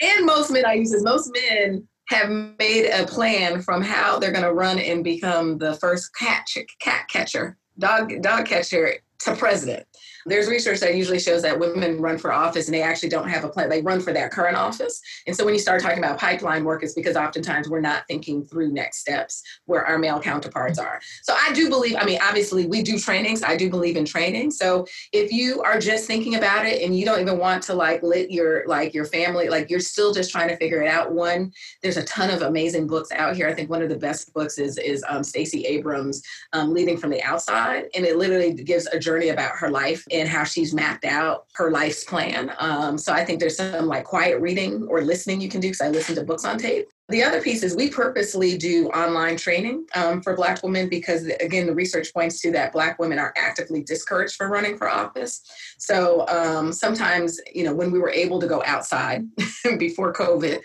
and 0.00 0.26
most 0.26 0.50
men 0.50 0.64
I 0.66 0.74
use 0.74 0.90
this, 0.90 1.02
most 1.02 1.30
men 1.32 1.86
have 2.08 2.30
made 2.58 2.90
a 2.90 3.06
plan 3.06 3.62
from 3.62 3.82
how 3.82 4.18
they're 4.18 4.32
going 4.32 4.44
to 4.44 4.52
run 4.52 4.78
and 4.78 5.02
become 5.02 5.58
the 5.58 5.74
first 5.74 6.10
cat 6.16 6.46
cat 6.80 7.08
catcher, 7.08 7.56
dog 7.78 8.12
dog 8.22 8.46
catcher 8.46 8.94
to 9.20 9.36
president. 9.36 9.86
There's 10.26 10.48
research 10.48 10.80
that 10.80 10.94
usually 10.94 11.18
shows 11.18 11.42
that 11.42 11.58
women 11.58 12.00
run 12.00 12.18
for 12.18 12.32
office 12.32 12.66
and 12.66 12.74
they 12.74 12.82
actually 12.82 13.08
don't 13.08 13.28
have 13.28 13.44
a 13.44 13.48
plan. 13.48 13.68
They 13.68 13.82
run 13.82 14.00
for 14.00 14.12
their 14.12 14.28
current 14.28 14.56
office. 14.56 15.00
And 15.26 15.36
so 15.36 15.44
when 15.44 15.54
you 15.54 15.60
start 15.60 15.82
talking 15.82 15.98
about 15.98 16.18
pipeline 16.18 16.64
work, 16.64 16.82
it's 16.82 16.94
because 16.94 17.16
oftentimes 17.16 17.68
we're 17.68 17.80
not 17.80 18.04
thinking 18.08 18.44
through 18.44 18.72
next 18.72 18.98
steps 18.98 19.42
where 19.66 19.84
our 19.84 19.98
male 19.98 20.20
counterparts 20.20 20.78
are. 20.78 21.00
So 21.22 21.34
I 21.34 21.52
do 21.52 21.68
believe, 21.68 21.96
I 21.98 22.04
mean, 22.04 22.18
obviously 22.22 22.66
we 22.66 22.82
do 22.82 22.98
trainings. 22.98 23.42
I 23.42 23.56
do 23.56 23.70
believe 23.70 23.96
in 23.96 24.04
training. 24.04 24.50
So 24.50 24.86
if 25.12 25.32
you 25.32 25.62
are 25.62 25.78
just 25.78 26.06
thinking 26.06 26.36
about 26.36 26.66
it 26.66 26.82
and 26.82 26.96
you 26.96 27.04
don't 27.04 27.20
even 27.20 27.38
want 27.38 27.62
to 27.64 27.74
like 27.74 28.02
lit 28.02 28.30
your 28.30 28.66
like 28.66 28.94
your 28.94 29.04
family, 29.04 29.48
like 29.48 29.70
you're 29.70 29.80
still 29.80 30.12
just 30.12 30.30
trying 30.30 30.48
to 30.48 30.56
figure 30.56 30.82
it 30.82 30.88
out. 30.88 31.12
One, 31.12 31.52
there's 31.82 31.96
a 31.96 32.04
ton 32.04 32.30
of 32.30 32.42
amazing 32.42 32.86
books 32.86 33.10
out 33.12 33.36
here. 33.36 33.48
I 33.48 33.54
think 33.54 33.70
one 33.70 33.82
of 33.82 33.88
the 33.88 33.96
best 33.96 34.32
books 34.32 34.58
is 34.58 34.78
is 34.78 35.04
um, 35.08 35.24
Stacey 35.24 35.64
Abrams, 35.66 36.22
um, 36.52 36.72
Leading 36.72 36.96
from 36.96 37.10
the 37.10 37.22
Outside, 37.22 37.86
and 37.94 38.04
it 38.04 38.16
literally 38.16 38.52
gives 38.52 38.86
a 38.86 38.98
journey 38.98 39.28
about 39.28 39.56
her 39.56 39.70
life 39.70 40.04
and 40.12 40.28
how 40.28 40.44
she's 40.44 40.74
mapped 40.74 41.04
out 41.04 41.46
her 41.54 41.70
life's 41.70 42.04
plan. 42.04 42.52
Um, 42.58 42.98
so 42.98 43.12
I 43.12 43.24
think 43.24 43.40
there's 43.40 43.56
some 43.56 43.86
like 43.86 44.04
quiet 44.04 44.40
reading 44.40 44.86
or 44.88 45.02
listening 45.02 45.40
you 45.40 45.48
can 45.48 45.60
do 45.60 45.68
because 45.68 45.80
I 45.80 45.88
listen 45.88 46.14
to 46.16 46.24
books 46.24 46.44
on 46.44 46.58
tape. 46.58 46.88
The 47.08 47.22
other 47.22 47.42
piece 47.42 47.62
is 47.62 47.76
we 47.76 47.90
purposely 47.90 48.56
do 48.56 48.88
online 48.88 49.36
training 49.36 49.86
um, 49.94 50.22
for 50.22 50.34
Black 50.34 50.62
women 50.62 50.88
because, 50.88 51.26
again, 51.40 51.66
the 51.66 51.74
research 51.74 52.12
points 52.14 52.40
to 52.40 52.50
that 52.52 52.72
Black 52.72 52.98
women 52.98 53.18
are 53.18 53.34
actively 53.36 53.82
discouraged 53.82 54.36
from 54.36 54.50
running 54.50 54.78
for 54.78 54.88
office. 54.88 55.42
So 55.78 56.26
um, 56.28 56.72
sometimes, 56.72 57.38
you 57.52 57.64
know, 57.64 57.74
when 57.74 57.90
we 57.90 57.98
were 57.98 58.10
able 58.10 58.40
to 58.40 58.46
go 58.46 58.62
outside 58.64 59.26
before 59.78 60.12
COVID, 60.12 60.60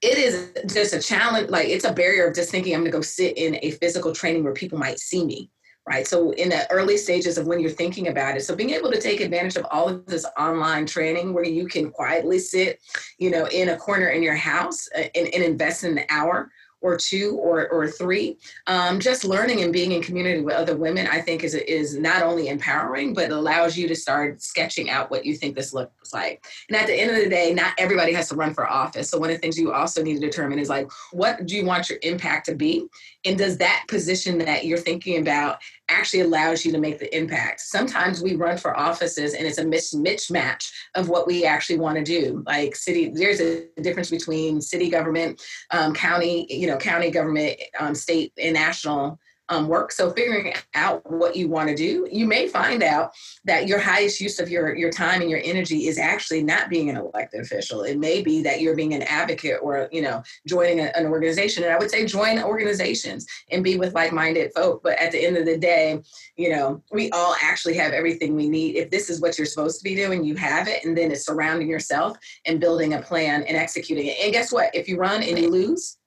it 0.00 0.18
is 0.18 0.52
just 0.72 0.92
a 0.92 1.00
challenge. 1.00 1.50
Like 1.50 1.68
it's 1.68 1.84
a 1.84 1.92
barrier 1.92 2.26
of 2.26 2.34
just 2.34 2.50
thinking 2.50 2.74
I'm 2.74 2.80
going 2.80 2.90
to 2.90 2.98
go 2.98 3.02
sit 3.02 3.36
in 3.36 3.58
a 3.62 3.72
physical 3.72 4.12
training 4.12 4.42
where 4.42 4.54
people 4.54 4.78
might 4.78 4.98
see 4.98 5.24
me 5.24 5.50
right? 5.86 6.06
So 6.06 6.30
in 6.32 6.50
the 6.50 6.70
early 6.70 6.96
stages 6.96 7.38
of 7.38 7.46
when 7.46 7.58
you're 7.58 7.70
thinking 7.70 8.08
about 8.08 8.36
it, 8.36 8.42
so 8.42 8.54
being 8.54 8.70
able 8.70 8.90
to 8.90 9.00
take 9.00 9.20
advantage 9.20 9.56
of 9.56 9.66
all 9.70 9.88
of 9.88 10.06
this 10.06 10.24
online 10.38 10.86
training 10.86 11.34
where 11.34 11.44
you 11.44 11.66
can 11.66 11.90
quietly 11.90 12.38
sit, 12.38 12.80
you 13.18 13.30
know, 13.30 13.46
in 13.46 13.70
a 13.70 13.76
corner 13.76 14.08
in 14.08 14.22
your 14.22 14.36
house 14.36 14.88
uh, 14.96 15.02
and, 15.14 15.28
and 15.34 15.42
invest 15.42 15.84
in 15.84 15.98
an 15.98 16.04
hour 16.08 16.50
or 16.82 16.96
two 16.96 17.38
or, 17.40 17.68
or 17.68 17.88
three. 17.88 18.36
Um, 18.66 19.00
just 19.00 19.24
learning 19.24 19.62
and 19.62 19.72
being 19.72 19.92
in 19.92 20.02
community 20.02 20.42
with 20.42 20.54
other 20.54 20.76
women, 20.76 21.06
I 21.06 21.20
think 21.20 21.44
is, 21.44 21.54
is 21.54 21.96
not 21.96 22.22
only 22.22 22.48
empowering, 22.48 23.14
but 23.14 23.30
allows 23.30 23.76
you 23.76 23.88
to 23.88 23.94
start 23.94 24.42
sketching 24.42 24.90
out 24.90 25.10
what 25.10 25.24
you 25.24 25.36
think 25.36 25.54
this 25.54 25.72
looks 25.72 26.12
like. 26.12 26.44
And 26.68 26.76
at 26.76 26.86
the 26.86 26.94
end 26.94 27.10
of 27.10 27.16
the 27.16 27.30
day, 27.30 27.54
not 27.54 27.74
everybody 27.78 28.12
has 28.12 28.28
to 28.28 28.34
run 28.34 28.52
for 28.52 28.68
office. 28.68 29.08
So 29.08 29.18
one 29.18 29.30
of 29.30 29.36
the 29.36 29.40
things 29.40 29.58
you 29.58 29.72
also 29.72 30.02
need 30.02 30.14
to 30.14 30.20
determine 30.20 30.58
is 30.58 30.68
like, 30.68 30.90
what 31.12 31.46
do 31.46 31.56
you 31.56 31.64
want 31.64 31.88
your 31.88 31.98
impact 32.02 32.46
to 32.46 32.54
be? 32.54 32.86
And 33.24 33.38
does 33.38 33.56
that 33.58 33.84
position 33.88 34.38
that 34.38 34.66
you're 34.66 34.78
thinking 34.78 35.18
about 35.18 35.58
actually 35.92 36.20
allows 36.20 36.64
you 36.64 36.72
to 36.72 36.78
make 36.78 36.98
the 36.98 37.14
impact? 37.16 37.60
Sometimes 37.60 38.22
we 38.22 38.34
run 38.34 38.56
for 38.56 38.76
offices 38.76 39.34
and 39.34 39.46
it's 39.46 39.58
a 39.58 39.64
mismatch 39.64 40.70
of 40.94 41.08
what 41.08 41.26
we 41.26 41.44
actually 41.44 41.78
want 41.78 41.96
to 41.98 42.04
do. 42.04 42.42
Like 42.46 42.74
city, 42.74 43.10
there's 43.10 43.40
a 43.40 43.66
difference 43.80 44.10
between 44.10 44.60
city 44.60 44.90
government, 44.90 45.42
um, 45.70 45.94
county, 45.94 46.46
you 46.48 46.66
know, 46.66 46.76
county 46.76 47.10
government, 47.10 47.60
um, 47.78 47.94
state 47.94 48.32
and 48.38 48.54
national 48.54 49.18
um, 49.52 49.68
work. 49.68 49.92
So 49.92 50.10
figuring 50.10 50.54
out 50.74 51.08
what 51.10 51.36
you 51.36 51.48
want 51.48 51.68
to 51.68 51.76
do, 51.76 52.08
you 52.10 52.26
may 52.26 52.48
find 52.48 52.82
out 52.82 53.12
that 53.44 53.68
your 53.68 53.78
highest 53.78 54.20
use 54.20 54.40
of 54.40 54.48
your, 54.48 54.74
your 54.74 54.90
time 54.90 55.20
and 55.20 55.30
your 55.30 55.42
energy 55.44 55.88
is 55.88 55.98
actually 55.98 56.42
not 56.42 56.70
being 56.70 56.88
an 56.88 56.96
elected 56.96 57.40
official. 57.40 57.82
It 57.82 57.98
may 57.98 58.22
be 58.22 58.42
that 58.42 58.60
you're 58.60 58.74
being 58.74 58.94
an 58.94 59.02
advocate 59.02 59.58
or, 59.62 59.88
you 59.92 60.02
know, 60.02 60.22
joining 60.46 60.80
a, 60.80 60.84
an 60.96 61.06
organization. 61.06 61.64
And 61.64 61.72
I 61.72 61.78
would 61.78 61.90
say 61.90 62.06
join 62.06 62.42
organizations 62.42 63.26
and 63.50 63.62
be 63.62 63.76
with 63.76 63.94
like-minded 63.94 64.52
folk. 64.54 64.82
But 64.82 64.98
at 64.98 65.12
the 65.12 65.24
end 65.24 65.36
of 65.36 65.44
the 65.44 65.58
day, 65.58 66.00
you 66.36 66.50
know, 66.50 66.82
we 66.90 67.10
all 67.10 67.36
actually 67.42 67.74
have 67.74 67.92
everything 67.92 68.34
we 68.34 68.48
need. 68.48 68.76
If 68.76 68.90
this 68.90 69.10
is 69.10 69.20
what 69.20 69.36
you're 69.36 69.46
supposed 69.46 69.78
to 69.78 69.84
be 69.84 69.94
doing, 69.94 70.24
you 70.24 70.34
have 70.36 70.66
it. 70.66 70.84
And 70.84 70.96
then 70.96 71.12
it's 71.12 71.26
surrounding 71.26 71.68
yourself 71.68 72.16
and 72.46 72.58
building 72.58 72.94
a 72.94 73.02
plan 73.02 73.42
and 73.42 73.56
executing 73.56 74.06
it. 74.06 74.16
And 74.22 74.32
guess 74.32 74.50
what? 74.50 74.74
If 74.74 74.88
you 74.88 74.96
run 74.96 75.22
and 75.22 75.38
you 75.38 75.50
lose, 75.50 75.98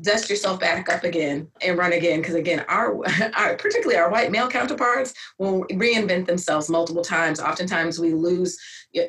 dust 0.00 0.28
yourself 0.28 0.60
back 0.60 0.88
up 0.88 1.04
again 1.04 1.48
and 1.62 1.78
run 1.78 1.92
again 1.92 2.20
because 2.20 2.34
again 2.34 2.64
our, 2.68 3.00
our, 3.34 3.56
particularly 3.56 3.96
our 3.96 4.10
white 4.10 4.30
male 4.30 4.48
counterparts 4.48 5.14
will 5.38 5.64
reinvent 5.72 6.26
themselves 6.26 6.68
multiple 6.68 7.02
times 7.02 7.40
oftentimes 7.40 7.98
we 7.98 8.12
lose 8.12 8.58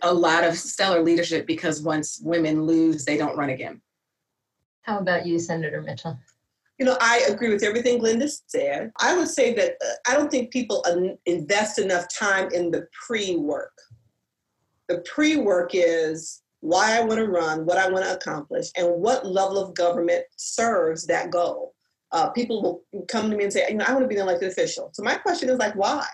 a 0.03 0.13
lot 0.13 0.43
of 0.43 0.57
stellar 0.57 1.01
leadership 1.01 1.45
because 1.45 1.81
once 1.81 2.19
women 2.23 2.63
lose 2.63 3.03
they 3.03 3.17
don't 3.17 3.37
run 3.37 3.49
again 3.49 3.81
how 4.83 4.99
about 4.99 5.25
you 5.25 5.39
senator 5.39 5.81
mitchell 5.81 6.17
you 6.79 6.85
know, 6.85 6.97
I 7.01 7.25
agree 7.27 7.49
with 7.49 7.63
everything 7.63 7.99
Glynda 7.99 8.29
said. 8.45 8.91
I 8.99 9.17
would 9.17 9.29
say 9.29 9.53
that 9.55 9.77
uh, 9.83 10.11
I 10.11 10.13
don't 10.13 10.29
think 10.29 10.51
people 10.51 10.85
invest 11.25 11.79
enough 11.79 12.05
time 12.15 12.49
in 12.53 12.69
the 12.69 12.87
pre 13.07 13.35
work. 13.35 13.73
The 14.87 14.99
pre 14.99 15.37
work 15.37 15.71
is 15.73 16.43
why 16.61 16.97
I 16.97 17.01
want 17.01 17.19
to 17.19 17.27
run, 17.27 17.65
what 17.65 17.77
I 17.77 17.89
want 17.89 18.05
to 18.05 18.13
accomplish, 18.13 18.67
and 18.75 18.87
what 19.01 19.25
level 19.25 19.57
of 19.57 19.75
government 19.75 20.23
serves 20.35 21.05
that 21.07 21.31
goal. 21.31 21.73
Uh, 22.11 22.29
people 22.29 22.83
will 22.91 23.05
come 23.07 23.29
to 23.29 23.37
me 23.37 23.43
and 23.43 23.53
say, 23.53 23.65
you 23.69 23.75
know, 23.75 23.85
I 23.87 23.91
want 23.91 24.03
to 24.03 24.07
be 24.07 24.15
an 24.15 24.21
elected 24.21 24.49
official. 24.49 24.89
So 24.93 25.03
my 25.03 25.15
question 25.15 25.49
is 25.49 25.57
like, 25.57 25.75
why? 25.75 26.05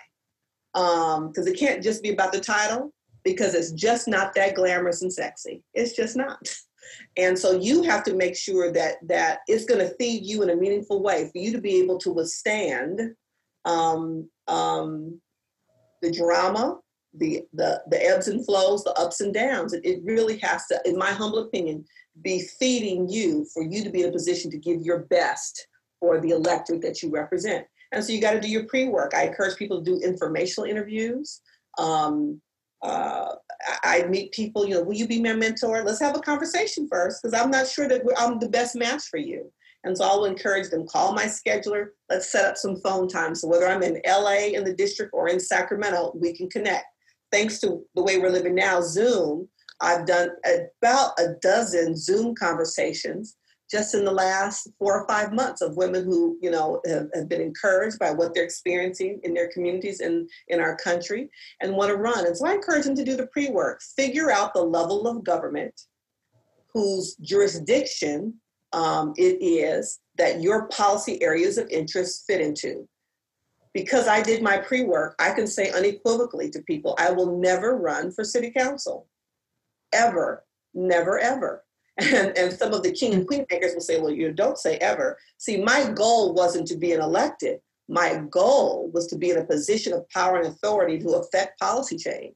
Because 0.73 1.17
um, 1.17 1.47
it 1.47 1.57
can't 1.57 1.83
just 1.83 2.01
be 2.01 2.09
about 2.09 2.31
the 2.31 2.39
title, 2.39 2.91
because 3.23 3.53
it's 3.53 3.71
just 3.71 4.07
not 4.07 4.33
that 4.35 4.55
glamorous 4.55 5.01
and 5.01 5.13
sexy. 5.13 5.63
It's 5.73 5.95
just 5.95 6.15
not. 6.15 6.39
And 7.15 7.39
so 7.39 7.59
you 7.59 7.81
have 7.83 8.03
to 8.03 8.13
make 8.13 8.35
sure 8.35 8.71
that 8.73 8.95
that 9.07 9.39
it's 9.47 9.65
going 9.65 9.79
to 9.79 9.95
feed 9.95 10.25
you 10.25 10.43
in 10.43 10.49
a 10.49 10.55
meaningful 10.55 11.01
way 11.01 11.29
for 11.31 11.39
you 11.39 11.51
to 11.53 11.61
be 11.61 11.79
able 11.79 11.97
to 11.99 12.11
withstand 12.11 13.15
um, 13.65 14.29
um, 14.47 15.19
the 16.01 16.11
drama, 16.11 16.79
the, 17.15 17.43
the 17.53 17.81
the 17.87 18.03
ebbs 18.05 18.27
and 18.27 18.45
flows, 18.45 18.83
the 18.83 18.93
ups 18.93 19.21
and 19.21 19.33
downs. 19.33 19.73
It, 19.73 20.01
really 20.03 20.37
has 20.39 20.65
to, 20.67 20.81
in 20.85 20.97
my 20.97 21.11
humble 21.11 21.39
opinion, 21.39 21.85
be 22.21 22.41
feeding 22.59 23.07
you 23.09 23.45
for 23.53 23.63
you 23.63 23.83
to 23.83 23.89
be 23.89 24.01
in 24.01 24.09
a 24.09 24.11
position 24.11 24.51
to 24.51 24.57
give 24.57 24.81
your 24.81 24.99
best 24.99 25.67
for 25.99 26.19
the 26.19 26.31
electorate 26.31 26.81
that 26.81 27.01
you 27.01 27.09
represent. 27.09 27.65
And 27.91 28.03
so 28.03 28.11
you 28.11 28.21
got 28.21 28.33
to 28.33 28.41
do 28.41 28.49
your 28.49 28.65
pre-work. 28.65 29.13
I 29.13 29.27
encourage 29.27 29.55
people 29.57 29.83
to 29.83 29.85
do 29.85 30.03
informational 30.03 30.69
interviews. 30.69 31.41
Um, 31.77 32.41
uh, 32.81 33.35
I 33.83 34.03
meet 34.03 34.33
people, 34.33 34.67
you 34.67 34.73
know, 34.73 34.83
will 34.83 34.95
you 34.95 35.07
be 35.07 35.21
my 35.21 35.33
mentor? 35.33 35.83
Let's 35.83 36.01
have 36.01 36.17
a 36.17 36.19
conversation 36.19 36.87
first, 36.91 37.21
because 37.21 37.39
I'm 37.39 37.49
not 37.49 37.67
sure 37.67 37.87
that 37.87 38.01
I'm 38.17 38.39
the 38.39 38.49
best 38.49 38.75
match 38.75 39.03
for 39.03 39.17
you. 39.17 39.51
And 39.85 39.97
so 39.97 40.05
I'll 40.05 40.25
encourage 40.25 40.69
them, 40.69 40.87
call 40.87 41.13
my 41.13 41.25
scheduler, 41.25 41.87
let's 42.09 42.31
set 42.31 42.45
up 42.45 42.57
some 42.57 42.77
phone 42.77 43.07
time. 43.07 43.35
So 43.35 43.47
whether 43.47 43.67
I'm 43.67 43.83
in 43.83 44.01
LA 44.05 44.53
in 44.53 44.63
the 44.63 44.73
district 44.73 45.13
or 45.13 45.27
in 45.27 45.39
Sacramento, 45.39 46.13
we 46.15 46.33
can 46.33 46.49
connect 46.49 46.85
thanks 47.33 47.59
to 47.59 47.83
the 47.95 48.03
way 48.03 48.19
we're 48.19 48.29
living 48.29 48.55
now, 48.55 48.79
Zoom, 48.81 49.49
I've 49.81 50.05
done 50.05 50.29
about 50.81 51.19
a 51.19 51.33
dozen 51.41 51.97
Zoom 51.97 52.35
conversations 52.35 53.35
just 53.71 53.95
in 53.95 54.05
the 54.05 54.11
last 54.11 54.69
four 54.77 55.01
or 55.01 55.07
five 55.07 55.33
months 55.33 55.61
of 55.61 55.75
women 55.75 56.05
who, 56.05 56.37
you 56.41 56.51
know, 56.51 56.79
have, 56.85 57.07
have 57.15 57.27
been 57.27 57.41
encouraged 57.41 57.97
by 57.97 58.11
what 58.11 58.33
they're 58.33 58.43
experiencing 58.43 59.19
in 59.23 59.33
their 59.33 59.49
communities 59.51 59.99
and 59.99 60.29
in 60.49 60.59
our 60.59 60.77
country 60.77 61.27
and 61.59 61.75
want 61.75 61.89
to 61.89 61.97
run. 61.97 62.27
And 62.27 62.37
so 62.37 62.45
I 62.45 62.53
encourage 62.53 62.85
them 62.85 62.95
to 62.95 63.03
do 63.03 63.17
the 63.17 63.27
pre-work, 63.27 63.81
figure 63.97 64.29
out 64.29 64.53
the 64.53 64.61
level 64.61 65.07
of 65.07 65.23
government 65.23 65.73
whose 66.71 67.15
jurisdiction 67.15 68.35
um, 68.73 69.13
it 69.17 69.41
is 69.41 69.99
that 70.17 70.41
your 70.41 70.67
policy 70.67 71.21
areas 71.23 71.57
of 71.57 71.67
interest 71.69 72.25
fit 72.27 72.41
into 72.41 72.87
because 73.73 74.07
I 74.07 74.21
did 74.21 74.43
my 74.43 74.57
pre 74.57 74.83
work, 74.83 75.15
I 75.19 75.31
can 75.31 75.47
say 75.47 75.71
unequivocally 75.71 76.49
to 76.51 76.61
people, 76.61 76.95
I 76.99 77.11
will 77.11 77.39
never 77.39 77.77
run 77.77 78.11
for 78.11 78.23
city 78.23 78.51
council. 78.51 79.07
Ever. 79.91 80.45
Never, 80.73 81.19
ever. 81.19 81.63
And, 81.99 82.35
and 82.35 82.51
some 82.51 82.73
of 82.73 82.81
the 82.81 82.91
king 82.91 83.13
and 83.13 83.27
queen 83.27 83.45
makers 83.51 83.75
will 83.75 83.81
say, 83.81 83.99
well, 83.99 84.09
you 84.09 84.31
don't 84.31 84.57
say 84.57 84.77
ever. 84.77 85.15
See, 85.37 85.57
my 85.57 85.91
goal 85.91 86.33
wasn't 86.33 86.67
to 86.69 86.75
be 86.75 86.91
an 86.91 87.01
elected. 87.01 87.59
My 87.87 88.23
goal 88.31 88.89
was 88.91 89.05
to 89.07 89.15
be 89.15 89.29
in 89.29 89.37
a 89.37 89.45
position 89.45 89.93
of 89.93 90.09
power 90.09 90.37
and 90.37 90.47
authority 90.47 90.97
to 90.99 91.09
affect 91.09 91.59
policy 91.59 91.97
change, 91.97 92.35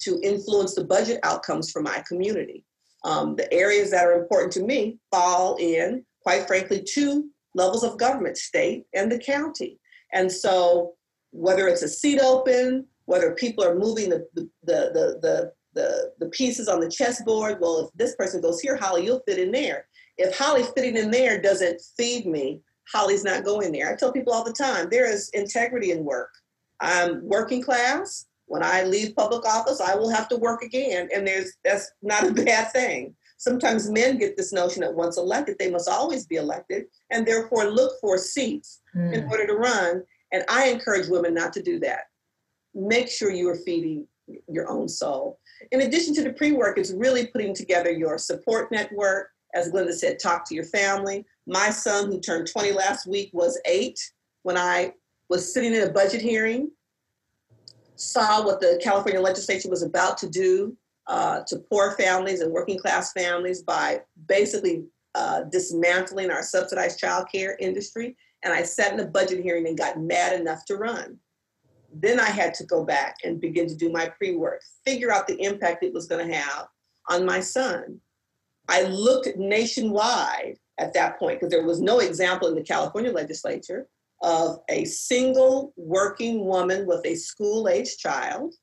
to 0.00 0.18
influence 0.24 0.74
the 0.74 0.82
budget 0.82 1.20
outcomes 1.22 1.70
for 1.70 1.82
my 1.82 2.02
community. 2.08 2.64
Um, 3.04 3.36
the 3.36 3.52
areas 3.52 3.92
that 3.92 4.06
are 4.06 4.20
important 4.20 4.52
to 4.54 4.64
me 4.64 4.98
fall 5.12 5.54
in, 5.60 6.04
quite 6.22 6.48
frankly, 6.48 6.82
two 6.82 7.30
levels 7.54 7.84
of 7.84 7.98
government, 7.98 8.36
state 8.38 8.86
and 8.92 9.10
the 9.10 9.18
county. 9.20 9.78
And 10.12 10.30
so 10.30 10.94
whether 11.30 11.68
it's 11.68 11.82
a 11.82 11.88
seat 11.88 12.20
open, 12.20 12.86
whether 13.04 13.34
people 13.34 13.64
are 13.64 13.78
moving 13.78 14.10
the, 14.10 14.26
the, 14.34 14.50
the, 14.64 15.18
the, 15.22 15.52
the, 15.74 16.12
the 16.18 16.26
pieces 16.30 16.68
on 16.68 16.80
the 16.80 16.88
chessboard, 16.88 17.58
well, 17.60 17.86
if 17.86 17.98
this 17.98 18.16
person 18.16 18.40
goes 18.40 18.60
here, 18.60 18.76
Holly, 18.76 19.04
you'll 19.04 19.22
fit 19.26 19.38
in 19.38 19.52
there. 19.52 19.86
If 20.18 20.36
Holly 20.36 20.64
fitting 20.74 20.96
in 20.96 21.10
there 21.10 21.40
doesn't 21.40 21.80
feed 21.96 22.26
me, 22.26 22.62
Holly's 22.92 23.24
not 23.24 23.44
going 23.44 23.72
there. 23.72 23.90
I 23.90 23.96
tell 23.96 24.12
people 24.12 24.32
all 24.32 24.44
the 24.44 24.52
time, 24.52 24.88
there 24.90 25.10
is 25.10 25.28
integrity 25.30 25.90
in 25.90 26.04
work. 26.04 26.30
I'm 26.80 27.26
working 27.26 27.62
class. 27.62 28.26
When 28.46 28.62
I 28.62 28.84
leave 28.84 29.16
public 29.16 29.44
office, 29.44 29.80
I 29.80 29.96
will 29.96 30.10
have 30.10 30.28
to 30.28 30.36
work 30.36 30.62
again. 30.62 31.08
And 31.14 31.26
there's 31.26 31.52
that's 31.64 31.90
not 32.02 32.26
a 32.26 32.32
bad 32.44 32.72
thing. 32.72 33.14
Sometimes 33.38 33.90
men 33.90 34.18
get 34.18 34.36
this 34.36 34.52
notion 34.52 34.80
that 34.80 34.94
once 34.94 35.18
elected, 35.18 35.58
they 35.58 35.70
must 35.70 35.88
always 35.88 36.26
be 36.26 36.36
elected 36.36 36.86
and 37.10 37.26
therefore 37.26 37.70
look 37.70 38.00
for 38.00 38.16
seats 38.16 38.80
mm. 38.94 39.12
in 39.12 39.24
order 39.30 39.46
to 39.46 39.54
run. 39.54 40.02
And 40.32 40.44
I 40.48 40.68
encourage 40.68 41.08
women 41.08 41.34
not 41.34 41.52
to 41.54 41.62
do 41.62 41.78
that. 41.80 42.04
Make 42.74 43.08
sure 43.08 43.30
you 43.30 43.48
are 43.48 43.56
feeding 43.56 44.06
your 44.48 44.68
own 44.68 44.88
soul. 44.88 45.38
In 45.70 45.82
addition 45.82 46.14
to 46.14 46.22
the 46.22 46.32
pre 46.32 46.52
work, 46.52 46.78
it's 46.78 46.92
really 46.92 47.26
putting 47.26 47.54
together 47.54 47.90
your 47.90 48.18
support 48.18 48.72
network. 48.72 49.30
As 49.54 49.70
Glynda 49.70 49.92
said, 49.92 50.18
talk 50.18 50.46
to 50.48 50.54
your 50.54 50.64
family. 50.64 51.24
My 51.46 51.70
son, 51.70 52.06
who 52.06 52.20
turned 52.20 52.48
20 52.50 52.72
last 52.72 53.06
week, 53.06 53.30
was 53.32 53.60
eight 53.64 53.98
when 54.42 54.56
I 54.56 54.92
was 55.28 55.52
sitting 55.52 55.74
in 55.74 55.82
a 55.82 55.92
budget 55.92 56.20
hearing, 56.20 56.70
saw 57.96 58.44
what 58.44 58.60
the 58.60 58.78
California 58.82 59.20
legislature 59.20 59.70
was 59.70 59.82
about 59.82 60.18
to 60.18 60.28
do 60.28 60.76
uh, 61.06 61.40
to 61.46 61.58
poor 61.70 61.92
families 61.92 62.40
and 62.40 62.52
working 62.52 62.78
class 62.78 63.12
families 63.12 63.62
by 63.62 64.00
basically 64.28 64.84
uh, 65.14 65.42
dismantling 65.44 66.30
our 66.30 66.42
subsidized 66.42 66.98
child 66.98 67.26
care 67.32 67.56
industry. 67.60 68.16
And 68.42 68.52
I 68.52 68.62
sat 68.62 68.92
in 68.92 69.00
a 69.00 69.06
budget 69.06 69.42
hearing 69.42 69.66
and 69.66 69.78
got 69.78 70.00
mad 70.00 70.38
enough 70.38 70.64
to 70.66 70.76
run. 70.76 71.18
Then 71.92 72.20
I 72.20 72.28
had 72.28 72.52
to 72.54 72.64
go 72.64 72.84
back 72.84 73.16
and 73.24 73.40
begin 73.40 73.66
to 73.68 73.74
do 73.74 73.90
my 73.90 74.08
pre 74.08 74.36
work, 74.36 74.60
figure 74.84 75.12
out 75.12 75.26
the 75.26 75.40
impact 75.42 75.82
it 75.82 75.94
was 75.94 76.06
going 76.06 76.26
to 76.26 76.34
have 76.34 76.66
on 77.08 77.24
my 77.24 77.40
son. 77.40 78.00
I 78.68 78.82
looked 78.82 79.36
nationwide 79.36 80.58
at 80.78 80.92
that 80.94 81.18
point 81.18 81.40
because 81.40 81.50
there 81.50 81.64
was 81.64 81.80
no 81.80 82.00
example 82.00 82.48
in 82.48 82.54
the 82.54 82.62
California 82.62 83.12
legislature 83.12 83.88
of 84.22 84.58
a 84.68 84.84
single 84.84 85.72
working 85.76 86.44
woman 86.44 86.86
with 86.86 87.04
a 87.06 87.14
school 87.14 87.68
age 87.68 87.98
child 87.98 88.54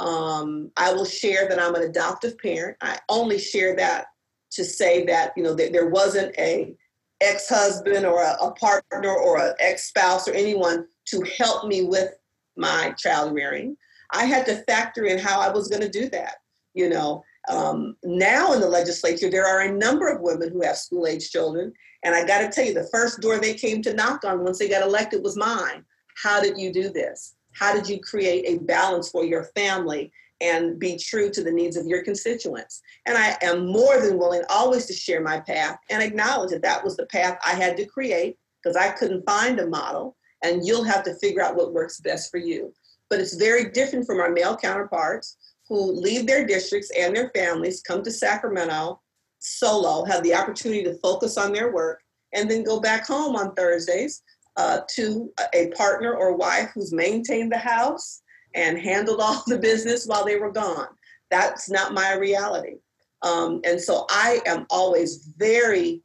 um, 0.00 0.70
I 0.76 0.92
will 0.92 1.04
share 1.04 1.48
that 1.48 1.60
I'm 1.60 1.74
an 1.74 1.82
adoptive 1.82 2.38
parent. 2.38 2.76
I 2.80 2.98
only 3.08 3.38
share 3.38 3.76
that 3.76 4.06
to 4.52 4.64
say 4.64 5.04
that 5.06 5.32
you 5.36 5.42
know 5.42 5.54
that 5.54 5.72
there 5.72 5.88
wasn't 5.88 6.36
a 6.38 6.74
ex-husband 7.20 8.06
or 8.06 8.22
a, 8.22 8.36
a 8.42 8.50
partner 8.52 9.14
or 9.14 9.38
an 9.38 9.54
ex-spouse 9.60 10.26
or 10.26 10.32
anyone 10.32 10.86
to 11.06 11.22
help 11.38 11.68
me 11.68 11.82
with 11.82 12.14
my 12.56 12.92
child 12.98 13.34
rearing. 13.34 13.76
I 14.12 14.24
had 14.24 14.46
to 14.46 14.64
factor 14.64 15.04
in 15.04 15.18
how 15.18 15.38
I 15.38 15.50
was 15.50 15.68
going 15.68 15.82
to 15.82 15.88
do 15.88 16.08
that. 16.08 16.36
You 16.72 16.88
know, 16.88 17.22
um, 17.50 17.96
now 18.02 18.54
in 18.54 18.60
the 18.60 18.68
legislature, 18.68 19.30
there 19.30 19.46
are 19.46 19.60
a 19.60 19.72
number 19.72 20.08
of 20.08 20.22
women 20.22 20.50
who 20.50 20.64
have 20.64 20.76
school 20.76 21.06
age 21.06 21.30
children. 21.30 21.72
And 22.04 22.14
I 22.14 22.26
got 22.26 22.40
to 22.40 22.48
tell 22.48 22.64
you, 22.64 22.72
the 22.72 22.88
first 22.90 23.20
door 23.20 23.38
they 23.38 23.54
came 23.54 23.82
to 23.82 23.94
knock 23.94 24.24
on 24.24 24.42
once 24.42 24.58
they 24.58 24.68
got 24.68 24.82
elected 24.82 25.22
was 25.22 25.36
mine. 25.36 25.84
How 26.22 26.40
did 26.40 26.56
you 26.56 26.72
do 26.72 26.90
this? 26.90 27.34
How 27.52 27.74
did 27.74 27.88
you 27.88 28.00
create 28.00 28.44
a 28.46 28.62
balance 28.64 29.10
for 29.10 29.24
your 29.24 29.44
family 29.56 30.12
and 30.40 30.78
be 30.78 30.96
true 30.96 31.30
to 31.30 31.42
the 31.42 31.50
needs 31.50 31.76
of 31.76 31.86
your 31.86 32.02
constituents? 32.02 32.80
And 33.06 33.18
I 33.18 33.36
am 33.42 33.66
more 33.66 34.00
than 34.00 34.18
willing 34.18 34.42
always 34.48 34.86
to 34.86 34.92
share 34.92 35.20
my 35.20 35.40
path 35.40 35.78
and 35.90 36.02
acknowledge 36.02 36.50
that 36.50 36.62
that 36.62 36.84
was 36.84 36.96
the 36.96 37.06
path 37.06 37.38
I 37.44 37.52
had 37.52 37.76
to 37.76 37.86
create 37.86 38.38
because 38.62 38.76
I 38.76 38.90
couldn't 38.90 39.26
find 39.26 39.58
a 39.58 39.66
model, 39.66 40.16
and 40.42 40.66
you'll 40.66 40.84
have 40.84 41.02
to 41.04 41.14
figure 41.14 41.42
out 41.42 41.56
what 41.56 41.72
works 41.72 42.00
best 42.00 42.30
for 42.30 42.38
you. 42.38 42.72
But 43.08 43.20
it's 43.20 43.34
very 43.34 43.70
different 43.70 44.06
from 44.06 44.20
our 44.20 44.30
male 44.30 44.56
counterparts 44.56 45.36
who 45.68 45.92
leave 45.92 46.26
their 46.26 46.46
districts 46.46 46.90
and 46.98 47.16
their 47.16 47.30
families, 47.34 47.82
come 47.82 48.02
to 48.02 48.10
Sacramento 48.10 49.00
solo, 49.38 50.04
have 50.04 50.22
the 50.22 50.34
opportunity 50.34 50.82
to 50.84 50.98
focus 50.98 51.38
on 51.38 51.52
their 51.52 51.72
work, 51.72 52.02
and 52.32 52.50
then 52.50 52.62
go 52.62 52.80
back 52.80 53.06
home 53.06 53.36
on 53.36 53.54
Thursdays 53.54 54.22
uh, 54.60 54.80
to 54.86 55.32
a 55.54 55.68
partner 55.68 56.12
or 56.12 56.36
wife 56.36 56.68
who's 56.74 56.92
maintained 56.92 57.50
the 57.50 57.56
house 57.56 58.20
and 58.54 58.78
handled 58.78 59.18
all 59.22 59.42
the 59.46 59.58
business 59.58 60.06
while 60.06 60.22
they 60.22 60.36
were 60.36 60.52
gone. 60.52 60.88
That's 61.30 61.70
not 61.70 61.94
my 61.94 62.14
reality. 62.14 62.76
Um, 63.22 63.62
and 63.64 63.80
so 63.80 64.04
I 64.10 64.40
am 64.44 64.66
always 64.68 65.32
very 65.38 66.02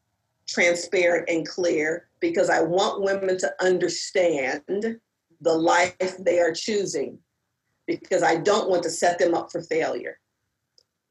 transparent 0.47 1.27
and 1.27 1.45
clear 1.45 2.07
because 2.21 2.49
I 2.49 2.61
want 2.61 3.03
women 3.03 3.37
to 3.39 3.53
understand 3.59 4.61
the 5.41 5.53
life 5.53 6.17
they 6.19 6.39
are 6.39 6.53
choosing 6.53 7.19
because 7.87 8.23
I 8.23 8.37
don't 8.37 8.69
want 8.69 8.83
to 8.83 8.89
set 8.89 9.19
them 9.19 9.33
up 9.33 9.51
for 9.51 9.63
failure. 9.63 10.17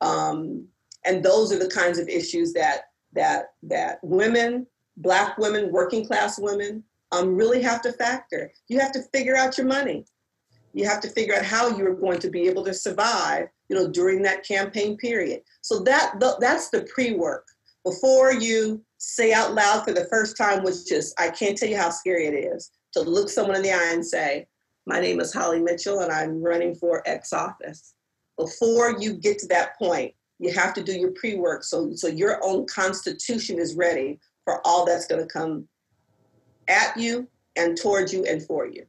Um, 0.01 0.67
and 1.05 1.23
those 1.23 1.53
are 1.53 1.59
the 1.59 1.69
kinds 1.69 1.99
of 1.99 2.09
issues 2.09 2.55
that 2.55 2.85
that 3.13 3.53
that 3.65 3.99
women 4.03 4.67
Black 4.97 5.37
women, 5.39 5.73
working 5.73 6.07
class 6.07 6.39
women, 6.39 6.85
um, 7.15 7.37
really 7.37 7.63
have 7.63 7.83
to 7.83 7.93
factor. 7.93 8.53
You 8.69 8.81
have 8.81 8.93
to 8.93 9.03
figure 9.13 9.37
out 9.37 9.57
your 9.57 9.67
money. 9.67 10.05
You 10.73 10.87
have 10.87 11.01
to 11.03 11.09
figure 11.09 11.35
out 11.35 11.45
how 11.45 11.77
you're 11.77 11.95
going 11.95 12.19
to 12.19 12.31
be 12.31 12.49
able 12.49 12.65
to 12.65 12.75
survive, 12.75 13.49
you 13.69 13.77
know, 13.77 13.89
during 13.89 14.23
that 14.23 14.47
campaign 14.47 14.97
period. 14.97 15.43
So 15.63 15.81
that 15.81 16.17
that's 16.41 16.71
the 16.71 16.83
pre-work 16.93 17.47
before 17.85 18.33
you 18.33 18.83
say 18.99 19.33
out 19.33 19.55
loud 19.55 19.85
for 19.85 19.93
the 19.93 20.07
first 20.07 20.37
time, 20.37 20.65
which 20.65 20.91
is 20.91 21.15
I 21.19 21.31
can't 21.31 21.57
tell 21.57 21.69
you 21.69 21.77
how 21.77 21.91
scary 21.91 22.27
it 22.27 22.35
is 22.35 22.73
to 22.93 23.03
look 23.03 23.29
someone 23.29 23.57
in 23.57 23.63
the 23.63 23.73
eye 23.73 23.93
and 23.93 24.05
say, 24.05 24.49
"My 24.87 25.01
name 25.01 25.21
is 25.21 25.33
Holly 25.33 25.61
Mitchell, 25.61 26.01
and 26.01 26.11
I'm 26.13 26.43
running 26.43 26.75
for 26.75 27.03
X 27.07 27.33
office." 27.33 27.95
Before 28.37 28.99
you 28.99 29.15
get 29.15 29.39
to 29.41 29.47
that 29.49 29.79
point, 29.79 30.13
you 30.41 30.53
have 30.53 30.75
to 30.75 30.83
do 30.83 30.93
your 30.93 31.13
pre-work 31.13 31.63
so 31.63 31.95
so 31.95 32.09
your 32.09 32.41
own 32.43 32.67
constitution 32.67 33.61
is 33.61 33.77
ready 33.77 34.19
for 34.45 34.61
all 34.67 34.85
that's 34.85 35.07
going 35.07 35.23
to 35.23 35.33
come 35.33 35.69
at 36.69 36.97
you 36.97 37.29
and 37.57 37.77
towards 37.77 38.13
you 38.13 38.25
and 38.25 38.43
for 38.43 38.67
you. 38.67 38.85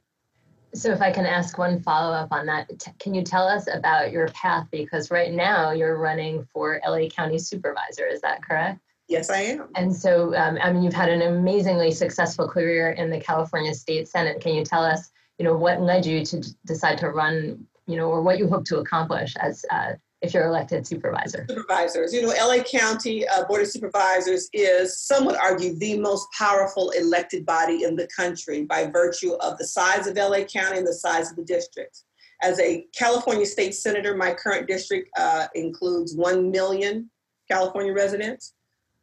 So, 0.74 0.90
if 0.90 1.00
I 1.00 1.10
can 1.10 1.24
ask 1.24 1.56
one 1.56 1.80
follow 1.80 2.12
up 2.12 2.28
on 2.32 2.46
that, 2.46 2.68
t- 2.78 2.90
can 2.98 3.14
you 3.14 3.22
tell 3.22 3.46
us 3.46 3.66
about 3.72 4.12
your 4.12 4.28
path? 4.28 4.66
Because 4.70 5.10
right 5.10 5.32
now 5.32 5.70
you're 5.70 5.96
running 5.96 6.46
for 6.52 6.80
LA 6.86 7.08
County 7.08 7.38
Supervisor, 7.38 8.06
is 8.06 8.20
that 8.20 8.42
correct? 8.42 8.80
Yes, 9.08 9.30
I 9.30 9.38
am. 9.38 9.68
And 9.76 9.94
so, 9.94 10.34
um, 10.34 10.58
I 10.60 10.72
mean, 10.72 10.82
you've 10.82 10.92
had 10.92 11.08
an 11.08 11.22
amazingly 11.22 11.92
successful 11.92 12.48
career 12.48 12.90
in 12.90 13.08
the 13.08 13.20
California 13.20 13.72
State 13.72 14.08
Senate. 14.08 14.40
Can 14.40 14.54
you 14.54 14.64
tell 14.64 14.84
us, 14.84 15.10
you 15.38 15.44
know, 15.44 15.56
what 15.56 15.80
led 15.80 16.04
you 16.04 16.24
to 16.26 16.40
d- 16.40 16.48
decide 16.66 16.98
to 16.98 17.10
run, 17.10 17.66
you 17.86 17.96
know, 17.96 18.08
or 18.08 18.20
what 18.20 18.38
you 18.38 18.48
hope 18.48 18.64
to 18.66 18.78
accomplish 18.78 19.34
as 19.36 19.64
uh, 19.70 19.92
if 20.26 20.34
you're 20.34 20.46
elected 20.46 20.86
supervisor? 20.86 21.46
Supervisors. 21.48 22.12
You 22.12 22.22
know, 22.22 22.28
LA 22.28 22.62
County 22.62 23.26
uh, 23.26 23.44
Board 23.44 23.62
of 23.62 23.68
Supervisors 23.68 24.48
is, 24.52 25.00
some 25.00 25.24
would 25.24 25.36
argue, 25.36 25.78
the 25.78 25.98
most 25.98 26.26
powerful 26.36 26.90
elected 26.90 27.46
body 27.46 27.84
in 27.84 27.96
the 27.96 28.08
country 28.14 28.64
by 28.64 28.86
virtue 28.86 29.34
of 29.34 29.56
the 29.58 29.66
size 29.66 30.06
of 30.06 30.16
LA 30.16 30.44
County 30.44 30.78
and 30.78 30.86
the 30.86 30.92
size 30.92 31.30
of 31.30 31.36
the 31.36 31.44
districts. 31.44 32.04
As 32.42 32.60
a 32.60 32.86
California 32.96 33.46
state 33.46 33.74
senator, 33.74 34.14
my 34.14 34.34
current 34.34 34.66
district 34.66 35.08
uh, 35.18 35.46
includes 35.54 36.14
1 36.14 36.50
million 36.50 37.10
California 37.50 37.94
residents. 37.94 38.54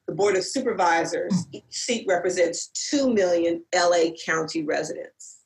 The 0.08 0.14
Board 0.14 0.36
of 0.36 0.44
Supervisors, 0.44 1.48
each 1.52 1.64
seat 1.70 2.06
represents 2.08 2.68
2 2.92 3.14
million 3.14 3.64
LA 3.74 4.12
County 4.26 4.64
residents, 4.64 5.40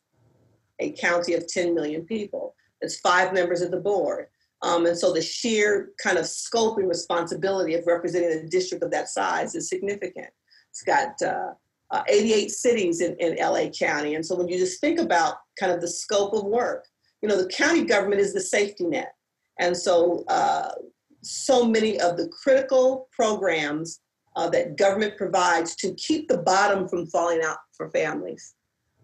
a 0.80 0.92
county 0.94 1.36
of 1.36 1.48
10 1.48 1.76
million 1.76 2.04
people. 2.04 2.56
It's 2.82 3.00
five 3.00 3.34
members 3.34 3.62
of 3.62 3.72
the 3.72 3.80
board. 3.80 4.28
Um, 4.62 4.86
and 4.86 4.98
so 4.98 5.14
the 5.14 5.22
sheer 5.22 5.92
kind 6.02 6.18
of 6.18 6.26
scope 6.26 6.78
and 6.78 6.88
responsibility 6.88 7.76
of 7.76 7.86
representing 7.86 8.32
a 8.32 8.48
district 8.48 8.84
of 8.84 8.92
that 8.92 9.10
size 9.10 9.56
is 9.56 9.70
significant. 9.70 10.28
It's 10.72 10.82
got 10.82 11.10
uh, 11.22 11.54
uh, 11.92 12.04
88 12.08 12.52
cities 12.52 13.02
in, 13.02 13.16
in 13.20 13.38
LA 13.38 13.70
County. 13.70 14.16
And 14.16 14.26
so 14.26 14.36
when 14.36 14.48
you 14.48 14.58
just 14.58 14.82
think 14.82 15.00
about 15.00 15.36
kind 15.60 15.72
of 15.72 15.82
the 15.82 15.88
scope 15.88 16.34
of 16.34 16.46
work, 16.46 16.86
you 17.22 17.30
know, 17.30 17.42
the 17.42 17.50
county 17.50 17.84
government 17.84 18.22
is 18.22 18.34
the 18.34 18.42
safety 18.42 18.86
net. 18.86 19.14
And 19.60 19.76
so, 19.76 20.24
uh, 20.28 20.70
so 21.22 21.66
many 21.66 22.00
of 22.00 22.18
the 22.18 22.28
critical 22.30 23.10
programs 23.12 24.02
uh, 24.36 24.50
that 24.50 24.78
government 24.78 25.18
provides 25.18 25.76
to 25.76 25.94
keep 25.96 26.28
the 26.28 26.38
bottom 26.38 26.88
from 26.88 27.08
falling 27.08 27.42
out 27.44 27.58
for 27.76 27.90
families 27.90 28.56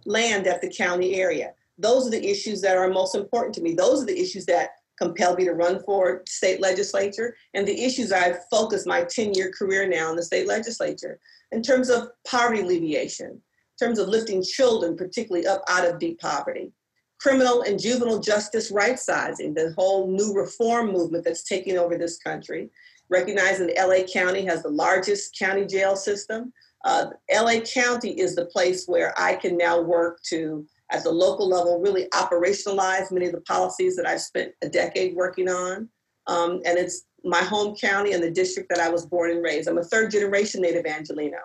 land 0.06 0.48
at 0.48 0.62
the 0.62 0.70
county 0.70 1.16
area. 1.16 1.54
Those 1.78 2.08
are 2.08 2.12
the 2.12 2.30
issues 2.30 2.62
that 2.62 2.78
are 2.78 2.90
most 2.90 3.16
important 3.16 3.56
to 3.56 3.62
me. 3.62 3.74
Those 3.74 4.04
are 4.04 4.06
the 4.06 4.20
issues 4.20 4.46
that 4.46 4.70
compelled 5.00 5.38
me 5.38 5.46
to 5.46 5.54
run 5.54 5.82
for 5.84 6.24
state 6.28 6.62
legislature 6.62 7.36
and 7.54 7.68
the 7.68 7.84
issues 7.84 8.12
I've 8.12 8.46
focused 8.52 8.88
my 8.88 9.04
10 9.04 9.34
year 9.34 9.52
career 9.52 9.88
now 9.88 10.10
in 10.10 10.16
the 10.16 10.24
state 10.24 10.48
legislature 10.48 11.20
in 11.52 11.62
terms 11.62 11.90
of 11.90 12.10
poverty 12.28 12.62
alleviation, 12.62 13.30
in 13.30 13.40
terms 13.80 14.00
of 14.00 14.08
lifting 14.08 14.44
children, 14.44 14.96
particularly 14.96 15.48
up 15.48 15.64
out 15.70 15.88
of 15.88 16.00
deep 16.00 16.20
poverty, 16.20 16.72
criminal 17.20 17.62
and 17.62 17.80
juvenile 17.80 18.20
justice 18.20 18.72
right 18.72 19.00
sizing, 19.00 19.54
the 19.54 19.74
whole 19.78 20.12
new 20.12 20.34
reform 20.34 20.92
movement 20.92 21.24
that's 21.24 21.44
taking 21.44 21.78
over 21.78 21.98
this 21.98 22.18
country, 22.18 22.70
recognizing 23.10 23.68
that 23.68 23.88
LA 23.88 24.04
County 24.04 24.44
has 24.46 24.64
the 24.64 24.70
largest 24.70 25.38
county 25.38 25.66
jail 25.66 25.96
system. 25.96 26.52
Uh, 26.84 27.08
LA 27.32 27.62
County 27.62 28.12
is 28.20 28.36
the 28.36 28.46
place 28.48 28.86
where 28.88 29.14
I 29.18 29.36
can 29.36 29.56
now 29.56 29.80
work 29.80 30.20
to 30.24 30.66
at 30.92 31.04
the 31.04 31.12
local 31.12 31.48
level 31.48 31.80
really 31.80 32.08
operationalize 32.14 33.12
many 33.12 33.26
of 33.26 33.32
the 33.32 33.42
policies 33.42 33.96
that 33.96 34.08
I've 34.08 34.22
spent 34.22 34.52
a 34.62 34.70
decade 34.70 35.16
working 35.16 35.50
on. 35.50 35.90
Um, 36.28 36.62
and 36.66 36.78
it's 36.78 37.06
my 37.24 37.40
home 37.40 37.76
county 37.76 38.14
and 38.14 38.24
the 38.24 38.32
district 38.32 38.70
that 38.70 38.80
I 38.80 38.90
was 38.90 39.06
born 39.06 39.32
and 39.32 39.44
raised. 39.44 39.68
I'm 39.68 39.78
a 39.78 39.84
third 39.84 40.12
generation 40.12 40.62
Native 40.62 40.86
Angelino. 40.86 41.38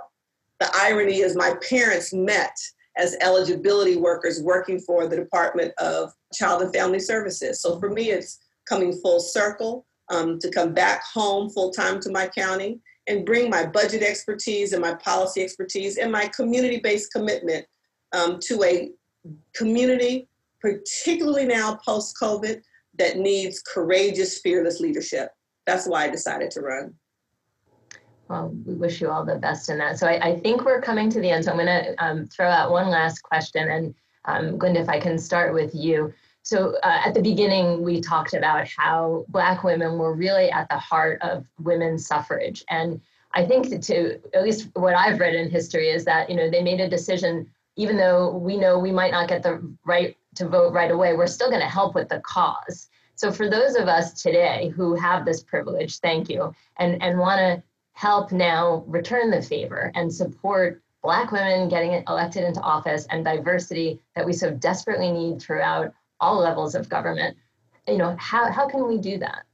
The 0.60 0.70
irony 0.74 1.20
is 1.20 1.36
my 1.36 1.54
parents 1.68 2.12
met 2.12 2.56
as 2.96 3.16
eligibility 3.20 3.96
workers 3.96 4.42
working 4.42 4.80
for 4.80 5.06
the 5.06 5.16
Department 5.16 5.72
of 5.78 6.12
Child 6.34 6.62
and 6.62 6.74
Family 6.74 6.98
Services. 6.98 7.62
So 7.62 7.78
for 7.78 7.90
me, 7.90 8.10
it's 8.10 8.40
coming 8.68 8.92
full 8.92 9.20
circle 9.20 9.86
um, 10.10 10.38
to 10.40 10.50
come 10.50 10.74
back 10.74 11.02
home 11.04 11.48
full 11.50 11.70
time 11.70 12.00
to 12.00 12.10
my 12.10 12.26
county 12.26 12.80
and 13.06 13.24
bring 13.24 13.48
my 13.48 13.64
budget 13.64 14.02
expertise 14.02 14.72
and 14.72 14.82
my 14.82 14.94
policy 14.94 15.42
expertise 15.42 15.96
and 15.96 16.10
my 16.10 16.26
community 16.28 16.78
based 16.78 17.12
commitment 17.12 17.64
um, 18.12 18.38
to 18.40 18.62
a 18.64 18.90
community, 19.54 20.28
particularly 20.60 21.46
now 21.46 21.78
post 21.84 22.16
COVID, 22.20 22.60
that 22.98 23.18
needs 23.18 23.62
courageous, 23.62 24.38
fearless 24.38 24.80
leadership. 24.80 25.30
That's 25.66 25.86
why 25.86 26.04
I 26.04 26.08
decided 26.10 26.50
to 26.52 26.60
run. 26.60 26.94
Well, 28.28 28.52
we 28.66 28.74
wish 28.74 29.00
you 29.00 29.10
all 29.10 29.24
the 29.24 29.36
best 29.36 29.70
in 29.70 29.78
that. 29.78 29.98
So 29.98 30.06
I, 30.06 30.30
I 30.30 30.40
think 30.40 30.64
we're 30.64 30.82
coming 30.82 31.08
to 31.10 31.20
the 31.20 31.30
end. 31.30 31.44
So 31.44 31.52
I'm 31.52 31.56
going 31.56 31.66
to 31.66 32.04
um, 32.04 32.26
throw 32.26 32.48
out 32.48 32.70
one 32.70 32.90
last 32.90 33.22
question. 33.22 33.68
And 33.68 33.94
um, 34.26 34.58
Glynda, 34.58 34.80
if 34.80 34.88
I 34.88 35.00
can 35.00 35.18
start 35.18 35.54
with 35.54 35.74
you. 35.74 36.12
So 36.42 36.76
uh, 36.82 37.00
at 37.04 37.14
the 37.14 37.22
beginning, 37.22 37.82
we 37.82 38.00
talked 38.00 38.34
about 38.34 38.68
how 38.68 39.24
Black 39.28 39.64
women 39.64 39.98
were 39.98 40.14
really 40.14 40.50
at 40.50 40.68
the 40.68 40.78
heart 40.78 41.20
of 41.22 41.46
women's 41.58 42.06
suffrage. 42.06 42.64
And 42.68 43.00
I 43.34 43.44
think 43.44 43.82
to 43.82 44.20
at 44.34 44.42
least 44.42 44.68
what 44.74 44.94
I've 44.94 45.20
read 45.20 45.34
in 45.34 45.50
history 45.50 45.90
is 45.90 46.04
that, 46.04 46.28
you 46.28 46.36
know, 46.36 46.50
they 46.50 46.62
made 46.62 46.80
a 46.80 46.88
decision 46.88 47.48
even 47.78 47.96
though 47.96 48.36
we 48.36 48.56
know 48.56 48.76
we 48.78 48.90
might 48.90 49.12
not 49.12 49.28
get 49.28 49.42
the 49.42 49.62
right 49.86 50.16
to 50.34 50.48
vote 50.48 50.72
right 50.72 50.90
away, 50.90 51.14
we're 51.14 51.28
still 51.28 51.48
going 51.48 51.62
to 51.62 51.68
help 51.68 51.94
with 51.94 52.08
the 52.08 52.20
cause. 52.20 52.88
So 53.14 53.30
for 53.30 53.48
those 53.48 53.76
of 53.76 53.88
us 53.88 54.20
today 54.20 54.72
who 54.76 54.94
have 54.96 55.24
this 55.24 55.42
privilege, 55.42 55.98
thank 56.00 56.28
you, 56.28 56.52
and, 56.78 57.00
and 57.02 57.18
want 57.18 57.38
to 57.38 57.62
help 57.92 58.32
now 58.32 58.84
return 58.88 59.30
the 59.30 59.40
favor 59.40 59.92
and 59.94 60.12
support 60.12 60.82
Black 61.04 61.30
women 61.30 61.68
getting 61.68 62.02
elected 62.08 62.42
into 62.42 62.60
office 62.60 63.06
and 63.10 63.24
diversity 63.24 64.00
that 64.16 64.26
we 64.26 64.32
so 64.32 64.50
desperately 64.50 65.12
need 65.12 65.40
throughout 65.40 65.94
all 66.20 66.38
levels 66.38 66.74
of 66.74 66.88
government. 66.88 67.36
You 67.86 67.98
know, 67.98 68.16
how, 68.18 68.50
how 68.50 68.68
can 68.68 68.88
we 68.88 68.98
do 68.98 69.18
that? 69.18 69.44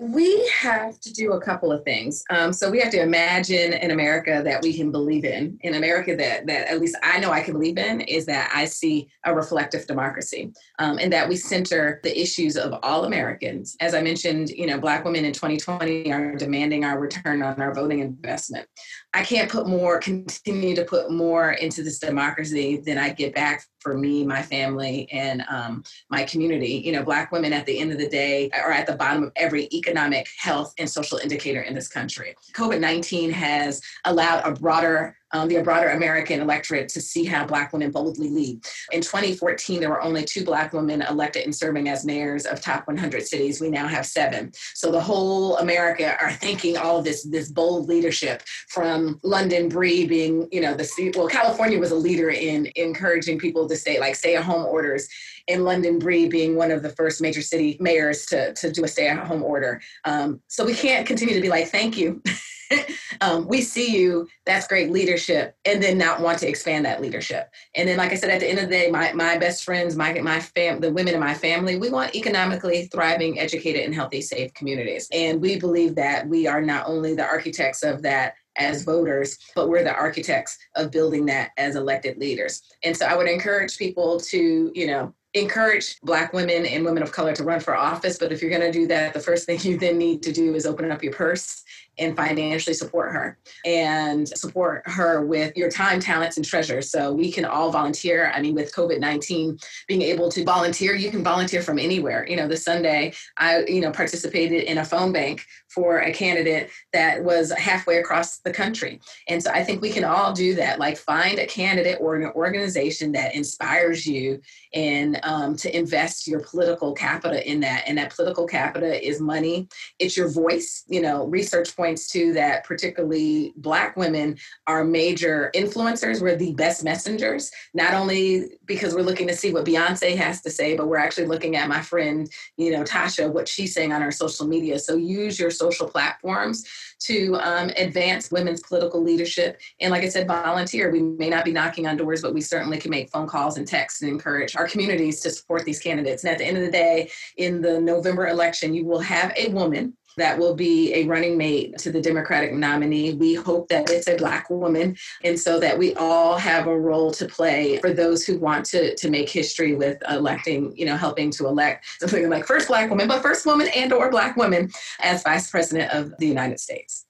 We 0.00 0.48
have 0.60 1.00
to 1.00 1.12
do 1.12 1.32
a 1.32 1.40
couple 1.40 1.72
of 1.72 1.82
things. 1.82 2.22
Um, 2.30 2.52
so 2.52 2.70
we 2.70 2.78
have 2.78 2.92
to 2.92 3.02
imagine 3.02 3.74
an 3.74 3.90
America 3.90 4.42
that 4.44 4.62
we 4.62 4.72
can 4.72 4.92
believe 4.92 5.24
in. 5.24 5.58
In 5.62 5.74
America 5.74 6.14
that 6.14 6.46
that 6.46 6.68
at 6.68 6.80
least 6.80 6.96
I 7.02 7.18
know 7.18 7.32
I 7.32 7.40
can 7.40 7.54
believe 7.54 7.78
in 7.78 8.02
is 8.02 8.24
that 8.26 8.50
I 8.54 8.64
see 8.64 9.08
a 9.24 9.34
reflective 9.34 9.88
democracy, 9.88 10.52
um, 10.78 10.98
and 10.98 11.12
that 11.12 11.28
we 11.28 11.34
center 11.34 12.00
the 12.04 12.20
issues 12.20 12.56
of 12.56 12.78
all 12.84 13.04
Americans. 13.06 13.76
As 13.80 13.92
I 13.92 14.00
mentioned, 14.00 14.50
you 14.50 14.66
know, 14.66 14.78
Black 14.78 15.04
women 15.04 15.24
in 15.24 15.32
2020 15.32 16.12
are 16.12 16.36
demanding 16.36 16.84
our 16.84 17.00
return 17.00 17.42
on 17.42 17.60
our 17.60 17.74
voting 17.74 17.98
investment. 17.98 18.68
I 19.14 19.22
can't 19.22 19.50
put 19.50 19.66
more, 19.66 19.98
continue 19.98 20.74
to 20.74 20.84
put 20.84 21.10
more 21.10 21.52
into 21.52 21.82
this 21.82 21.98
democracy 21.98 22.76
than 22.76 22.98
I 22.98 23.10
get 23.10 23.34
back 23.34 23.64
for 23.80 23.96
me, 23.96 24.24
my 24.24 24.42
family, 24.42 25.08
and 25.10 25.42
um, 25.48 25.82
my 26.10 26.24
community. 26.24 26.82
You 26.84 26.92
know, 26.92 27.02
Black 27.02 27.32
women 27.32 27.52
at 27.52 27.64
the 27.64 27.78
end 27.78 27.90
of 27.90 27.98
the 27.98 28.08
day 28.08 28.50
are 28.50 28.70
at 28.70 28.86
the 28.86 28.96
bottom 28.96 29.24
of 29.24 29.32
every 29.36 29.68
economic, 29.72 30.28
health, 30.38 30.74
and 30.78 30.88
social 30.88 31.18
indicator 31.18 31.62
in 31.62 31.74
this 31.74 31.88
country. 31.88 32.34
COVID 32.54 32.80
19 32.80 33.30
has 33.30 33.80
allowed 34.04 34.46
a 34.46 34.52
broader 34.52 35.16
um, 35.32 35.48
the 35.48 35.60
broader 35.62 35.90
American 35.90 36.40
electorate 36.40 36.88
to 36.90 37.00
see 37.00 37.24
how 37.24 37.46
Black 37.46 37.72
women 37.72 37.90
boldly 37.90 38.30
lead. 38.30 38.64
In 38.92 39.00
2014, 39.00 39.80
there 39.80 39.90
were 39.90 40.02
only 40.02 40.24
two 40.24 40.44
Black 40.44 40.72
women 40.72 41.02
elected 41.02 41.44
and 41.44 41.54
serving 41.54 41.88
as 41.88 42.04
mayors 42.04 42.46
of 42.46 42.60
top 42.60 42.86
100 42.86 43.26
cities. 43.26 43.60
We 43.60 43.70
now 43.70 43.86
have 43.86 44.06
seven. 44.06 44.52
So 44.74 44.90
the 44.90 45.00
whole 45.00 45.58
America 45.58 46.16
are 46.20 46.32
thanking 46.32 46.76
all 46.76 46.98
of 46.98 47.04
this 47.04 47.24
this 47.24 47.50
bold 47.50 47.88
leadership 47.88 48.42
from 48.68 49.18
London 49.22 49.68
Breed 49.68 50.08
being, 50.08 50.48
you 50.50 50.60
know, 50.60 50.74
the 50.74 51.12
well, 51.16 51.28
California 51.28 51.78
was 51.78 51.90
a 51.90 51.96
leader 51.96 52.30
in 52.30 52.70
encouraging 52.76 53.38
people 53.38 53.68
to 53.68 53.76
stay 53.76 54.00
like 54.00 54.14
stay 54.14 54.36
at 54.36 54.44
home 54.44 54.64
orders 54.64 55.08
in 55.48 55.64
London 55.64 55.98
Breed 55.98 56.30
being 56.30 56.54
one 56.56 56.70
of 56.70 56.82
the 56.82 56.90
first 56.90 57.20
major 57.20 57.42
city 57.42 57.76
mayors 57.80 58.26
to, 58.26 58.52
to 58.54 58.70
do 58.70 58.84
a 58.84 58.88
stay 58.88 59.08
at 59.08 59.26
home 59.26 59.42
order. 59.42 59.80
Um, 60.04 60.40
so 60.46 60.64
we 60.64 60.74
can't 60.74 61.06
continue 61.06 61.34
to 61.34 61.40
be 61.40 61.48
like, 61.48 61.68
thank 61.68 61.96
you. 61.96 62.22
um, 63.20 63.46
we 63.46 63.60
see 63.60 63.96
you, 63.96 64.28
that's 64.46 64.66
great 64.66 64.90
leadership, 64.90 65.56
and 65.64 65.82
then 65.82 65.98
not 65.98 66.20
want 66.20 66.38
to 66.40 66.48
expand 66.48 66.84
that 66.84 67.00
leadership. 67.00 67.50
And 67.74 67.88
then, 67.88 67.96
like 67.96 68.12
I 68.12 68.16
said, 68.16 68.30
at 68.30 68.40
the 68.40 68.48
end 68.48 68.58
of 68.58 68.66
the 68.66 68.70
day, 68.70 68.90
my, 68.90 69.12
my 69.12 69.38
best 69.38 69.64
friends, 69.64 69.96
my, 69.96 70.12
my 70.20 70.40
fam, 70.40 70.80
the 70.80 70.92
women 70.92 71.14
in 71.14 71.20
my 71.20 71.34
family, 71.34 71.76
we 71.76 71.90
want 71.90 72.14
economically 72.14 72.86
thriving, 72.86 73.38
educated, 73.38 73.84
and 73.84 73.94
healthy, 73.94 74.20
safe 74.20 74.52
communities. 74.54 75.08
And 75.12 75.40
we 75.40 75.58
believe 75.58 75.94
that 75.96 76.28
we 76.28 76.46
are 76.46 76.60
not 76.60 76.86
only 76.86 77.14
the 77.14 77.26
architects 77.26 77.82
of 77.82 78.02
that 78.02 78.34
as 78.56 78.82
voters, 78.82 79.38
but 79.54 79.68
we're 79.68 79.84
the 79.84 79.94
architects 79.94 80.58
of 80.74 80.90
building 80.90 81.26
that 81.26 81.50
as 81.56 81.76
elected 81.76 82.18
leaders. 82.18 82.62
And 82.82 82.96
so 82.96 83.06
I 83.06 83.16
would 83.16 83.28
encourage 83.28 83.78
people 83.78 84.18
to, 84.20 84.72
you 84.74 84.86
know, 84.86 85.14
encourage 85.34 86.00
Black 86.00 86.32
women 86.32 86.66
and 86.66 86.84
women 86.84 87.02
of 87.02 87.12
color 87.12 87.34
to 87.34 87.44
run 87.44 87.60
for 87.60 87.76
office. 87.76 88.18
But 88.18 88.32
if 88.32 88.40
you're 88.40 88.50
going 88.50 88.62
to 88.62 88.72
do 88.72 88.86
that, 88.88 89.12
the 89.12 89.20
first 89.20 89.46
thing 89.46 89.60
you 89.62 89.78
then 89.78 89.98
need 89.98 90.22
to 90.24 90.32
do 90.32 90.54
is 90.54 90.66
open 90.66 90.90
up 90.90 91.02
your 91.02 91.12
purse 91.12 91.62
and 91.98 92.16
financially 92.16 92.74
support 92.74 93.12
her 93.12 93.38
and 93.64 94.28
support 94.28 94.82
her 94.86 95.24
with 95.24 95.56
your 95.56 95.70
time, 95.70 96.00
talents, 96.00 96.36
and 96.36 96.46
treasure. 96.46 96.82
So 96.82 97.12
we 97.12 97.30
can 97.30 97.44
all 97.44 97.70
volunteer. 97.70 98.30
I 98.34 98.40
mean, 98.40 98.54
with 98.54 98.74
COVID 98.74 99.00
19 99.00 99.58
being 99.86 100.02
able 100.02 100.30
to 100.30 100.44
volunteer, 100.44 100.94
you 100.94 101.10
can 101.10 101.22
volunteer 101.22 101.62
from 101.62 101.78
anywhere. 101.78 102.26
You 102.28 102.36
know, 102.36 102.48
this 102.48 102.64
Sunday, 102.64 103.12
I, 103.36 103.64
you 103.66 103.80
know, 103.80 103.90
participated 103.90 104.64
in 104.64 104.78
a 104.78 104.84
phone 104.84 105.12
bank 105.12 105.44
for 105.68 105.98
a 106.00 106.12
candidate 106.12 106.70
that 106.92 107.22
was 107.22 107.52
halfway 107.52 107.98
across 107.98 108.38
the 108.38 108.52
country. 108.52 109.00
And 109.28 109.42
so 109.42 109.50
I 109.50 109.62
think 109.62 109.82
we 109.82 109.90
can 109.90 110.04
all 110.04 110.32
do 110.32 110.54
that. 110.54 110.78
Like 110.78 110.96
find 110.96 111.38
a 111.38 111.46
candidate 111.46 111.98
or 112.00 112.16
an 112.16 112.30
organization 112.34 113.12
that 113.12 113.34
inspires 113.34 114.06
you 114.06 114.40
and 114.74 115.20
um, 115.22 115.56
to 115.56 115.76
invest 115.76 116.26
your 116.26 116.40
political 116.40 116.92
capital 116.94 117.40
in 117.44 117.60
that. 117.60 117.84
And 117.86 117.98
that 117.98 118.14
political 118.14 118.46
capital 118.46 118.90
is 118.90 119.20
money. 119.20 119.68
It's 119.98 120.16
your 120.16 120.28
voice. 120.28 120.84
You 120.88 121.02
know, 121.02 121.26
research 121.26 121.76
points 121.88 122.06
to 122.08 122.34
that 122.34 122.64
particularly 122.64 123.54
black 123.56 123.96
women 123.96 124.36
are 124.66 124.84
major 124.84 125.50
influencers. 125.54 126.20
We're 126.20 126.36
the 126.36 126.52
best 126.52 126.84
messengers, 126.84 127.50
not 127.72 127.94
only 127.94 128.58
because 128.66 128.94
we're 128.94 129.00
looking 129.00 129.26
to 129.28 129.34
see 129.34 129.54
what 129.54 129.64
Beyonce 129.64 130.14
has 130.16 130.42
to 130.42 130.50
say, 130.50 130.76
but 130.76 130.86
we're 130.86 130.98
actually 130.98 131.26
looking 131.26 131.56
at 131.56 131.66
my 131.66 131.80
friend, 131.80 132.30
you 132.58 132.72
know, 132.72 132.84
Tasha, 132.84 133.32
what 133.32 133.48
she's 133.48 133.72
saying 133.72 133.94
on 133.94 134.02
her 134.02 134.12
social 134.12 134.46
media. 134.46 134.78
So 134.78 134.96
use 134.96 135.40
your 135.40 135.50
social 135.50 135.88
platforms 135.88 136.66
to 137.00 137.36
um, 137.36 137.70
advance 137.78 138.30
women's 138.30 138.60
political 138.60 139.02
leadership. 139.02 139.58
And 139.80 139.90
like 139.90 140.02
I 140.02 140.10
said, 140.10 140.26
volunteer. 140.26 140.90
We 140.90 141.00
may 141.00 141.30
not 141.30 141.46
be 141.46 141.52
knocking 141.52 141.86
on 141.86 141.96
doors, 141.96 142.20
but 142.20 142.34
we 142.34 142.42
certainly 142.42 142.76
can 142.76 142.90
make 142.90 143.08
phone 143.10 143.28
calls 143.28 143.56
and 143.56 143.66
texts 143.66 144.02
and 144.02 144.10
encourage 144.10 144.56
our 144.56 144.68
communities 144.68 145.20
to 145.20 145.30
support 145.30 145.64
these 145.64 145.78
candidates. 145.78 146.22
And 146.22 146.32
at 146.32 146.38
the 146.38 146.44
end 146.44 146.58
of 146.58 146.64
the 146.64 146.70
day, 146.70 147.10
in 147.38 147.62
the 147.62 147.80
November 147.80 148.28
election, 148.28 148.74
you 148.74 148.84
will 148.84 149.00
have 149.00 149.32
a 149.36 149.48
woman 149.50 149.96
that 150.18 150.38
will 150.38 150.54
be 150.54 150.94
a 150.94 151.04
running 151.04 151.36
mate 151.36 151.78
to 151.78 151.90
the 151.90 152.00
Democratic 152.00 152.52
nominee. 152.52 153.14
We 153.14 153.34
hope 153.34 153.68
that 153.68 153.90
it's 153.90 154.08
a 154.08 154.16
Black 154.16 154.50
woman, 154.50 154.96
and 155.24 155.38
so 155.38 155.58
that 155.60 155.78
we 155.78 155.94
all 155.94 156.36
have 156.36 156.66
a 156.66 156.78
role 156.78 157.10
to 157.12 157.26
play 157.26 157.78
for 157.78 157.92
those 157.92 158.24
who 158.24 158.38
want 158.38 158.66
to, 158.66 158.94
to 158.96 159.10
make 159.10 159.28
history 159.28 159.74
with 159.74 159.98
electing, 160.08 160.76
you 160.76 160.86
know, 160.86 160.96
helping 160.96 161.30
to 161.32 161.46
elect 161.46 161.86
something 162.00 162.28
like 162.28 162.46
first 162.46 162.68
Black 162.68 162.90
woman, 162.90 163.08
but 163.08 163.22
first 163.22 163.46
woman 163.46 163.68
and 163.74 163.92
or 163.92 164.10
Black 164.10 164.36
woman 164.36 164.70
as 165.00 165.22
Vice 165.22 165.50
President 165.50 165.92
of 165.92 166.12
the 166.18 166.26
United 166.26 166.60
States. 166.60 167.06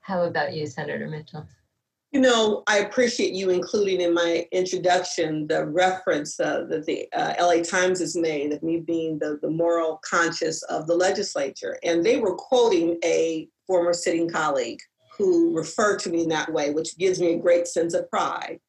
How 0.00 0.24
about 0.24 0.52
you, 0.52 0.66
Senator 0.66 1.08
Mitchell? 1.08 1.46
You 2.12 2.20
know, 2.20 2.62
I 2.66 2.80
appreciate 2.80 3.32
you 3.32 3.48
including 3.48 4.02
in 4.02 4.12
my 4.12 4.46
introduction 4.52 5.46
the 5.46 5.64
reference 5.64 6.38
uh, 6.38 6.64
that 6.68 6.84
the 6.84 7.08
uh, 7.14 7.34
LA 7.40 7.62
Times 7.62 8.00
has 8.00 8.14
made 8.14 8.52
of 8.52 8.62
me 8.62 8.80
being 8.80 9.18
the, 9.18 9.38
the 9.40 9.48
moral 9.48 9.98
conscience 10.04 10.62
of 10.64 10.86
the 10.86 10.94
legislature. 10.94 11.78
And 11.82 12.04
they 12.04 12.18
were 12.18 12.34
quoting 12.34 12.98
a 13.02 13.48
former 13.66 13.94
sitting 13.94 14.28
colleague 14.28 14.80
who 15.16 15.56
referred 15.56 16.00
to 16.00 16.10
me 16.10 16.24
in 16.24 16.28
that 16.28 16.52
way, 16.52 16.70
which 16.70 16.98
gives 16.98 17.18
me 17.18 17.32
a 17.32 17.38
great 17.38 17.66
sense 17.66 17.94
of 17.94 18.10
pride. 18.10 18.60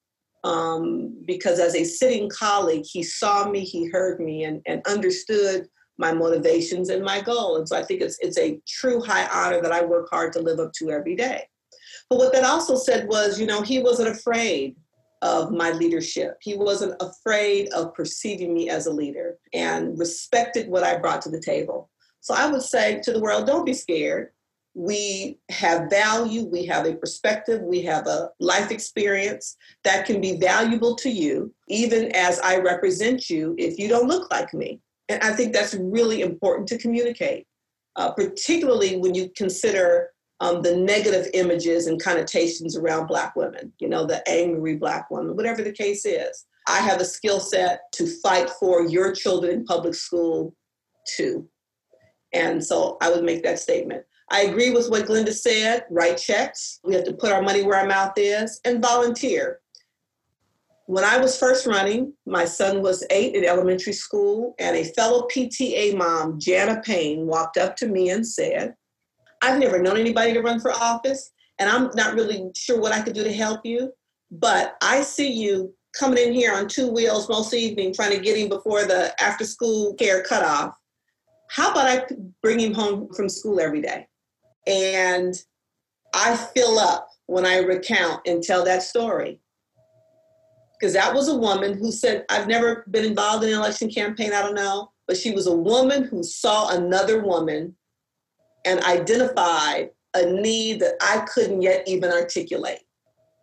Um, 0.46 1.14
because 1.26 1.60
as 1.60 1.76
a 1.76 1.84
sitting 1.84 2.30
colleague, 2.30 2.86
he 2.90 3.04
saw 3.04 3.50
me, 3.50 3.60
he 3.66 3.90
heard 3.90 4.22
me, 4.22 4.46
and, 4.46 4.62
and 4.66 4.86
understood 4.88 5.68
my 5.98 6.14
motivations 6.14 6.88
and 6.88 7.04
my 7.04 7.20
goal. 7.20 7.58
And 7.58 7.68
so 7.68 7.78
I 7.78 7.84
think 7.84 8.02
it's, 8.02 8.18
it's 8.20 8.38
a 8.38 8.60
true 8.68 9.02
high 9.02 9.28
honor 9.28 9.62
that 9.62 9.74
I 9.74 9.84
work 9.84 10.08
hard 10.10 10.32
to 10.34 10.40
live 10.40 10.60
up 10.60 10.72
to 10.74 10.92
every 10.92 11.16
day. 11.16 11.44
But 12.10 12.20
what 12.20 12.34
that 12.34 12.44
also 12.44 12.76
said 12.76 13.08
was, 13.08 13.40
you 13.40 13.46
know, 13.46 13.62
he 13.62 13.80
wasn't 13.80 14.10
afraid 14.10 14.76
of 15.24 15.52
my 15.52 15.72
leadership. 15.72 16.38
He 16.42 16.56
wasn't 16.56 17.02
afraid 17.02 17.70
of 17.70 17.94
perceiving 17.94 18.54
me 18.54 18.70
as 18.70 18.88
a 18.88 18.92
leader 18.92 19.38
and 19.54 19.98
respected 19.98 20.68
what 20.68 20.84
I 20.84 20.98
brought 20.98 21.22
to 21.22 21.30
the 21.30 21.40
table. 21.40 21.90
So 22.20 22.34
I 22.34 22.48
would 22.48 22.62
say 22.62 23.00
to 23.04 23.12
the 23.12 23.20
world, 23.20 23.48
don't 23.48 23.66
be 23.66 23.74
scared. 23.74 24.32
We 24.76 25.40
have 25.50 25.90
value, 25.90 26.46
we 26.46 26.66
have 26.66 26.86
a 26.86 26.96
perspective, 26.96 27.62
we 27.62 27.84
have 27.84 28.08
a 28.08 28.32
life 28.40 28.72
experience 28.72 29.56
that 29.84 30.06
can 30.06 30.20
be 30.20 30.38
valuable 30.38 30.96
to 30.96 31.10
you, 31.10 31.54
even 31.68 32.14
as 32.16 32.40
I 32.40 32.58
represent 32.58 33.30
you 33.30 33.56
if 33.58 33.78
you 33.78 33.88
don't 33.88 34.08
look 34.08 34.32
like 34.32 34.54
me. 34.54 34.80
And 35.10 35.22
I 35.22 35.34
think 35.34 35.54
that's 35.54 35.76
really 35.76 36.22
important 36.22 36.68
to 36.70 36.78
communicate, 36.78 37.46
uh, 37.96 38.12
particularly 38.12 38.98
when 38.98 39.14
you 39.14 39.30
consider 39.36 40.10
um, 40.44 40.62
the 40.62 40.76
negative 40.76 41.30
images 41.34 41.88
and 41.88 42.04
connotations 42.04 42.76
around 42.76 43.08
Black 43.08 43.34
women, 43.34 43.72
you 43.80 43.88
know, 43.88 44.06
the 44.06 44.28
angry 44.30 44.76
Black 44.76 45.10
woman, 45.10 45.38
whatever 45.38 45.62
the 45.62 45.72
case 45.72 46.06
is. 46.06 46.46
I 46.68 46.80
have 46.80 47.00
a 47.00 47.06
skill 47.06 47.40
set 47.40 47.90
to 47.94 48.08
fight 48.22 48.50
for 48.60 48.86
your 48.86 49.14
children 49.14 49.54
in 49.54 49.66
public 49.66 49.96
school 49.96 50.54
too. 51.16 51.48
And 52.34 52.62
so 52.62 52.98
I 53.02 53.10
would 53.10 53.24
make 53.24 53.42
that 53.44 53.60
statement. 53.60 54.04
I 54.32 54.42
agree 54.42 54.72
with 54.72 54.90
what 54.90 55.06
Glynda 55.06 55.34
said 55.34 55.86
write 55.90 56.18
checks. 56.18 56.82
We 56.84 56.94
have 56.94 57.06
to 57.06 57.14
put 57.14 57.32
our 57.32 57.42
money 57.42 57.64
where 57.64 57.80
our 57.80 57.88
mouth 57.88 58.14
is 58.18 58.60
and 58.66 58.82
volunteer. 58.82 59.62
When 60.88 61.06
I 61.06 61.20
was 61.20 61.38
first 61.38 61.66
running, 61.66 62.12
my 62.26 62.44
son 62.44 62.82
was 62.82 63.06
eight 63.10 63.36
in 63.36 63.46
elementary 63.46 63.94
school, 63.94 64.54
and 64.60 64.76
a 64.76 64.84
fellow 64.84 65.26
PTA 65.34 65.96
mom, 65.96 66.38
Jana 66.38 66.82
Payne, 66.82 67.26
walked 67.26 67.56
up 67.56 67.78
to 67.78 67.88
me 67.88 68.10
and 68.10 68.28
said, 68.28 68.76
I've 69.44 69.60
never 69.60 69.78
known 69.78 69.98
anybody 69.98 70.32
to 70.32 70.42
run 70.42 70.62
for 70.62 70.72
office, 70.72 71.32
and 71.60 71.70
I'm 71.70 71.90
not 71.96 72.16
really 72.16 72.50
sure 72.56 72.80
what 72.80 72.94
I 72.94 73.02
could 73.02 73.14
do 73.14 73.26
to 73.26 73.34
help 73.34 73.66
you. 73.66 73.92
But 74.32 74.78
I 74.82 75.02
see 75.02 75.32
you 75.32 75.76
coming 76.00 76.18
in 76.18 76.34
here 76.34 76.54
on 76.54 76.70
two 76.70 76.90
wheels 76.90 77.28
most 77.28 77.54
evening, 77.54 77.94
trying 77.94 78.12
to 78.12 78.24
get 78.24 78.38
him 78.38 78.48
before 78.48 78.86
the 78.86 79.14
after 79.22 79.44
school 79.44 79.96
care 79.96 80.24
cutoff. 80.24 80.76
How 81.50 81.72
about 81.72 81.86
I 81.86 82.06
bring 82.42 82.58
him 82.58 82.74
home 82.74 83.10
from 83.14 83.28
school 83.28 83.60
every 83.60 83.82
day? 83.82 84.08
And 84.66 85.36
I 86.16 86.38
fill 86.38 86.80
up 86.80 87.10
when 87.26 87.46
I 87.46 87.58
recount 87.58 88.22
and 88.26 88.42
tell 88.42 88.64
that 88.64 88.82
story. 88.82 89.42
Because 90.80 90.94
that 90.94 91.14
was 91.14 91.28
a 91.28 91.38
woman 91.38 91.78
who 91.78 91.92
said, 91.92 92.26
I've 92.30 92.48
never 92.48 92.86
been 92.90 93.04
involved 93.04 93.44
in 93.44 93.52
an 93.52 93.60
election 93.60 93.92
campaign, 93.92 94.32
I 94.34 94.42
don't 94.42 94.56
know. 94.56 94.92
But 95.06 95.18
she 95.18 95.32
was 95.32 95.48
a 95.48 95.56
woman 95.56 96.04
who 96.04 96.24
saw 96.24 96.70
another 96.70 97.22
woman 97.22 97.76
and 98.66 98.80
identified 98.82 99.90
a 100.14 100.26
need 100.26 100.80
that 100.80 100.96
I 101.02 101.26
couldn't 101.34 101.62
yet 101.62 101.88
even 101.88 102.12
articulate. 102.12 102.82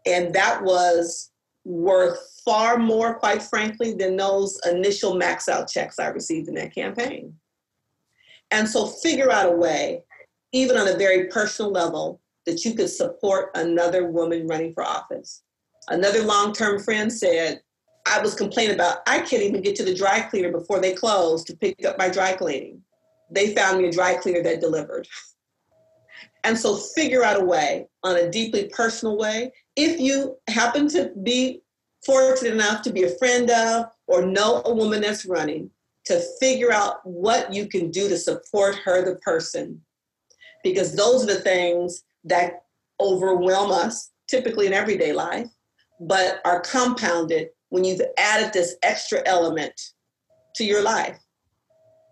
And 0.06 0.32
that 0.34 0.62
was 0.62 1.30
worth 1.64 2.18
far 2.44 2.78
more, 2.78 3.14
quite 3.14 3.42
frankly, 3.42 3.92
than 3.92 4.16
those 4.16 4.58
initial 4.70 5.14
max 5.14 5.48
out 5.48 5.68
checks 5.68 5.98
I 5.98 6.06
received 6.08 6.48
in 6.48 6.54
that 6.54 6.74
campaign. 6.74 7.34
And 8.50 8.68
so 8.68 8.86
figure 8.86 9.30
out 9.30 9.52
a 9.52 9.56
way, 9.56 10.02
even 10.52 10.76
on 10.76 10.88
a 10.88 10.96
very 10.96 11.26
personal 11.28 11.70
level, 11.70 12.20
that 12.46 12.64
you 12.64 12.74
could 12.74 12.88
support 12.88 13.50
another 13.54 14.10
woman 14.10 14.46
running 14.46 14.72
for 14.72 14.82
office. 14.82 15.42
Another 15.88 16.22
long 16.22 16.52
term 16.52 16.80
friend 16.80 17.12
said, 17.12 17.60
I 18.06 18.20
was 18.20 18.34
complaining 18.34 18.74
about, 18.74 18.98
I 19.06 19.18
can't 19.18 19.42
even 19.42 19.60
get 19.60 19.76
to 19.76 19.84
the 19.84 19.94
dry 19.94 20.20
cleaner 20.20 20.50
before 20.50 20.80
they 20.80 20.94
close 20.94 21.44
to 21.44 21.56
pick 21.56 21.84
up 21.84 21.98
my 21.98 22.08
dry 22.08 22.32
cleaning 22.32 22.82
they 23.30 23.54
found 23.54 23.78
me 23.78 23.88
a 23.88 23.92
dry 23.92 24.14
cleaner 24.14 24.42
that 24.42 24.60
delivered. 24.60 25.06
And 26.44 26.56
so 26.56 26.76
figure 26.76 27.22
out 27.22 27.40
a 27.40 27.44
way 27.44 27.86
on 28.02 28.16
a 28.16 28.30
deeply 28.30 28.70
personal 28.72 29.16
way. 29.16 29.52
If 29.76 30.00
you 30.00 30.36
happen 30.48 30.88
to 30.88 31.12
be 31.22 31.62
fortunate 32.04 32.54
enough 32.54 32.82
to 32.82 32.92
be 32.92 33.04
a 33.04 33.18
friend 33.18 33.50
of 33.50 33.86
or 34.06 34.22
know 34.22 34.62
a 34.64 34.74
woman 34.74 35.02
that's 35.02 35.26
running, 35.26 35.70
to 36.06 36.20
figure 36.40 36.72
out 36.72 37.04
what 37.04 37.52
you 37.52 37.66
can 37.66 37.90
do 37.90 38.08
to 38.08 38.16
support 38.16 38.74
her, 38.84 39.04
the 39.04 39.16
person. 39.16 39.80
Because 40.64 40.96
those 40.96 41.24
are 41.24 41.34
the 41.34 41.40
things 41.40 42.04
that 42.24 42.64
overwhelm 43.00 43.70
us 43.70 44.10
typically 44.28 44.66
in 44.66 44.72
everyday 44.72 45.12
life, 45.12 45.48
but 46.00 46.40
are 46.44 46.60
compounded 46.60 47.48
when 47.68 47.84
you've 47.84 48.00
added 48.18 48.52
this 48.52 48.76
extra 48.82 49.22
element 49.26 49.78
to 50.56 50.64
your 50.64 50.82
life. 50.82 51.18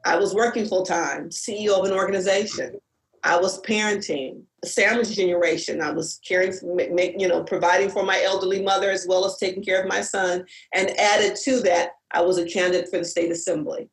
I 0.04 0.16
was 0.16 0.34
working 0.34 0.66
full 0.66 0.84
time, 0.84 1.30
CEO 1.30 1.78
of 1.78 1.84
an 1.84 1.92
organization. 1.92 2.78
I 3.24 3.38
was 3.38 3.60
parenting 3.62 4.42
a 4.64 4.66
sandwich 4.66 5.14
generation. 5.14 5.80
I 5.80 5.90
was 5.90 6.20
caring, 6.26 6.52
you 7.18 7.28
know, 7.28 7.42
providing 7.44 7.90
for 7.90 8.04
my 8.04 8.20
elderly 8.22 8.62
mother 8.62 8.90
as 8.90 9.06
well 9.08 9.24
as 9.24 9.36
taking 9.38 9.62
care 9.62 9.82
of 9.82 9.88
my 9.88 10.00
son. 10.00 10.44
And 10.74 10.98
added 10.98 11.36
to 11.44 11.60
that, 11.60 11.90
I 12.12 12.22
was 12.22 12.38
a 12.38 12.46
candidate 12.46 12.88
for 12.88 12.98
the 12.98 13.04
state 13.04 13.30
assembly. 13.30 13.88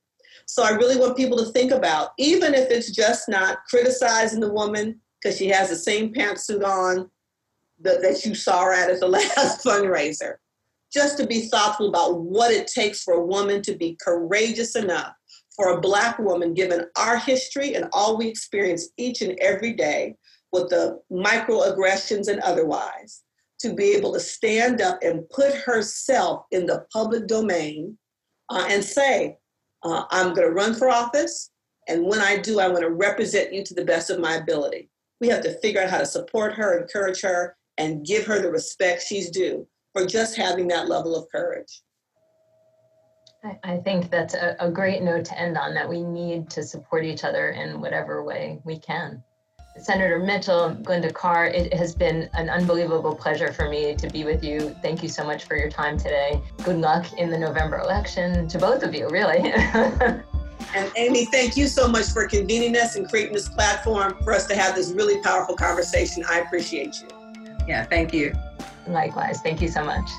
So 0.47 0.63
I 0.63 0.71
really 0.71 0.97
want 0.97 1.17
people 1.17 1.37
to 1.37 1.51
think 1.51 1.71
about, 1.71 2.09
even 2.17 2.53
if 2.53 2.69
it's 2.69 2.91
just 2.91 3.27
not 3.27 3.65
criticizing 3.67 4.39
the 4.39 4.53
woman 4.53 4.99
because 5.21 5.37
she 5.37 5.47
has 5.47 5.69
the 5.69 5.75
same 5.75 6.13
pantsuit 6.13 6.63
on 6.63 7.09
that, 7.81 8.01
that 8.01 8.25
you 8.25 8.35
saw 8.35 8.63
her 8.63 8.73
at 8.73 8.91
at 8.91 8.99
the 8.99 9.07
last 9.37 9.65
fundraiser, 9.65 10.35
just 10.93 11.17
to 11.17 11.25
be 11.25 11.47
thoughtful 11.47 11.89
about 11.89 12.21
what 12.21 12.51
it 12.51 12.67
takes 12.67 13.03
for 13.03 13.15
a 13.15 13.25
woman 13.25 13.61
to 13.63 13.75
be 13.75 13.97
courageous 13.99 14.75
enough 14.75 15.13
for 15.55 15.69
a 15.69 15.81
Black 15.81 16.19
woman, 16.19 16.53
given 16.53 16.85
our 16.97 17.17
history 17.17 17.75
and 17.75 17.87
all 17.93 18.17
we 18.17 18.27
experience 18.27 18.89
each 18.97 19.21
and 19.21 19.37
every 19.39 19.73
day, 19.73 20.15
with 20.51 20.69
the 20.69 20.99
microaggressions 21.11 22.27
and 22.27 22.39
otherwise, 22.41 23.23
to 23.59 23.73
be 23.73 23.91
able 23.91 24.13
to 24.13 24.19
stand 24.19 24.81
up 24.81 24.99
and 25.01 25.29
put 25.29 25.53
herself 25.53 26.45
in 26.51 26.65
the 26.65 26.85
public 26.91 27.27
domain 27.27 27.97
uh, 28.49 28.65
and 28.69 28.83
say, 28.83 29.37
uh, 29.83 30.03
I'm 30.11 30.33
going 30.33 30.47
to 30.47 30.53
run 30.53 30.73
for 30.73 30.89
office. 30.89 31.51
And 31.87 32.05
when 32.05 32.19
I 32.19 32.37
do, 32.37 32.59
I 32.59 32.67
want 32.67 32.81
to 32.81 32.89
represent 32.89 33.53
you 33.53 33.63
to 33.63 33.73
the 33.73 33.85
best 33.85 34.09
of 34.09 34.19
my 34.19 34.35
ability. 34.35 34.89
We 35.21 35.27
have 35.27 35.41
to 35.43 35.57
figure 35.59 35.81
out 35.81 35.89
how 35.89 35.99
to 35.99 36.05
support 36.05 36.53
her, 36.53 36.79
encourage 36.79 37.21
her, 37.21 37.55
and 37.77 38.05
give 38.05 38.25
her 38.25 38.41
the 38.41 38.51
respect 38.51 39.03
she's 39.03 39.29
due 39.29 39.67
for 39.93 40.05
just 40.05 40.35
having 40.35 40.67
that 40.69 40.89
level 40.89 41.15
of 41.15 41.29
courage. 41.31 41.81
I 43.63 43.77
think 43.77 44.09
that's 44.09 44.33
a, 44.33 44.55
a 44.59 44.71
great 44.71 45.03
note 45.03 45.25
to 45.25 45.39
end 45.39 45.57
on 45.57 45.73
that 45.75 45.87
we 45.87 46.03
need 46.03 46.49
to 46.51 46.63
support 46.63 47.05
each 47.05 47.23
other 47.23 47.49
in 47.49 47.79
whatever 47.79 48.23
way 48.23 48.59
we 48.63 48.79
can. 48.79 49.23
Senator 49.77 50.19
Mitchell, 50.19 50.75
Glynda 50.81 51.13
Carr, 51.13 51.47
it 51.47 51.73
has 51.73 51.93
been 51.93 52.29
an 52.33 52.49
unbelievable 52.49 53.13
pleasure 53.13 53.51
for 53.51 53.69
me 53.69 53.93
to 53.95 54.09
be 54.09 54.23
with 54.23 54.43
you. 54.43 54.73
Thank 54.81 55.03
you 55.03 55.09
so 55.09 55.25
much 55.25 55.43
for 55.43 55.57
your 55.57 55.69
time 55.69 55.97
today. 55.97 56.41
Good 56.63 56.77
luck 56.77 57.11
in 57.13 57.29
the 57.29 57.37
November 57.37 57.79
election 57.79 58.47
to 58.47 58.57
both 58.57 58.83
of 58.83 58.95
you, 58.95 59.09
really. 59.09 59.51
and 59.51 60.91
Amy, 60.95 61.25
thank 61.25 61.57
you 61.57 61.67
so 61.67 61.89
much 61.89 62.05
for 62.05 62.25
convening 62.25 62.77
us 62.77 62.95
and 62.95 63.07
creating 63.09 63.33
this 63.33 63.49
platform 63.49 64.17
for 64.23 64.31
us 64.31 64.47
to 64.47 64.55
have 64.55 64.75
this 64.75 64.91
really 64.91 65.21
powerful 65.21 65.55
conversation. 65.55 66.23
I 66.29 66.39
appreciate 66.39 67.01
you. 67.01 67.09
Yeah, 67.67 67.83
thank 67.83 68.13
you. 68.13 68.33
Likewise. 68.87 69.41
Thank 69.41 69.61
you 69.61 69.67
so 69.67 69.83
much. 69.83 70.09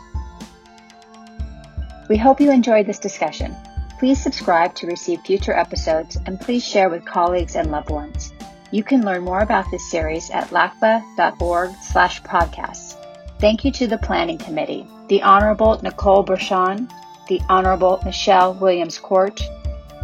We 2.09 2.17
hope 2.17 2.41
you 2.41 2.53
enjoyed 2.53 2.87
this 2.87 3.01
discussion. 3.01 3.57
Please 3.99 4.23
subscribe 4.23 4.75
to 4.77 4.87
receive 4.87 5.21
future 5.23 5.57
episodes 5.57 6.17
and 6.27 6.41
please 6.41 6.65
share 6.65 6.89
with 6.89 7.05
colleagues 7.05 7.57
and 7.57 7.73
loved 7.73 7.91
ones. 7.91 8.33
You 8.71 8.85
can 8.85 9.05
learn 9.05 9.25
more 9.25 9.41
about 9.41 9.71
this 9.71 9.91
series 9.91 10.31
at 10.31 10.51
lacba.org 10.51 11.71
slash 11.83 12.23
podcasts. 12.23 12.95
Thank 13.41 13.65
you 13.65 13.73
to 13.73 13.87
the 13.89 13.99
Planning 13.99 14.39
Committee, 14.39 14.87
the 15.09 15.23
Honorable 15.23 15.81
Nicole 15.83 16.25
Bershon, 16.25 16.89
the 17.29 17.41
Honorable 17.49 18.01
Michelle 18.05 18.55
Williams 18.55 18.99
Court, 18.99 19.41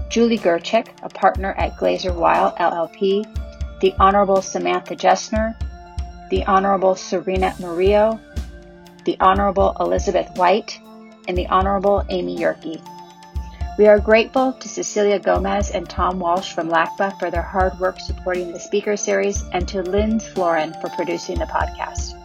Julie 0.09 0.39
Gerchik, 0.39 0.89
a 1.03 1.09
partner 1.09 1.53
at 1.53 1.77
Glaser 1.77 2.13
Weil 2.13 2.53
LLP, 2.59 3.25
the 3.81 3.95
Honorable 4.01 4.43
Samantha 4.43 4.97
Jessner, 4.97 5.55
the 6.31 6.45
Honorable 6.47 6.97
Serena 6.97 7.55
Murillo, 7.61 8.19
the 9.05 9.17
Honorable 9.21 9.77
Elizabeth 9.81 10.37
White, 10.37 10.81
and 11.29 11.37
the 11.37 11.47
Honorable 11.49 12.05
Amy 12.09 12.37
Yerke. 12.37 12.81
We 13.79 13.87
are 13.87 13.99
grateful 13.99 14.53
to 14.53 14.69
Cecilia 14.69 15.19
Gomez 15.19 15.71
and 15.71 15.89
Tom 15.89 16.21
Walsh 16.21 16.53
from 16.53 16.69
LACBA 16.69 17.19
for 17.19 17.31
their 17.31 17.43
hard 17.43 17.79
work 17.81 17.99
supporting 18.01 18.53
the 18.53 18.61
speaker 18.61 18.97
series 18.97 19.43
and 19.53 19.67
to 19.69 19.83
Lynn 19.83 20.21
Florin 20.21 20.75
for 20.81 20.91
producing 20.91 21.39
the 21.39 21.47
podcast. 21.47 22.22